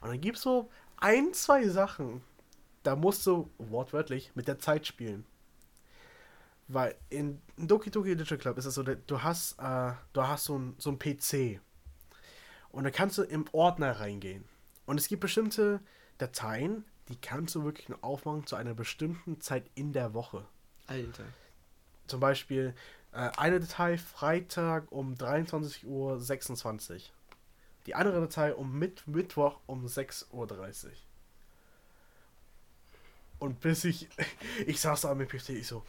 Und 0.00 0.08
dann 0.10 0.20
gibt's 0.20 0.42
so 0.42 0.70
ein, 0.96 1.32
zwei 1.32 1.68
Sachen, 1.68 2.22
da 2.82 2.96
musst 2.96 3.26
du 3.26 3.50
wortwörtlich 3.58 4.32
mit 4.34 4.48
der 4.48 4.58
Zeit 4.58 4.86
spielen. 4.86 5.24
Weil 6.66 6.96
in 7.08 7.40
Doki 7.56 7.90
Doki 7.90 8.10
Literature 8.10 8.38
Club 8.38 8.58
ist 8.58 8.66
es 8.66 8.74
so, 8.74 8.82
du 8.82 9.22
hast, 9.22 9.58
äh, 9.58 9.92
du 10.12 10.22
hast 10.22 10.44
so 10.44 10.58
ein, 10.58 10.74
so 10.78 10.90
ein 10.90 10.98
PC. 10.98 11.60
Und 12.70 12.84
da 12.84 12.90
kannst 12.90 13.16
du 13.16 13.22
im 13.22 13.46
Ordner 13.52 14.00
reingehen. 14.00 14.44
Und 14.88 14.98
es 14.98 15.06
gibt 15.06 15.20
bestimmte 15.20 15.80
Dateien, 16.16 16.82
die 17.10 17.16
kannst 17.20 17.54
du 17.54 17.62
wirklich 17.62 17.90
nur 17.90 18.02
aufmachen 18.02 18.46
zu 18.46 18.56
einer 18.56 18.72
bestimmten 18.72 19.38
Zeit 19.38 19.70
in 19.74 19.92
der 19.92 20.14
Woche. 20.14 20.46
Alter. 20.86 21.24
Zum 22.06 22.20
Beispiel 22.20 22.74
äh, 23.12 23.28
eine 23.36 23.60
Datei 23.60 23.98
Freitag 23.98 24.90
um 24.90 25.12
23.26 25.12 25.84
Uhr. 25.84 27.00
Die 27.84 27.94
andere 27.96 28.18
Datei 28.18 28.54
um 28.54 28.78
Mitt 28.78 29.06
Mittwoch 29.06 29.60
um 29.66 29.84
6.30 29.84 30.32
Uhr. 30.32 30.92
Und 33.40 33.60
bis 33.60 33.84
ich. 33.84 34.08
Ich 34.66 34.80
saß 34.80 35.02
da 35.02 35.10
am 35.10 35.18
PC, 35.18 35.50
ich 35.50 35.66
so. 35.66 35.84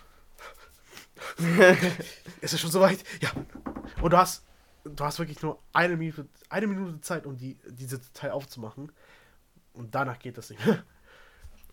ist 2.41 2.53
es 2.53 2.59
schon 2.59 2.69
soweit? 2.69 3.01
Ja. 3.21 3.31
Und 4.01 4.11
du 4.11 4.17
hast. 4.17 4.43
Du 4.95 5.03
hast 5.03 5.19
wirklich 5.19 5.41
nur 5.41 5.59
eine 5.73 5.97
Minute, 5.97 6.27
eine 6.49 6.67
Minute 6.67 7.01
Zeit, 7.01 7.25
um 7.25 7.37
die, 7.37 7.57
diese 7.67 7.99
Datei 7.99 8.31
aufzumachen. 8.31 8.91
Und 9.73 9.95
danach 9.95 10.19
geht 10.19 10.37
das 10.37 10.49
nicht 10.49 10.65
mehr. 10.65 10.83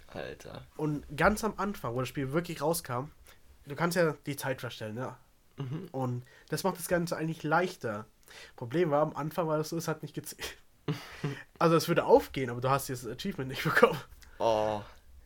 Alter. 0.08 0.64
Und 0.76 1.04
ganz 1.16 1.44
am 1.44 1.54
Anfang, 1.56 1.94
wo 1.94 2.00
das 2.00 2.08
Spiel 2.08 2.32
wirklich 2.32 2.62
rauskam, 2.62 3.10
du 3.66 3.74
kannst 3.74 3.96
ja 3.96 4.14
die 4.26 4.36
Zeit 4.36 4.60
verstellen, 4.60 4.96
ja. 4.96 5.18
Mhm. 5.56 5.88
Und 5.92 6.24
das 6.48 6.64
macht 6.64 6.78
das 6.78 6.88
Ganze 6.88 7.16
eigentlich 7.16 7.42
leichter. 7.42 8.06
Problem 8.56 8.90
war, 8.90 9.02
am 9.02 9.16
Anfang 9.16 9.46
war 9.48 9.58
das 9.58 9.70
so, 9.70 9.76
es 9.76 9.88
hat 9.88 10.02
nicht 10.02 10.14
gezählt. 10.14 10.58
also 11.58 11.76
es 11.76 11.88
würde 11.88 12.04
aufgehen, 12.04 12.50
aber 12.50 12.60
du 12.60 12.70
hast 12.70 12.88
dieses 12.88 13.10
Achievement 13.10 13.48
nicht 13.50 13.64
bekommen. 13.64 13.98
Oh. 14.38 14.82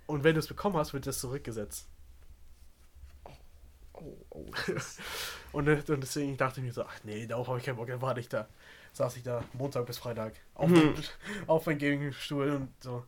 Und 0.06 0.24
wenn 0.24 0.34
du 0.34 0.40
es 0.40 0.48
bekommen 0.48 0.76
hast, 0.76 0.92
wird 0.92 1.06
das 1.06 1.20
zurückgesetzt. 1.20 1.88
Oh, 3.94 4.16
oh. 4.30 4.46
das 4.66 4.68
ist- 4.68 5.00
Und, 5.52 5.66
äh, 5.68 5.82
und 5.88 6.00
deswegen 6.00 6.36
dachte 6.36 6.60
ich 6.60 6.66
mir 6.66 6.72
so, 6.72 6.84
ach 6.84 7.00
nee, 7.04 7.26
darauf 7.26 7.48
habe 7.48 7.58
ich 7.58 7.64
keinen 7.64 7.76
Bock, 7.76 7.88
dann 7.88 8.02
warte 8.02 8.20
ich 8.20 8.28
da. 8.28 8.48
Saß 8.92 9.16
ich 9.16 9.22
da 9.22 9.44
Montag 9.52 9.86
bis 9.86 9.98
Freitag 9.98 10.34
auf, 10.54 10.68
Mhm. 10.70 10.94
auf 11.46 11.66
meinem 11.66 11.78
Gaming-Stuhl 11.78 12.50
und 12.50 12.68
so. 12.82 13.04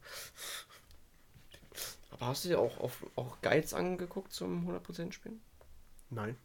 Aber 2.11 2.27
hast 2.27 2.45
du 2.45 2.49
dir 2.51 2.59
auch, 2.59 2.79
auf, 2.79 3.05
auch 3.17 3.41
Guides 3.43 3.75
angeguckt 3.75 4.33
zum 4.33 4.69
100% 4.69 5.13
Spielen? 5.13 5.41
Nein. 6.11 6.37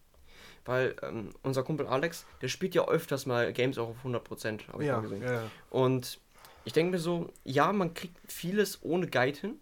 Weil 0.66 0.96
ähm, 1.02 1.34
unser 1.44 1.64
Kumpel 1.64 1.88
Alex, 1.88 2.26
der 2.42 2.48
spielt 2.48 2.76
ja 2.76 2.88
öfters 2.88 3.26
mal 3.26 3.52
Games 3.54 3.78
auch 3.78 3.90
auf 3.90 4.04
100%, 4.04 4.68
habe 4.70 4.84
ich 4.84 4.88
Ja, 4.88 4.96
mal 4.98 5.02
gesehen. 5.04 5.24
ja. 5.24 5.50
Und 5.70 6.20
ich 6.66 6.74
denke 6.74 6.92
mir 6.92 7.00
so, 7.00 7.32
ja, 7.44 7.72
man 7.72 7.94
kriegt 7.94 8.18
vieles 8.32 8.84
ohne 8.84 9.08
Guide 9.08 9.40
hin, 9.40 9.60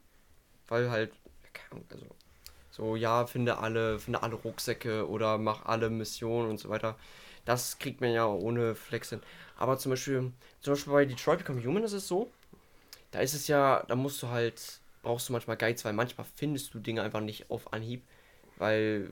weil 0.68 0.90
halt, 0.90 1.14
also 1.92 2.06
so, 2.76 2.98
ja, 2.98 3.26
finde 3.26 3.60
alle, 3.60 4.00
finde 4.00 4.22
alle 4.22 4.36
Rucksäcke 4.36 5.08
oder 5.08 5.38
mach 5.38 5.66
alle 5.66 5.90
Missionen 5.90 6.50
und 6.50 6.60
so 6.60 6.68
weiter. 6.68 6.98
Das 7.46 7.80
kriegt 7.80 8.02
man 8.02 8.12
ja 8.12 8.26
ohne 8.26 8.76
Flex 8.76 9.12
hin. 9.12 9.22
Aber 9.56 9.78
zum 9.78 9.92
Beispiel, 9.92 10.34
zum 10.60 10.74
Beispiel 10.74 10.92
bei 10.92 11.06
Detroit 11.06 11.40
Become 11.40 11.64
Human 11.64 11.84
ist 11.84 11.94
es 11.94 12.06
so, 12.06 12.30
da 13.12 13.20
ist 13.20 13.34
es 13.34 13.48
ja, 13.48 13.86
da 13.88 13.96
musst 13.96 14.22
du 14.22 14.28
halt, 14.28 14.82
brauchst 15.04 15.30
du 15.30 15.34
manchmal 15.34 15.56
Guides, 15.56 15.86
weil 15.86 15.94
manchmal 15.94 16.28
findest 16.36 16.74
du 16.74 16.80
Dinge 16.80 17.02
einfach 17.02 17.22
nicht 17.22 17.50
auf 17.50 17.72
Anhieb, 17.72 18.04
weil 18.58 19.10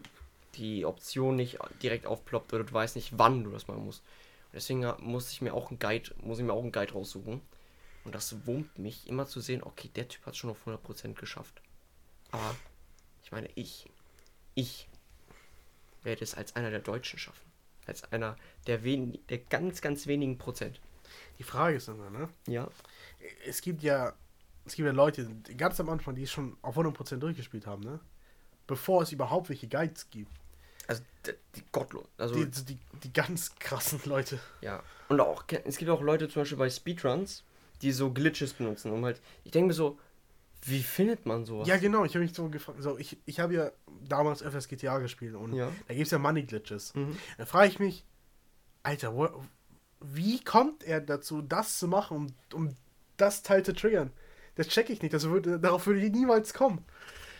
die 0.55 0.83
Option 0.83 1.37
nicht 1.37 1.57
direkt 1.81 2.05
aufploppt 2.05 2.51
oder 2.51 2.65
du 2.65 2.73
weißt 2.73 2.97
nicht, 2.97 3.17
wann 3.17 3.45
du 3.45 3.51
das 3.51 3.69
machen 3.69 3.85
musst. 3.85 4.01
Und 4.47 4.55
deswegen 4.55 4.91
muss 4.99 5.31
ich 5.31 5.41
mir 5.41 5.53
auch 5.53 5.69
einen 5.69 5.79
Guide, 5.79 6.11
muss 6.17 6.39
ich 6.39 6.43
mir 6.43 6.51
auch 6.51 6.63
einen 6.63 6.73
Guide 6.73 6.91
raussuchen. 6.91 7.39
Und 8.03 8.13
das 8.13 8.45
wurmt 8.45 8.77
mich, 8.77 9.07
immer 9.07 9.25
zu 9.25 9.39
sehen, 9.39 9.63
okay, 9.63 9.89
der 9.95 10.09
Typ 10.09 10.25
hat 10.25 10.35
schon 10.35 10.49
auf 10.49 10.67
100% 10.67 11.13
geschafft. 11.13 11.61
Aber 12.31 12.53
meine, 13.33 13.49
ich, 13.55 13.89
ich 14.55 14.87
werde 16.03 16.23
es 16.23 16.35
als 16.35 16.55
einer 16.55 16.69
der 16.69 16.79
Deutschen 16.79 17.19
schaffen. 17.19 17.43
Als 17.85 18.03
einer 18.11 18.37
der, 18.67 18.83
wen 18.83 19.17
der 19.29 19.39
ganz, 19.39 19.81
ganz 19.81 20.07
wenigen 20.07 20.37
Prozent. 20.37 20.79
Die 21.39 21.43
Frage 21.43 21.77
ist 21.77 21.87
immer, 21.89 22.09
ne? 22.09 22.29
Ja. 22.47 22.69
Es 23.45 23.61
gibt 23.61 23.83
ja, 23.83 24.13
es 24.65 24.75
gibt 24.75 24.85
ja 24.85 24.93
Leute, 24.93 25.25
die 25.25 25.55
ganz 25.57 25.79
am 25.79 25.89
Anfang, 25.89 26.15
die 26.15 26.23
es 26.23 26.31
schon 26.31 26.57
auf 26.61 26.77
100% 26.77 27.17
durchgespielt 27.17 27.67
haben, 27.67 27.83
ne? 27.83 27.99
Bevor 28.67 29.01
es 29.03 29.11
überhaupt 29.11 29.49
welche 29.49 29.67
Guides 29.67 30.09
gibt. 30.09 30.31
Also 30.87 31.03
d- 31.25 31.35
die 31.55 31.63
gottlos. 31.71 32.07
Also 32.17 32.35
Die, 32.35 32.49
die, 32.65 32.77
die 33.03 33.13
ganz 33.13 33.53
krassen 33.55 33.99
Leute. 34.05 34.39
ja. 34.61 34.81
Und 35.09 35.19
auch 35.19 35.43
es 35.65 35.77
gibt 35.77 35.91
auch 35.91 36.01
Leute 36.01 36.27
zum 36.29 36.41
Beispiel 36.41 36.57
bei 36.57 36.69
Speedruns, 36.69 37.43
die 37.81 37.91
so 37.91 38.11
Glitches 38.11 38.53
benutzen, 38.53 38.91
um 38.91 39.03
halt. 39.03 39.21
Ich 39.43 39.51
denke 39.51 39.67
mir 39.67 39.73
so, 39.73 39.99
wie 40.65 40.83
findet 40.83 41.25
man 41.25 41.45
sowas? 41.45 41.67
Ja, 41.67 41.77
genau, 41.77 42.05
ich 42.05 42.15
habe 42.15 42.23
mich 42.25 42.33
so 42.33 42.49
gefragt. 42.49 42.81
So, 42.81 42.97
ich 42.97 43.17
ich 43.25 43.39
habe 43.39 43.53
ja 43.53 43.71
damals 44.07 44.41
öfters 44.43 44.67
GTA 44.67 44.99
gespielt 44.99 45.35
und 45.35 45.53
Ja. 45.53 45.71
da 45.87 45.93
gibt 45.93 46.05
es 46.05 46.11
ja 46.11 46.19
Money 46.19 46.43
Glitches. 46.43 46.93
Mhm. 46.95 47.17
Da 47.37 47.45
frage 47.45 47.67
ich 47.69 47.79
mich, 47.79 48.05
Alter, 48.83 49.15
wo, 49.15 49.29
wie 50.01 50.43
kommt 50.43 50.83
er 50.83 51.01
dazu, 51.01 51.41
das 51.41 51.79
zu 51.79 51.87
machen, 51.87 52.17
um, 52.17 52.27
um 52.53 52.75
das 53.17 53.43
Teil 53.43 53.63
zu 53.63 53.73
triggern? 53.73 54.11
Das 54.55 54.67
check 54.67 54.89
ich 54.89 55.01
nicht. 55.01 55.13
Das 55.13 55.23
würde, 55.23 55.59
darauf 55.59 55.87
würde 55.87 56.01
ich 56.01 56.11
niemals 56.11 56.53
kommen. 56.53 56.83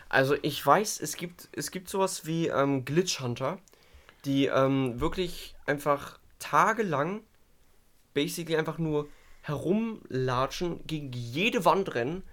Also 0.09 0.36
ich 0.41 0.65
weiß, 0.65 0.99
es 1.01 1.15
gibt, 1.15 1.49
es 1.53 1.71
gibt 1.71 1.89
sowas 1.89 2.26
wie 2.26 2.47
ähm, 2.47 2.86
Glitch 2.86 3.19
Hunter, 3.19 3.59
die 4.26 4.45
ähm, 4.47 4.99
wirklich 4.99 5.55
einfach 5.65 6.19
tagelang 6.39 7.21
basically 8.13 8.55
einfach 8.57 8.78
nur 8.78 9.07
herumlatschen, 9.41 10.86
gegen 10.88 11.11
jede 11.13 11.65
Wand 11.65 11.93
rennen, 11.95 12.24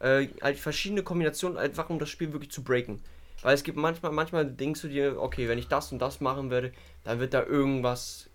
äh, 0.00 0.28
halt 0.42 0.58
verschiedene 0.58 1.02
Kombinationen, 1.02 1.58
einfach 1.58 1.88
um 1.90 1.98
das 1.98 2.08
Spiel 2.08 2.32
wirklich 2.32 2.50
zu 2.50 2.62
breaken. 2.62 3.00
Weil 3.42 3.54
es 3.54 3.62
gibt 3.62 3.78
manchmal, 3.78 4.12
manchmal 4.12 4.44
denkst 4.46 4.82
du 4.82 4.88
dir, 4.88 5.20
okay, 5.20 5.48
wenn 5.48 5.58
ich 5.58 5.68
das 5.68 5.92
und 5.92 5.98
das 5.98 6.20
machen 6.20 6.50
werde, 6.50 6.72
dann 7.04 7.20
wird 7.20 7.32
da 7.32 7.42
irgendwas 7.42 8.28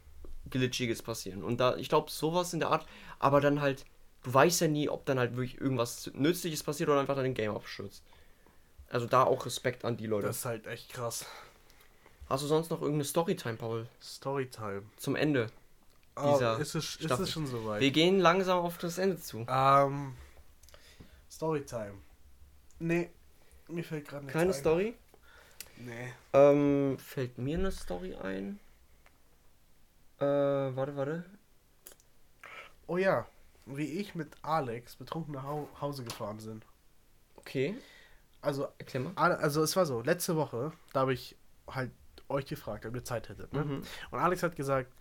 Glitchiges 0.49 1.01
passieren. 1.01 1.43
Und 1.43 1.59
da, 1.59 1.75
ich 1.75 1.89
glaube, 1.89 2.09
sowas 2.09 2.53
in 2.53 2.59
der 2.59 2.69
Art, 2.69 2.85
aber 3.19 3.41
dann 3.41 3.61
halt, 3.61 3.85
du 4.23 4.33
weißt 4.33 4.61
ja 4.61 4.67
nie, 4.67 4.89
ob 4.89 5.05
dann 5.05 5.19
halt 5.19 5.35
wirklich 5.35 5.59
irgendwas 5.59 6.09
Nützliches 6.13 6.63
passiert 6.63 6.89
oder 6.89 6.99
einfach 6.99 7.15
dein 7.15 7.33
Game 7.33 7.55
abstürzt. 7.55 8.03
Also 8.89 9.07
da 9.07 9.23
auch 9.23 9.45
Respekt 9.45 9.85
an 9.85 9.97
die 9.97 10.07
Leute. 10.07 10.27
Das 10.27 10.37
ist 10.37 10.45
halt 10.45 10.67
echt 10.67 10.93
krass. 10.93 11.25
Hast 12.29 12.43
du 12.43 12.47
sonst 12.47 12.71
noch 12.71 12.81
irgendeine 12.81 13.05
Storytime, 13.05 13.55
Paul? 13.55 13.87
Storytime. 14.01 14.83
Zum 14.97 15.15
Ende. 15.15 15.47
Oh, 16.15 16.33
Dieser 16.33 16.59
ist, 16.59 16.75
es, 16.75 16.95
ist 16.95 17.11
es 17.11 17.31
schon 17.31 17.45
soweit? 17.45 17.81
Wir 17.81 17.91
gehen 17.91 18.19
langsam 18.19 18.59
auf 18.59 18.77
das 18.77 18.97
Ende 18.97 19.19
zu. 19.19 19.45
Ähm, 19.49 20.13
Storytime. 21.31 21.95
Nee, 22.79 23.09
mir 23.67 23.83
fällt 23.83 24.07
gerade 24.07 24.25
nichts 24.25 24.37
Keine 24.37 24.51
ein. 24.51 24.59
Story? 24.59 24.95
Nee. 25.77 26.13
Ähm, 26.33 26.97
fällt 26.99 27.37
mir 27.37 27.57
eine 27.57 27.71
Story 27.71 28.15
ein? 28.15 28.59
Äh, 30.19 30.25
warte, 30.25 30.95
warte. 30.95 31.25
Oh 32.87 32.97
ja, 32.97 33.27
wie 33.65 33.99
ich 33.99 34.15
mit 34.15 34.35
Alex 34.41 34.95
betrunken 34.95 35.33
nach 35.33 35.43
Hau 35.43 35.67
Hause 35.81 36.03
gefahren 36.03 36.39
sind. 36.39 36.65
Okay, 37.35 37.75
Also, 38.41 38.67
erklär 38.77 39.03
mal. 39.03 39.13
Also 39.35 39.61
es 39.63 39.75
war 39.75 39.85
so, 39.85 40.01
letzte 40.01 40.35
Woche, 40.35 40.71
da 40.93 41.01
habe 41.01 41.13
ich 41.13 41.35
halt 41.67 41.91
euch 42.29 42.45
gefragt, 42.45 42.85
ob 42.85 42.95
ihr 42.95 43.03
Zeit 43.03 43.29
hättet. 43.29 43.53
Ne? 43.53 43.63
Mhm. 43.65 43.83
Und 44.11 44.19
Alex 44.19 44.41
hat 44.43 44.55
gesagt, 44.55 44.91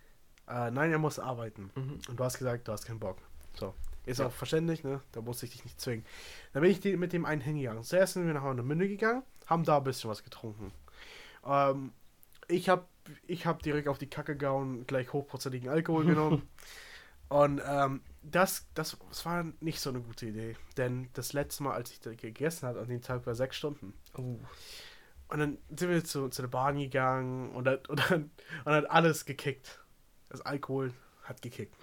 äh, 0.47 0.69
nein, 0.71 0.91
er 0.91 0.99
muss 0.99 1.17
arbeiten. 1.17 1.71
Mhm. 1.75 1.99
Und 2.07 2.19
du 2.19 2.23
hast 2.23 2.37
gesagt, 2.37 2.67
du 2.67 2.71
hast 2.71 2.85
keinen 2.85 2.99
Bock. 2.99 3.17
So. 3.57 3.73
Ist 4.05 4.19
Ja. 4.19 4.27
auch 4.27 4.31
verständlich, 4.31 4.83
ne? 4.83 5.01
Da 5.11 5.21
musste 5.21 5.45
ich 5.45 5.51
dich 5.53 5.63
nicht 5.63 5.81
zwingen. 5.81 6.05
Dann 6.53 6.61
bin 6.61 6.71
ich 6.71 6.83
mit 6.97 7.13
dem 7.13 7.25
einen 7.25 7.41
hingegangen. 7.41 7.83
Zuerst 7.83 8.13
sind 8.13 8.27
wir 8.27 8.33
nach 8.33 8.43
Münde 8.63 8.87
gegangen, 8.87 9.23
haben 9.47 9.63
da 9.63 9.77
ein 9.77 9.83
bisschen 9.83 10.09
was 10.09 10.23
getrunken. 10.23 10.71
Ähm, 11.45 11.91
ich 12.47 12.69
habe 12.69 12.85
ich 13.27 13.45
hab 13.45 13.61
direkt 13.61 13.87
auf 13.87 13.97
die 13.97 14.09
Kacke 14.09 14.35
gehauen, 14.35 14.85
gleich 14.87 15.13
hochprozentigen 15.13 15.69
Alkohol 15.69 16.05
genommen. 16.05 16.47
Und 17.29 17.61
ähm, 17.67 18.01
das, 18.21 18.67
das, 18.75 18.97
das 19.09 19.25
war 19.25 19.45
nicht 19.59 19.79
so 19.79 19.89
eine 19.89 20.01
gute 20.01 20.27
Idee. 20.27 20.55
Denn 20.77 21.09
das 21.13 21.33
letzte 21.33 21.63
Mal, 21.63 21.73
als 21.73 21.91
ich 21.91 21.99
da 21.99 22.13
gegessen 22.13 22.67
habe, 22.67 22.79
an 22.79 22.87
dem 22.87 23.01
Tag 23.01 23.25
war 23.25 23.35
sechs 23.35 23.57
Stunden. 23.57 23.93
Oh. 24.15 24.39
Und 25.27 25.39
dann 25.39 25.57
sind 25.75 25.89
wir 25.89 26.03
zu, 26.03 26.29
zu 26.29 26.43
der 26.43 26.49
Bahn 26.49 26.77
gegangen 26.77 27.49
und 27.51 27.65
dann, 27.65 27.79
und, 27.87 28.11
dann, 28.11 28.23
und 28.23 28.31
dann 28.65 28.75
hat 28.75 28.89
alles 28.91 29.25
gekickt. 29.25 29.79
Das 30.29 30.41
Alkohol 30.41 30.93
hat 31.23 31.41
gekickt. 31.41 31.75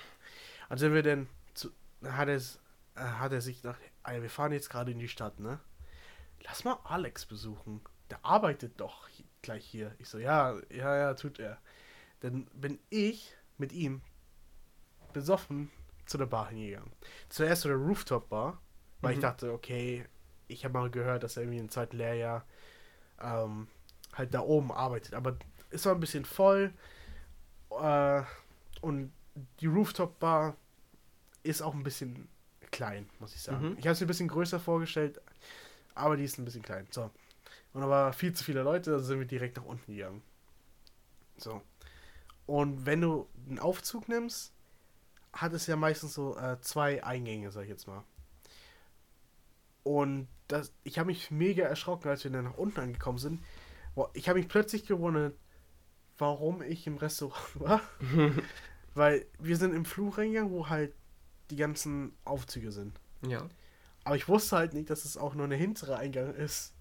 Und 0.68 0.78
sind 0.78 0.94
wir 0.94 1.02
dann 1.02 1.18
dann 1.20 1.28
hat, 2.04 2.28
es, 2.28 2.58
äh, 2.94 3.00
hat 3.00 3.32
er 3.32 3.40
sich 3.40 3.62
nach, 3.64 3.78
wir 4.08 4.30
fahren 4.30 4.52
jetzt 4.52 4.70
gerade 4.70 4.90
in 4.92 4.98
die 4.98 5.08
Stadt, 5.08 5.38
ne? 5.40 5.60
Lass 6.44 6.64
mal 6.64 6.78
Alex 6.84 7.26
besuchen. 7.26 7.80
Der 8.10 8.24
arbeitet 8.24 8.80
doch 8.80 9.08
gleich 9.42 9.64
hier. 9.64 9.94
Ich 9.98 10.08
so, 10.08 10.18
ja, 10.18 10.56
ja, 10.70 10.96
ja, 10.96 11.14
tut 11.14 11.38
er. 11.38 11.58
Dann 12.20 12.46
bin 12.52 12.78
ich 12.90 13.36
mit 13.58 13.72
ihm 13.72 14.02
besoffen 15.12 15.70
zu 16.06 16.18
der 16.18 16.26
Bar 16.26 16.48
hingegangen. 16.48 16.92
Zuerst 17.28 17.62
zu 17.62 17.68
der 17.68 17.76
Rooftop-Bar, 17.76 18.60
weil 19.00 19.12
ich 19.12 19.18
Mhm. 19.18 19.22
dachte, 19.22 19.52
okay, 19.52 20.04
ich 20.48 20.64
habe 20.64 20.74
mal 20.78 20.90
gehört, 20.90 21.22
dass 21.22 21.36
er 21.36 21.44
irgendwie 21.44 21.58
im 21.60 21.70
zweiten 21.70 21.96
Lehrjahr 21.96 22.44
ähm, 23.20 23.68
halt 24.14 24.34
da 24.34 24.40
oben 24.40 24.72
arbeitet. 24.72 25.14
Aber 25.14 25.36
es 25.70 25.86
war 25.86 25.94
ein 25.94 26.00
bisschen 26.00 26.24
voll 26.24 26.72
äh, 27.70 28.22
und 28.80 29.12
die 29.60 29.66
Rooftop-Bar 29.66 30.56
ist 31.42 31.62
auch 31.62 31.74
ein 31.74 31.82
bisschen 31.82 32.28
klein, 32.70 33.08
muss 33.18 33.34
ich 33.34 33.42
sagen. 33.42 33.70
Mhm. 33.70 33.76
Ich 33.78 33.86
habe 33.86 33.92
es 33.92 34.00
mir 34.00 34.06
ein 34.06 34.08
bisschen 34.08 34.28
größer 34.28 34.60
vorgestellt, 34.60 35.20
aber 35.94 36.16
die 36.16 36.24
ist 36.24 36.38
ein 36.38 36.44
bisschen 36.44 36.62
klein. 36.62 36.86
So. 36.90 37.10
Und 37.72 37.80
da 37.80 37.88
war 37.88 38.12
viel 38.12 38.32
zu 38.32 38.44
viele 38.44 38.62
Leute, 38.62 38.92
also 38.92 39.04
sind 39.04 39.18
wir 39.18 39.26
direkt 39.26 39.56
nach 39.56 39.64
unten 39.64 39.92
gegangen. 39.92 40.22
So. 41.36 41.62
Und 42.46 42.86
wenn 42.86 43.00
du 43.00 43.28
einen 43.48 43.58
Aufzug 43.58 44.08
nimmst, 44.08 44.52
hat 45.32 45.52
es 45.52 45.66
ja 45.66 45.76
meistens 45.76 46.14
so 46.14 46.36
äh, 46.36 46.60
zwei 46.60 47.02
Eingänge, 47.02 47.50
sag 47.50 47.62
ich 47.62 47.70
jetzt 47.70 47.86
mal. 47.86 48.04
Und 49.82 50.28
das, 50.48 50.72
ich 50.84 50.98
habe 50.98 51.06
mich 51.06 51.30
mega 51.30 51.64
erschrocken, 51.64 52.08
als 52.08 52.24
wir 52.24 52.30
dann 52.30 52.44
nach 52.44 52.58
unten 52.58 52.80
angekommen 52.80 53.18
sind. 53.18 53.42
Ich 54.12 54.28
habe 54.28 54.38
mich 54.38 54.48
plötzlich 54.48 54.86
gewundert, 54.86 55.36
warum 56.18 56.62
ich 56.62 56.86
im 56.86 56.96
Restaurant 56.96 57.48
war. 57.60 57.80
Weil 58.94 59.26
wir 59.38 59.56
sind 59.56 59.74
im 59.74 59.86
Flur 59.86 60.18
reingegangen, 60.18 60.52
wo 60.52 60.68
halt 60.68 60.94
die 61.52 61.56
ganzen 61.56 62.16
Aufzüge 62.24 62.72
sind. 62.72 62.98
Ja. 63.26 63.46
Aber 64.04 64.16
ich 64.16 64.26
wusste 64.26 64.56
halt 64.56 64.72
nicht, 64.72 64.88
dass 64.90 65.04
es 65.04 65.16
auch 65.18 65.34
nur 65.34 65.44
eine 65.44 65.54
hintere 65.54 65.96
Eingang 65.96 66.34
ist 66.34 66.72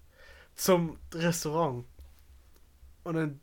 zum 0.56 0.98
Restaurant. 1.12 1.84
Und 3.04 3.14
dann 3.14 3.40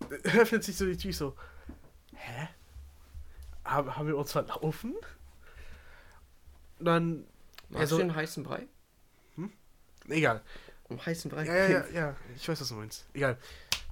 öffnet 0.24 0.64
sich 0.64 0.76
so 0.76 0.86
die 0.86 0.96
Tür 0.96 1.12
so. 1.12 1.36
Hä? 2.14 2.48
Haben, 3.64 3.94
haben 3.96 4.06
wir 4.06 4.16
uns 4.16 4.32
verlaufen? 4.32 4.94
Und 6.78 6.84
dann. 6.86 7.24
Magst 7.68 7.80
Also- 7.82 7.98
du 7.98 8.02
den 8.04 8.14
heißen 8.14 8.42
Brei? 8.42 8.66
Egal. 10.08 10.42
Um 10.88 11.04
heißen 11.04 11.30
Brei? 11.30 11.44
Ja, 11.46 11.54
ja, 11.54 11.68
ja, 11.68 11.86
ja. 11.92 12.16
Ich 12.34 12.48
weiß, 12.48 12.60
was 12.60 12.68
du 12.68 12.74
meinst. 12.74 13.06
Egal. 13.14 13.38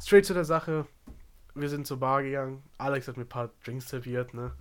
Straight 0.03 0.27
zu 0.27 0.35
der 0.35 0.45
Sache. 0.45 0.87
Wir 1.55 1.69
sind 1.69 1.87
zur 1.87 2.01
Bar 2.01 2.23
gegangen. 2.25 2.63
Alex 2.79 3.07
hat 3.07 3.17
mir 3.17 3.23
ein 3.25 3.29
paar 3.29 3.51
Drinks 3.65 3.89
serviert, 3.89 4.35
ne? 4.35 4.53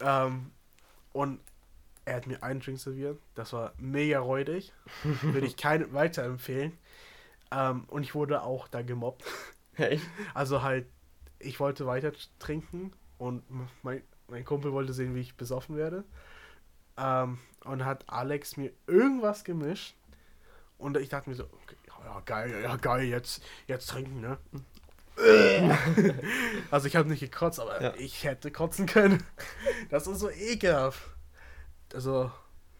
Ähm, 0.00 0.50
und 1.12 1.40
er 2.04 2.16
hat 2.16 2.26
mir 2.26 2.42
einen 2.42 2.60
Drink 2.60 2.78
serviert. 2.78 3.20
Das 3.34 3.52
war 3.52 3.72
mega 3.78 4.18
räudig. 4.18 4.72
Würde 5.22 5.46
ich 5.46 5.56
keinen 5.56 5.92
weiterempfehlen. 5.92 6.76
Ähm, 7.50 7.84
und 7.88 8.02
ich 8.02 8.14
wurde 8.14 8.42
auch 8.42 8.68
da 8.68 8.82
gemobbt. 8.82 9.24
Hey. 9.74 10.00
Also 10.34 10.62
halt, 10.62 10.86
ich 11.38 11.58
wollte 11.58 11.86
weiter 11.86 12.12
trinken 12.38 12.92
und 13.16 13.42
mein, 13.82 14.02
mein 14.28 14.44
Kumpel 14.44 14.72
wollte 14.72 14.92
sehen, 14.92 15.14
wie 15.14 15.20
ich 15.20 15.34
besoffen 15.34 15.76
werde. 15.76 16.04
Ähm, 16.98 17.38
und 17.64 17.84
hat 17.84 18.04
Alex 18.06 18.58
mir 18.58 18.70
irgendwas 18.86 19.44
gemischt. 19.44 19.96
Und 20.76 20.98
ich 20.98 21.08
dachte 21.08 21.30
mir 21.30 21.36
so, 21.36 21.44
okay, 21.44 21.76
ja, 22.04 22.20
geil, 22.20 22.60
ja, 22.62 22.76
geil, 22.76 23.04
jetzt, 23.04 23.42
jetzt 23.66 23.86
trinken, 23.86 24.20
ne? 24.20 24.36
also 26.70 26.86
ich 26.86 26.96
habe 26.96 27.08
nicht 27.08 27.20
gekotzt, 27.20 27.60
aber 27.60 27.80
Ja. 27.82 27.94
ich 27.96 28.24
hätte 28.24 28.50
kotzen 28.50 28.86
können. 28.86 29.22
Das 29.90 30.06
ist 30.06 30.18
so 30.20 30.30
ekelhaft. 30.30 31.02
Also, 31.94 32.30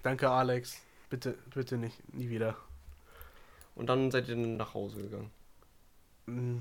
danke 0.03 0.29
Alex. 0.31 0.79
Bitte, 1.11 1.37
bitte 1.55 1.77
nicht, 1.77 2.15
nie 2.15 2.31
wieder. 2.31 2.57
Und 3.75 3.87
dann 3.89 4.11
seid 4.11 4.29
ihr 4.29 4.37
nach 4.37 4.75
Hause 4.75 5.03
gegangen. 5.03 5.31
Mm, 6.27 6.59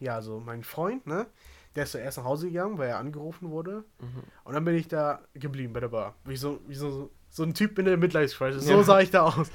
Ja, 0.00 0.16
also 0.16 0.40
mein 0.40 0.62
Freund, 0.64 1.06
ne? 1.06 1.26
Der 1.74 1.84
ist 1.84 1.92
zuerst 1.92 2.18
nach 2.18 2.24
Hause 2.24 2.48
gegangen, 2.48 2.78
weil 2.78 2.88
er 2.90 2.98
angerufen 2.98 3.50
wurde. 3.50 3.84
Mhm. 4.00 4.22
Und 4.44 4.54
dann 4.54 4.64
bin 4.64 4.74
ich 4.76 4.86
da 4.88 5.22
geblieben 5.34 5.72
bei 5.72 5.80
der 5.80 5.88
Bar. 5.88 6.14
Wie 6.24 6.36
so, 6.36 6.60
wie 6.68 6.74
so, 6.74 7.10
so 7.34 7.42
ein 7.42 7.52
Typ 7.52 7.76
in 7.80 7.84
der 7.86 7.96
Midlife-Crisis. 7.96 8.64
So 8.64 8.72
Ja. 8.74 8.82
sah 8.84 9.00
ich 9.00 9.10
da 9.10 9.22
aus. 9.24 9.50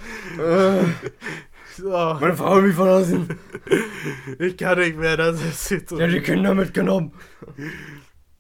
So, 1.77 1.89
Meine 1.91 2.35
Frau 2.35 2.55
hat 2.57 2.63
mich 2.63 2.75
verlassen. 2.75 3.39
ich 4.37 4.57
kann 4.57 4.79
nicht 4.79 4.97
mehr, 4.97 5.15
das 5.15 5.41
ist 5.41 5.69
jetzt 5.69 5.89
so. 5.89 6.01
Hat 6.01 6.09
die 6.11 6.19
Kinder 6.19 6.53
mitgenommen. 6.53 7.13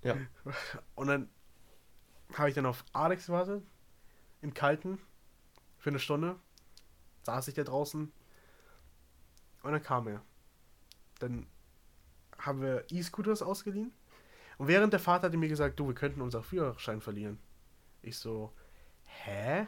Ja. 0.03 0.15
Und 0.95 1.07
dann 1.07 1.29
habe 2.33 2.49
ich 2.49 2.55
dann 2.55 2.65
auf 2.65 2.83
Alex 2.91 3.27
gewartet. 3.27 3.63
Im 4.41 4.53
Kalten. 4.53 4.99
Für 5.77 5.89
eine 5.89 5.99
Stunde. 5.99 6.35
Saß 7.23 7.47
ich 7.47 7.53
da 7.53 7.63
draußen. 7.63 8.11
Und 9.63 9.71
dann 9.71 9.81
kam 9.83 10.07
er. 10.07 10.21
Dann 11.19 11.47
haben 12.37 12.61
wir 12.61 12.83
E-Scooters 12.91 13.41
ausgeliehen. 13.41 13.93
Und 14.57 14.67
während 14.67 14.91
der 14.91 14.99
Vater 14.99 15.27
hat 15.27 15.33
mir 15.33 15.47
gesagt, 15.47 15.79
du, 15.79 15.87
wir 15.87 15.95
könnten 15.95 16.19
unseren 16.21 16.43
Führerschein 16.43 16.99
verlieren. 16.99 17.39
Ich 18.01 18.17
so, 18.17 18.51
hä? 19.25 19.67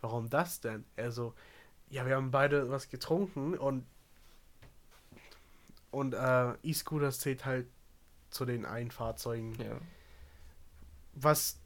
Warum 0.00 0.28
das 0.30 0.60
denn? 0.60 0.84
Er 0.96 1.10
so, 1.12 1.34
ja, 1.88 2.06
wir 2.06 2.16
haben 2.16 2.30
beide 2.30 2.70
was 2.70 2.88
getrunken 2.88 3.56
und 3.58 3.84
und 5.90 6.12
äh, 6.14 6.52
E-Scooters 6.62 7.20
zählt 7.20 7.44
halt 7.44 7.66
zu 8.30 8.44
den 8.44 8.66
einen 8.66 8.90
Fahrzeugen. 8.90 9.54
Ja. 9.62 9.78
Was 11.14 11.58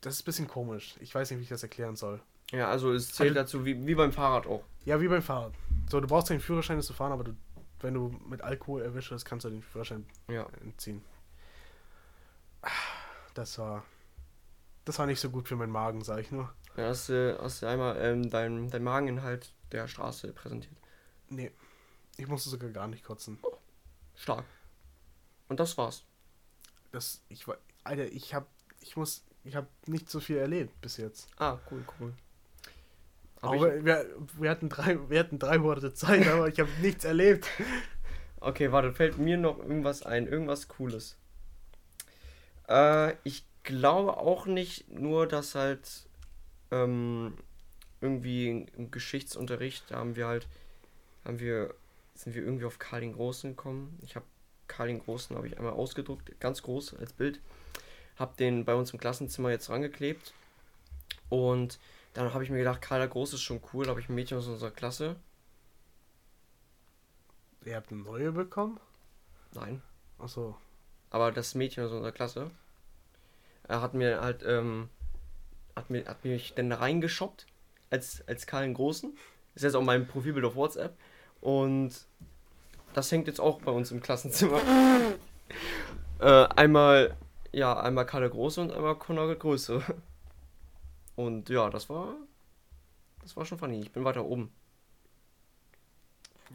das 0.00 0.14
ist 0.14 0.22
ein 0.22 0.24
bisschen 0.24 0.48
komisch. 0.48 0.96
Ich 1.00 1.14
weiß 1.14 1.30
nicht, 1.30 1.38
wie 1.38 1.44
ich 1.44 1.48
das 1.48 1.62
erklären 1.62 1.96
soll. 1.96 2.20
Ja, 2.50 2.68
also 2.68 2.92
es 2.92 3.12
zählt 3.12 3.36
Also- 3.36 3.58
dazu 3.58 3.64
wie, 3.64 3.86
wie 3.86 3.94
beim 3.94 4.12
Fahrrad 4.12 4.46
auch. 4.46 4.64
Ja, 4.84 5.00
wie 5.00 5.08
beim 5.08 5.22
Fahrrad. 5.22 5.54
So, 5.90 6.00
du 6.00 6.06
brauchst 6.08 6.28
den 6.30 6.40
Führerschein, 6.40 6.76
das 6.76 6.86
zu 6.86 6.92
fahren, 6.92 7.12
aber 7.12 7.24
du, 7.24 7.36
wenn 7.80 7.94
du 7.94 8.08
mit 8.28 8.42
Alkohol 8.42 8.82
erwischt 8.82 9.10
wirst, 9.10 9.24
kannst 9.24 9.44
du 9.44 9.50
den 9.50 9.62
Führerschein 9.62 10.06
Ja. 10.28 10.46
entziehen. 10.60 11.02
Das 13.34 13.58
war. 13.58 13.84
Das 14.84 14.98
war 14.98 15.06
nicht 15.06 15.20
so 15.20 15.30
gut 15.30 15.48
für 15.48 15.56
meinen 15.56 15.72
Magen, 15.72 16.02
sag 16.02 16.20
ich 16.20 16.30
nur. 16.30 16.52
Ja, 16.76 16.88
hast 16.88 17.08
du, 17.08 17.38
hast 17.40 17.62
du 17.62 17.66
einmal 17.66 17.96
ähm, 18.00 18.30
dein, 18.30 18.70
dein 18.70 18.82
Mageninhalt 18.82 19.52
der 19.70 19.86
Straße 19.88 20.32
präsentiert. 20.32 20.76
Nee. 21.28 21.52
Ich 22.16 22.26
musste 22.26 22.50
sogar 22.50 22.70
gar 22.70 22.88
nicht 22.88 23.04
kotzen. 23.04 23.38
Stark. 24.14 24.44
Und 25.48 25.60
das 25.60 25.76
war's. 25.78 26.04
Das. 26.92 27.22
Ich 27.28 27.46
war. 27.48 27.56
Alter, 27.84 28.06
ich 28.06 28.34
hab. 28.34 28.46
Ich 28.80 28.96
muss. 28.96 29.24
Ich 29.44 29.56
hab 29.56 29.66
nicht 29.86 30.08
so 30.08 30.20
viel 30.20 30.36
erlebt 30.36 30.80
bis 30.80 30.98
jetzt. 30.98 31.28
Ah, 31.36 31.58
cool, 31.70 31.84
cool. 31.98 32.14
Hab 33.40 33.50
Aber 33.54 33.76
ich, 33.76 33.84
wir, 33.84 34.06
wir, 34.38 34.50
hatten 34.50 34.68
drei, 34.68 34.98
wir 35.10 35.18
hatten 35.18 35.38
drei 35.38 35.58
Monate 35.58 35.92
Zeit, 35.94 36.28
aber 36.28 36.48
ich 36.48 36.60
habe 36.60 36.70
nichts 36.80 37.04
erlebt. 37.04 37.48
okay, 38.40 38.70
warte, 38.70 38.92
fällt 38.92 39.18
mir 39.18 39.36
noch 39.36 39.58
irgendwas 39.58 40.04
ein, 40.04 40.28
irgendwas 40.28 40.68
Cooles. 40.68 41.16
Äh, 42.68 43.16
ich 43.24 43.44
glaube 43.62 44.16
auch 44.16 44.46
nicht 44.46 44.90
nur, 44.90 45.26
dass 45.26 45.54
halt 45.54 46.06
ähm, 46.70 47.34
irgendwie 48.00 48.66
im 48.76 48.90
Geschichtsunterricht 48.90 49.90
da 49.90 49.96
haben 49.96 50.16
wir 50.16 50.26
halt, 50.26 50.48
haben 51.24 51.38
wir, 51.38 51.74
sind 52.14 52.34
wir 52.34 52.42
irgendwie 52.42 52.64
auf 52.64 52.78
Karl 52.78 53.00
den 53.00 53.12
Großen 53.12 53.50
gekommen. 53.50 53.98
Ich 54.02 54.16
habe 54.16 54.26
Karl 54.68 54.88
den 54.88 55.00
Großen 55.00 55.36
habe 55.36 55.46
ich 55.46 55.58
einmal 55.58 55.72
ausgedruckt, 55.72 56.38
ganz 56.40 56.62
groß 56.62 56.94
als 56.94 57.12
Bild. 57.12 57.40
Hab 58.16 58.36
den 58.36 58.64
bei 58.64 58.74
uns 58.74 58.92
im 58.92 58.98
Klassenzimmer 58.98 59.50
jetzt 59.50 59.70
rangeklebt. 59.70 60.32
Und 61.28 61.78
dann 62.14 62.34
habe 62.34 62.44
ich 62.44 62.50
mir 62.50 62.58
gedacht, 62.58 62.82
Karl 62.82 63.00
der 63.00 63.08
Große 63.08 63.36
ist 63.36 63.42
schon 63.42 63.60
cool, 63.72 63.84
da 63.84 63.90
habe 63.90 64.00
ich 64.00 64.08
ein 64.08 64.14
Mädchen 64.14 64.38
aus 64.38 64.46
unserer 64.46 64.70
Klasse. 64.70 65.16
Ihr 67.64 67.76
habt 67.76 67.92
eine 67.92 68.02
neue 68.02 68.32
bekommen? 68.32 68.80
Nein, 69.54 69.82
Achso. 70.18 70.56
aber 71.10 71.30
das 71.30 71.54
Mädchen 71.54 71.84
aus 71.84 71.92
unserer 71.92 72.12
Klasse 72.12 72.50
er 73.68 73.80
hat 73.80 73.94
mir 73.94 74.20
halt 74.20 74.42
ähm, 74.46 74.88
hat 75.76 75.90
mir 75.90 76.04
hat 76.06 76.24
mich 76.24 76.54
dann 76.54 76.70
da 76.70 76.76
reingeschoppt 76.76 77.46
als 77.90 78.26
als 78.26 78.46
Karl 78.46 78.64
den 78.64 78.74
Großen. 78.74 79.16
Ist 79.54 79.62
jetzt 79.62 79.74
auch 79.74 79.82
mein 79.82 80.06
Profilbild 80.06 80.44
auf 80.44 80.56
WhatsApp. 80.56 80.96
Und 81.40 82.06
das 82.94 83.10
hängt 83.12 83.26
jetzt 83.26 83.40
auch 83.40 83.60
bei 83.60 83.72
uns 83.72 83.90
im 83.90 84.00
Klassenzimmer. 84.00 84.60
Äh, 86.18 86.46
einmal 86.54 87.16
ja 87.50 87.78
einmal 87.80 88.06
Karl 88.06 88.30
Große 88.30 88.60
und 88.60 88.70
einmal 88.70 88.94
Conor 88.94 89.34
Größe. 89.34 89.82
Und 91.16 91.48
ja 91.48 91.68
das 91.68 91.90
war 91.90 92.14
das 93.22 93.36
war 93.36 93.44
schon 93.44 93.58
funny. 93.58 93.80
Ich 93.80 93.92
bin 93.92 94.04
weiter 94.04 94.24
oben. 94.24 94.52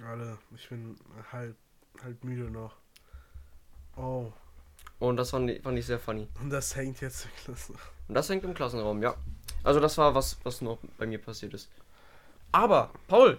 Alle, 0.06 0.38
ich 0.56 0.70
bin 0.70 0.96
halb, 1.32 1.56
halb 2.04 2.24
müde 2.24 2.50
noch. 2.52 2.76
Oh. 3.96 4.32
Und 5.00 5.18
das 5.18 5.32
fand 5.32 5.50
ich, 5.50 5.62
fand 5.62 5.78
ich 5.78 5.86
sehr 5.86 6.00
funny 6.00 6.28
Und 6.42 6.50
das 6.50 6.76
hängt 6.76 7.02
jetzt 7.02 7.26
im 7.26 7.32
Klasse. 7.44 7.74
Und 8.08 8.16
das 8.16 8.30
hängt 8.30 8.44
im 8.44 8.54
Klassenraum, 8.54 9.02
ja. 9.02 9.16
Also 9.64 9.80
das 9.80 9.98
war 9.98 10.16
was, 10.16 10.38
was 10.44 10.62
noch 10.62 10.80
bei 10.98 11.06
mir 11.06 11.20
passiert 11.20 11.54
ist. 11.54 11.70
Aber, 12.52 12.92
Paul, 13.08 13.38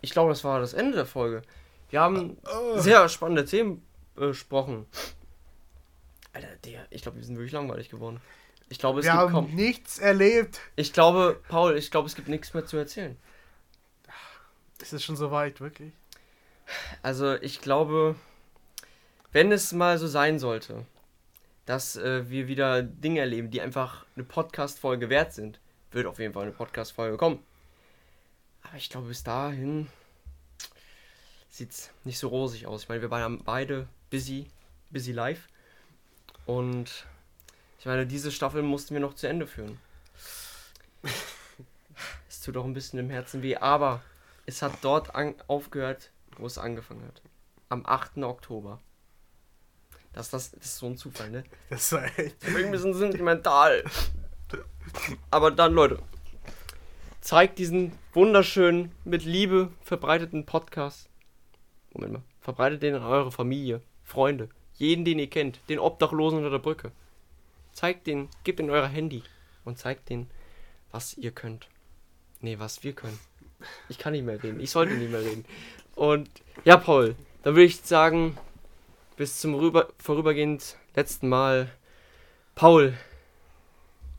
ich 0.00 0.10
glaube, 0.10 0.30
das 0.30 0.42
war 0.44 0.60
das 0.60 0.72
Ende 0.72 0.96
der 0.96 1.06
Folge. 1.06 1.42
Wir 1.90 2.00
haben 2.00 2.36
sehr 2.76 3.08
spannende 3.08 3.44
Themen 3.44 3.86
besprochen. 4.14 4.86
Alter, 6.32 6.48
der, 6.64 6.86
ich 6.90 7.02
glaube, 7.02 7.18
wir 7.18 7.24
sind 7.24 7.36
wirklich 7.36 7.52
langweilig 7.52 7.88
geworden. 7.90 8.20
Ich 8.68 8.78
glaube, 8.78 9.00
es 9.00 9.06
Wir 9.06 9.12
gibt 9.12 9.22
haben 9.22 9.32
kaum. 9.32 9.54
nichts 9.54 9.98
erlebt. 9.98 10.58
Ich 10.74 10.92
glaube, 10.92 11.40
Paul, 11.48 11.76
ich 11.76 11.90
glaube, 11.90 12.08
es 12.08 12.14
gibt 12.14 12.28
nichts 12.28 12.54
mehr 12.54 12.64
zu 12.66 12.76
erzählen. 12.76 13.16
Ist 14.80 14.92
es 14.92 15.04
schon 15.04 15.16
so 15.16 15.30
weit, 15.30 15.60
wirklich? 15.60 15.92
Also 17.02 17.34
ich 17.34 17.60
glaube, 17.60 18.16
wenn 19.34 19.50
es 19.50 19.72
mal 19.72 19.98
so 19.98 20.06
sein 20.06 20.38
sollte, 20.38 20.86
dass 21.66 21.96
äh, 21.96 22.30
wir 22.30 22.46
wieder 22.46 22.84
Dinge 22.84 23.18
erleben, 23.18 23.50
die 23.50 23.60
einfach 23.60 24.06
eine 24.14 24.24
Podcast-Folge 24.24 25.10
wert 25.10 25.34
sind, 25.34 25.58
wird 25.90 26.06
auf 26.06 26.20
jeden 26.20 26.32
Fall 26.32 26.44
eine 26.44 26.52
Podcast-Folge 26.52 27.16
kommen. 27.16 27.42
Aber 28.62 28.76
ich 28.76 28.88
glaube, 28.88 29.08
bis 29.08 29.24
dahin 29.24 29.88
sieht 31.50 31.72
es 31.72 31.90
nicht 32.04 32.18
so 32.18 32.28
rosig 32.28 32.66
aus. 32.68 32.84
Ich 32.84 32.88
meine, 32.88 33.02
wir 33.02 33.10
waren 33.10 33.42
beide 33.42 33.88
busy, 34.08 34.48
busy 34.90 35.10
live. 35.10 35.48
Und 36.46 37.04
ich 37.80 37.86
meine, 37.86 38.06
diese 38.06 38.30
Staffel 38.30 38.62
mussten 38.62 38.94
wir 38.94 39.00
noch 39.00 39.14
zu 39.14 39.26
Ende 39.28 39.46
führen. 39.46 39.78
Es 42.28 42.40
tut 42.40 42.56
auch 42.56 42.64
ein 42.64 42.74
bisschen 42.74 42.98
im 42.98 43.08
Herzen 43.08 43.42
weh, 43.42 43.56
aber 43.56 44.02
es 44.44 44.60
hat 44.60 44.72
dort 44.82 45.14
aufgehört, 45.48 46.10
wo 46.36 46.44
es 46.46 46.58
angefangen 46.58 47.06
hat. 47.06 47.22
Am 47.68 47.86
8. 47.86 48.18
Oktober. 48.18 48.80
Das, 50.14 50.30
das, 50.30 50.52
das 50.52 50.64
ist 50.64 50.78
so 50.78 50.86
ein 50.86 50.96
Zufall, 50.96 51.30
ne? 51.30 51.44
Das 51.70 51.90
war 51.92 52.04
echt. 52.04 52.36
Ich 52.46 52.54
bin 52.54 52.66
ein 52.66 52.70
bisschen 52.70 52.94
sentimental. 52.94 53.84
Aber 55.30 55.50
dann, 55.50 55.74
Leute, 55.74 55.98
zeigt 57.20 57.58
diesen 57.58 57.92
wunderschönen, 58.12 58.92
mit 59.04 59.24
Liebe 59.24 59.72
verbreiteten 59.82 60.46
Podcast. 60.46 61.08
Moment 61.92 62.12
mal. 62.12 62.22
Verbreitet 62.40 62.82
den 62.82 62.94
an 62.94 63.02
eure 63.02 63.32
Familie, 63.32 63.80
Freunde, 64.04 64.50
jeden, 64.74 65.04
den 65.04 65.18
ihr 65.18 65.30
kennt, 65.30 65.58
den 65.68 65.78
Obdachlosen 65.78 66.38
unter 66.38 66.50
der 66.50 66.58
Brücke. 66.58 66.92
Zeigt 67.72 68.06
den, 68.06 68.28
gebt 68.44 68.60
in 68.60 68.70
euer 68.70 68.86
Handy 68.86 69.22
und 69.64 69.78
zeigt 69.78 70.10
den, 70.10 70.30
was 70.92 71.16
ihr 71.16 71.32
könnt. 71.32 71.68
Nee, 72.40 72.58
was 72.58 72.84
wir 72.84 72.92
können. 72.92 73.18
Ich 73.88 73.98
kann 73.98 74.12
nicht 74.12 74.24
mehr 74.24 74.40
reden. 74.40 74.60
Ich 74.60 74.70
sollte 74.70 74.94
nicht 74.94 75.10
mehr 75.10 75.22
reden. 75.22 75.44
Und 75.94 76.28
ja, 76.64 76.76
Paul, 76.76 77.16
dann 77.42 77.54
würde 77.54 77.64
ich 77.64 77.80
sagen, 77.80 78.36
bis 79.16 79.40
zum 79.40 79.54
rüber, 79.54 79.88
vorübergehend 79.98 80.76
letzten 80.94 81.28
Mal. 81.28 81.70
Paul, 82.54 82.94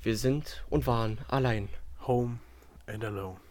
wir 0.04 0.18
sind 0.18 0.64
und 0.70 0.88
waren 0.88 1.20
allein. 1.28 1.70
Home 2.08 2.39
and 2.88 3.04
alone. 3.04 3.45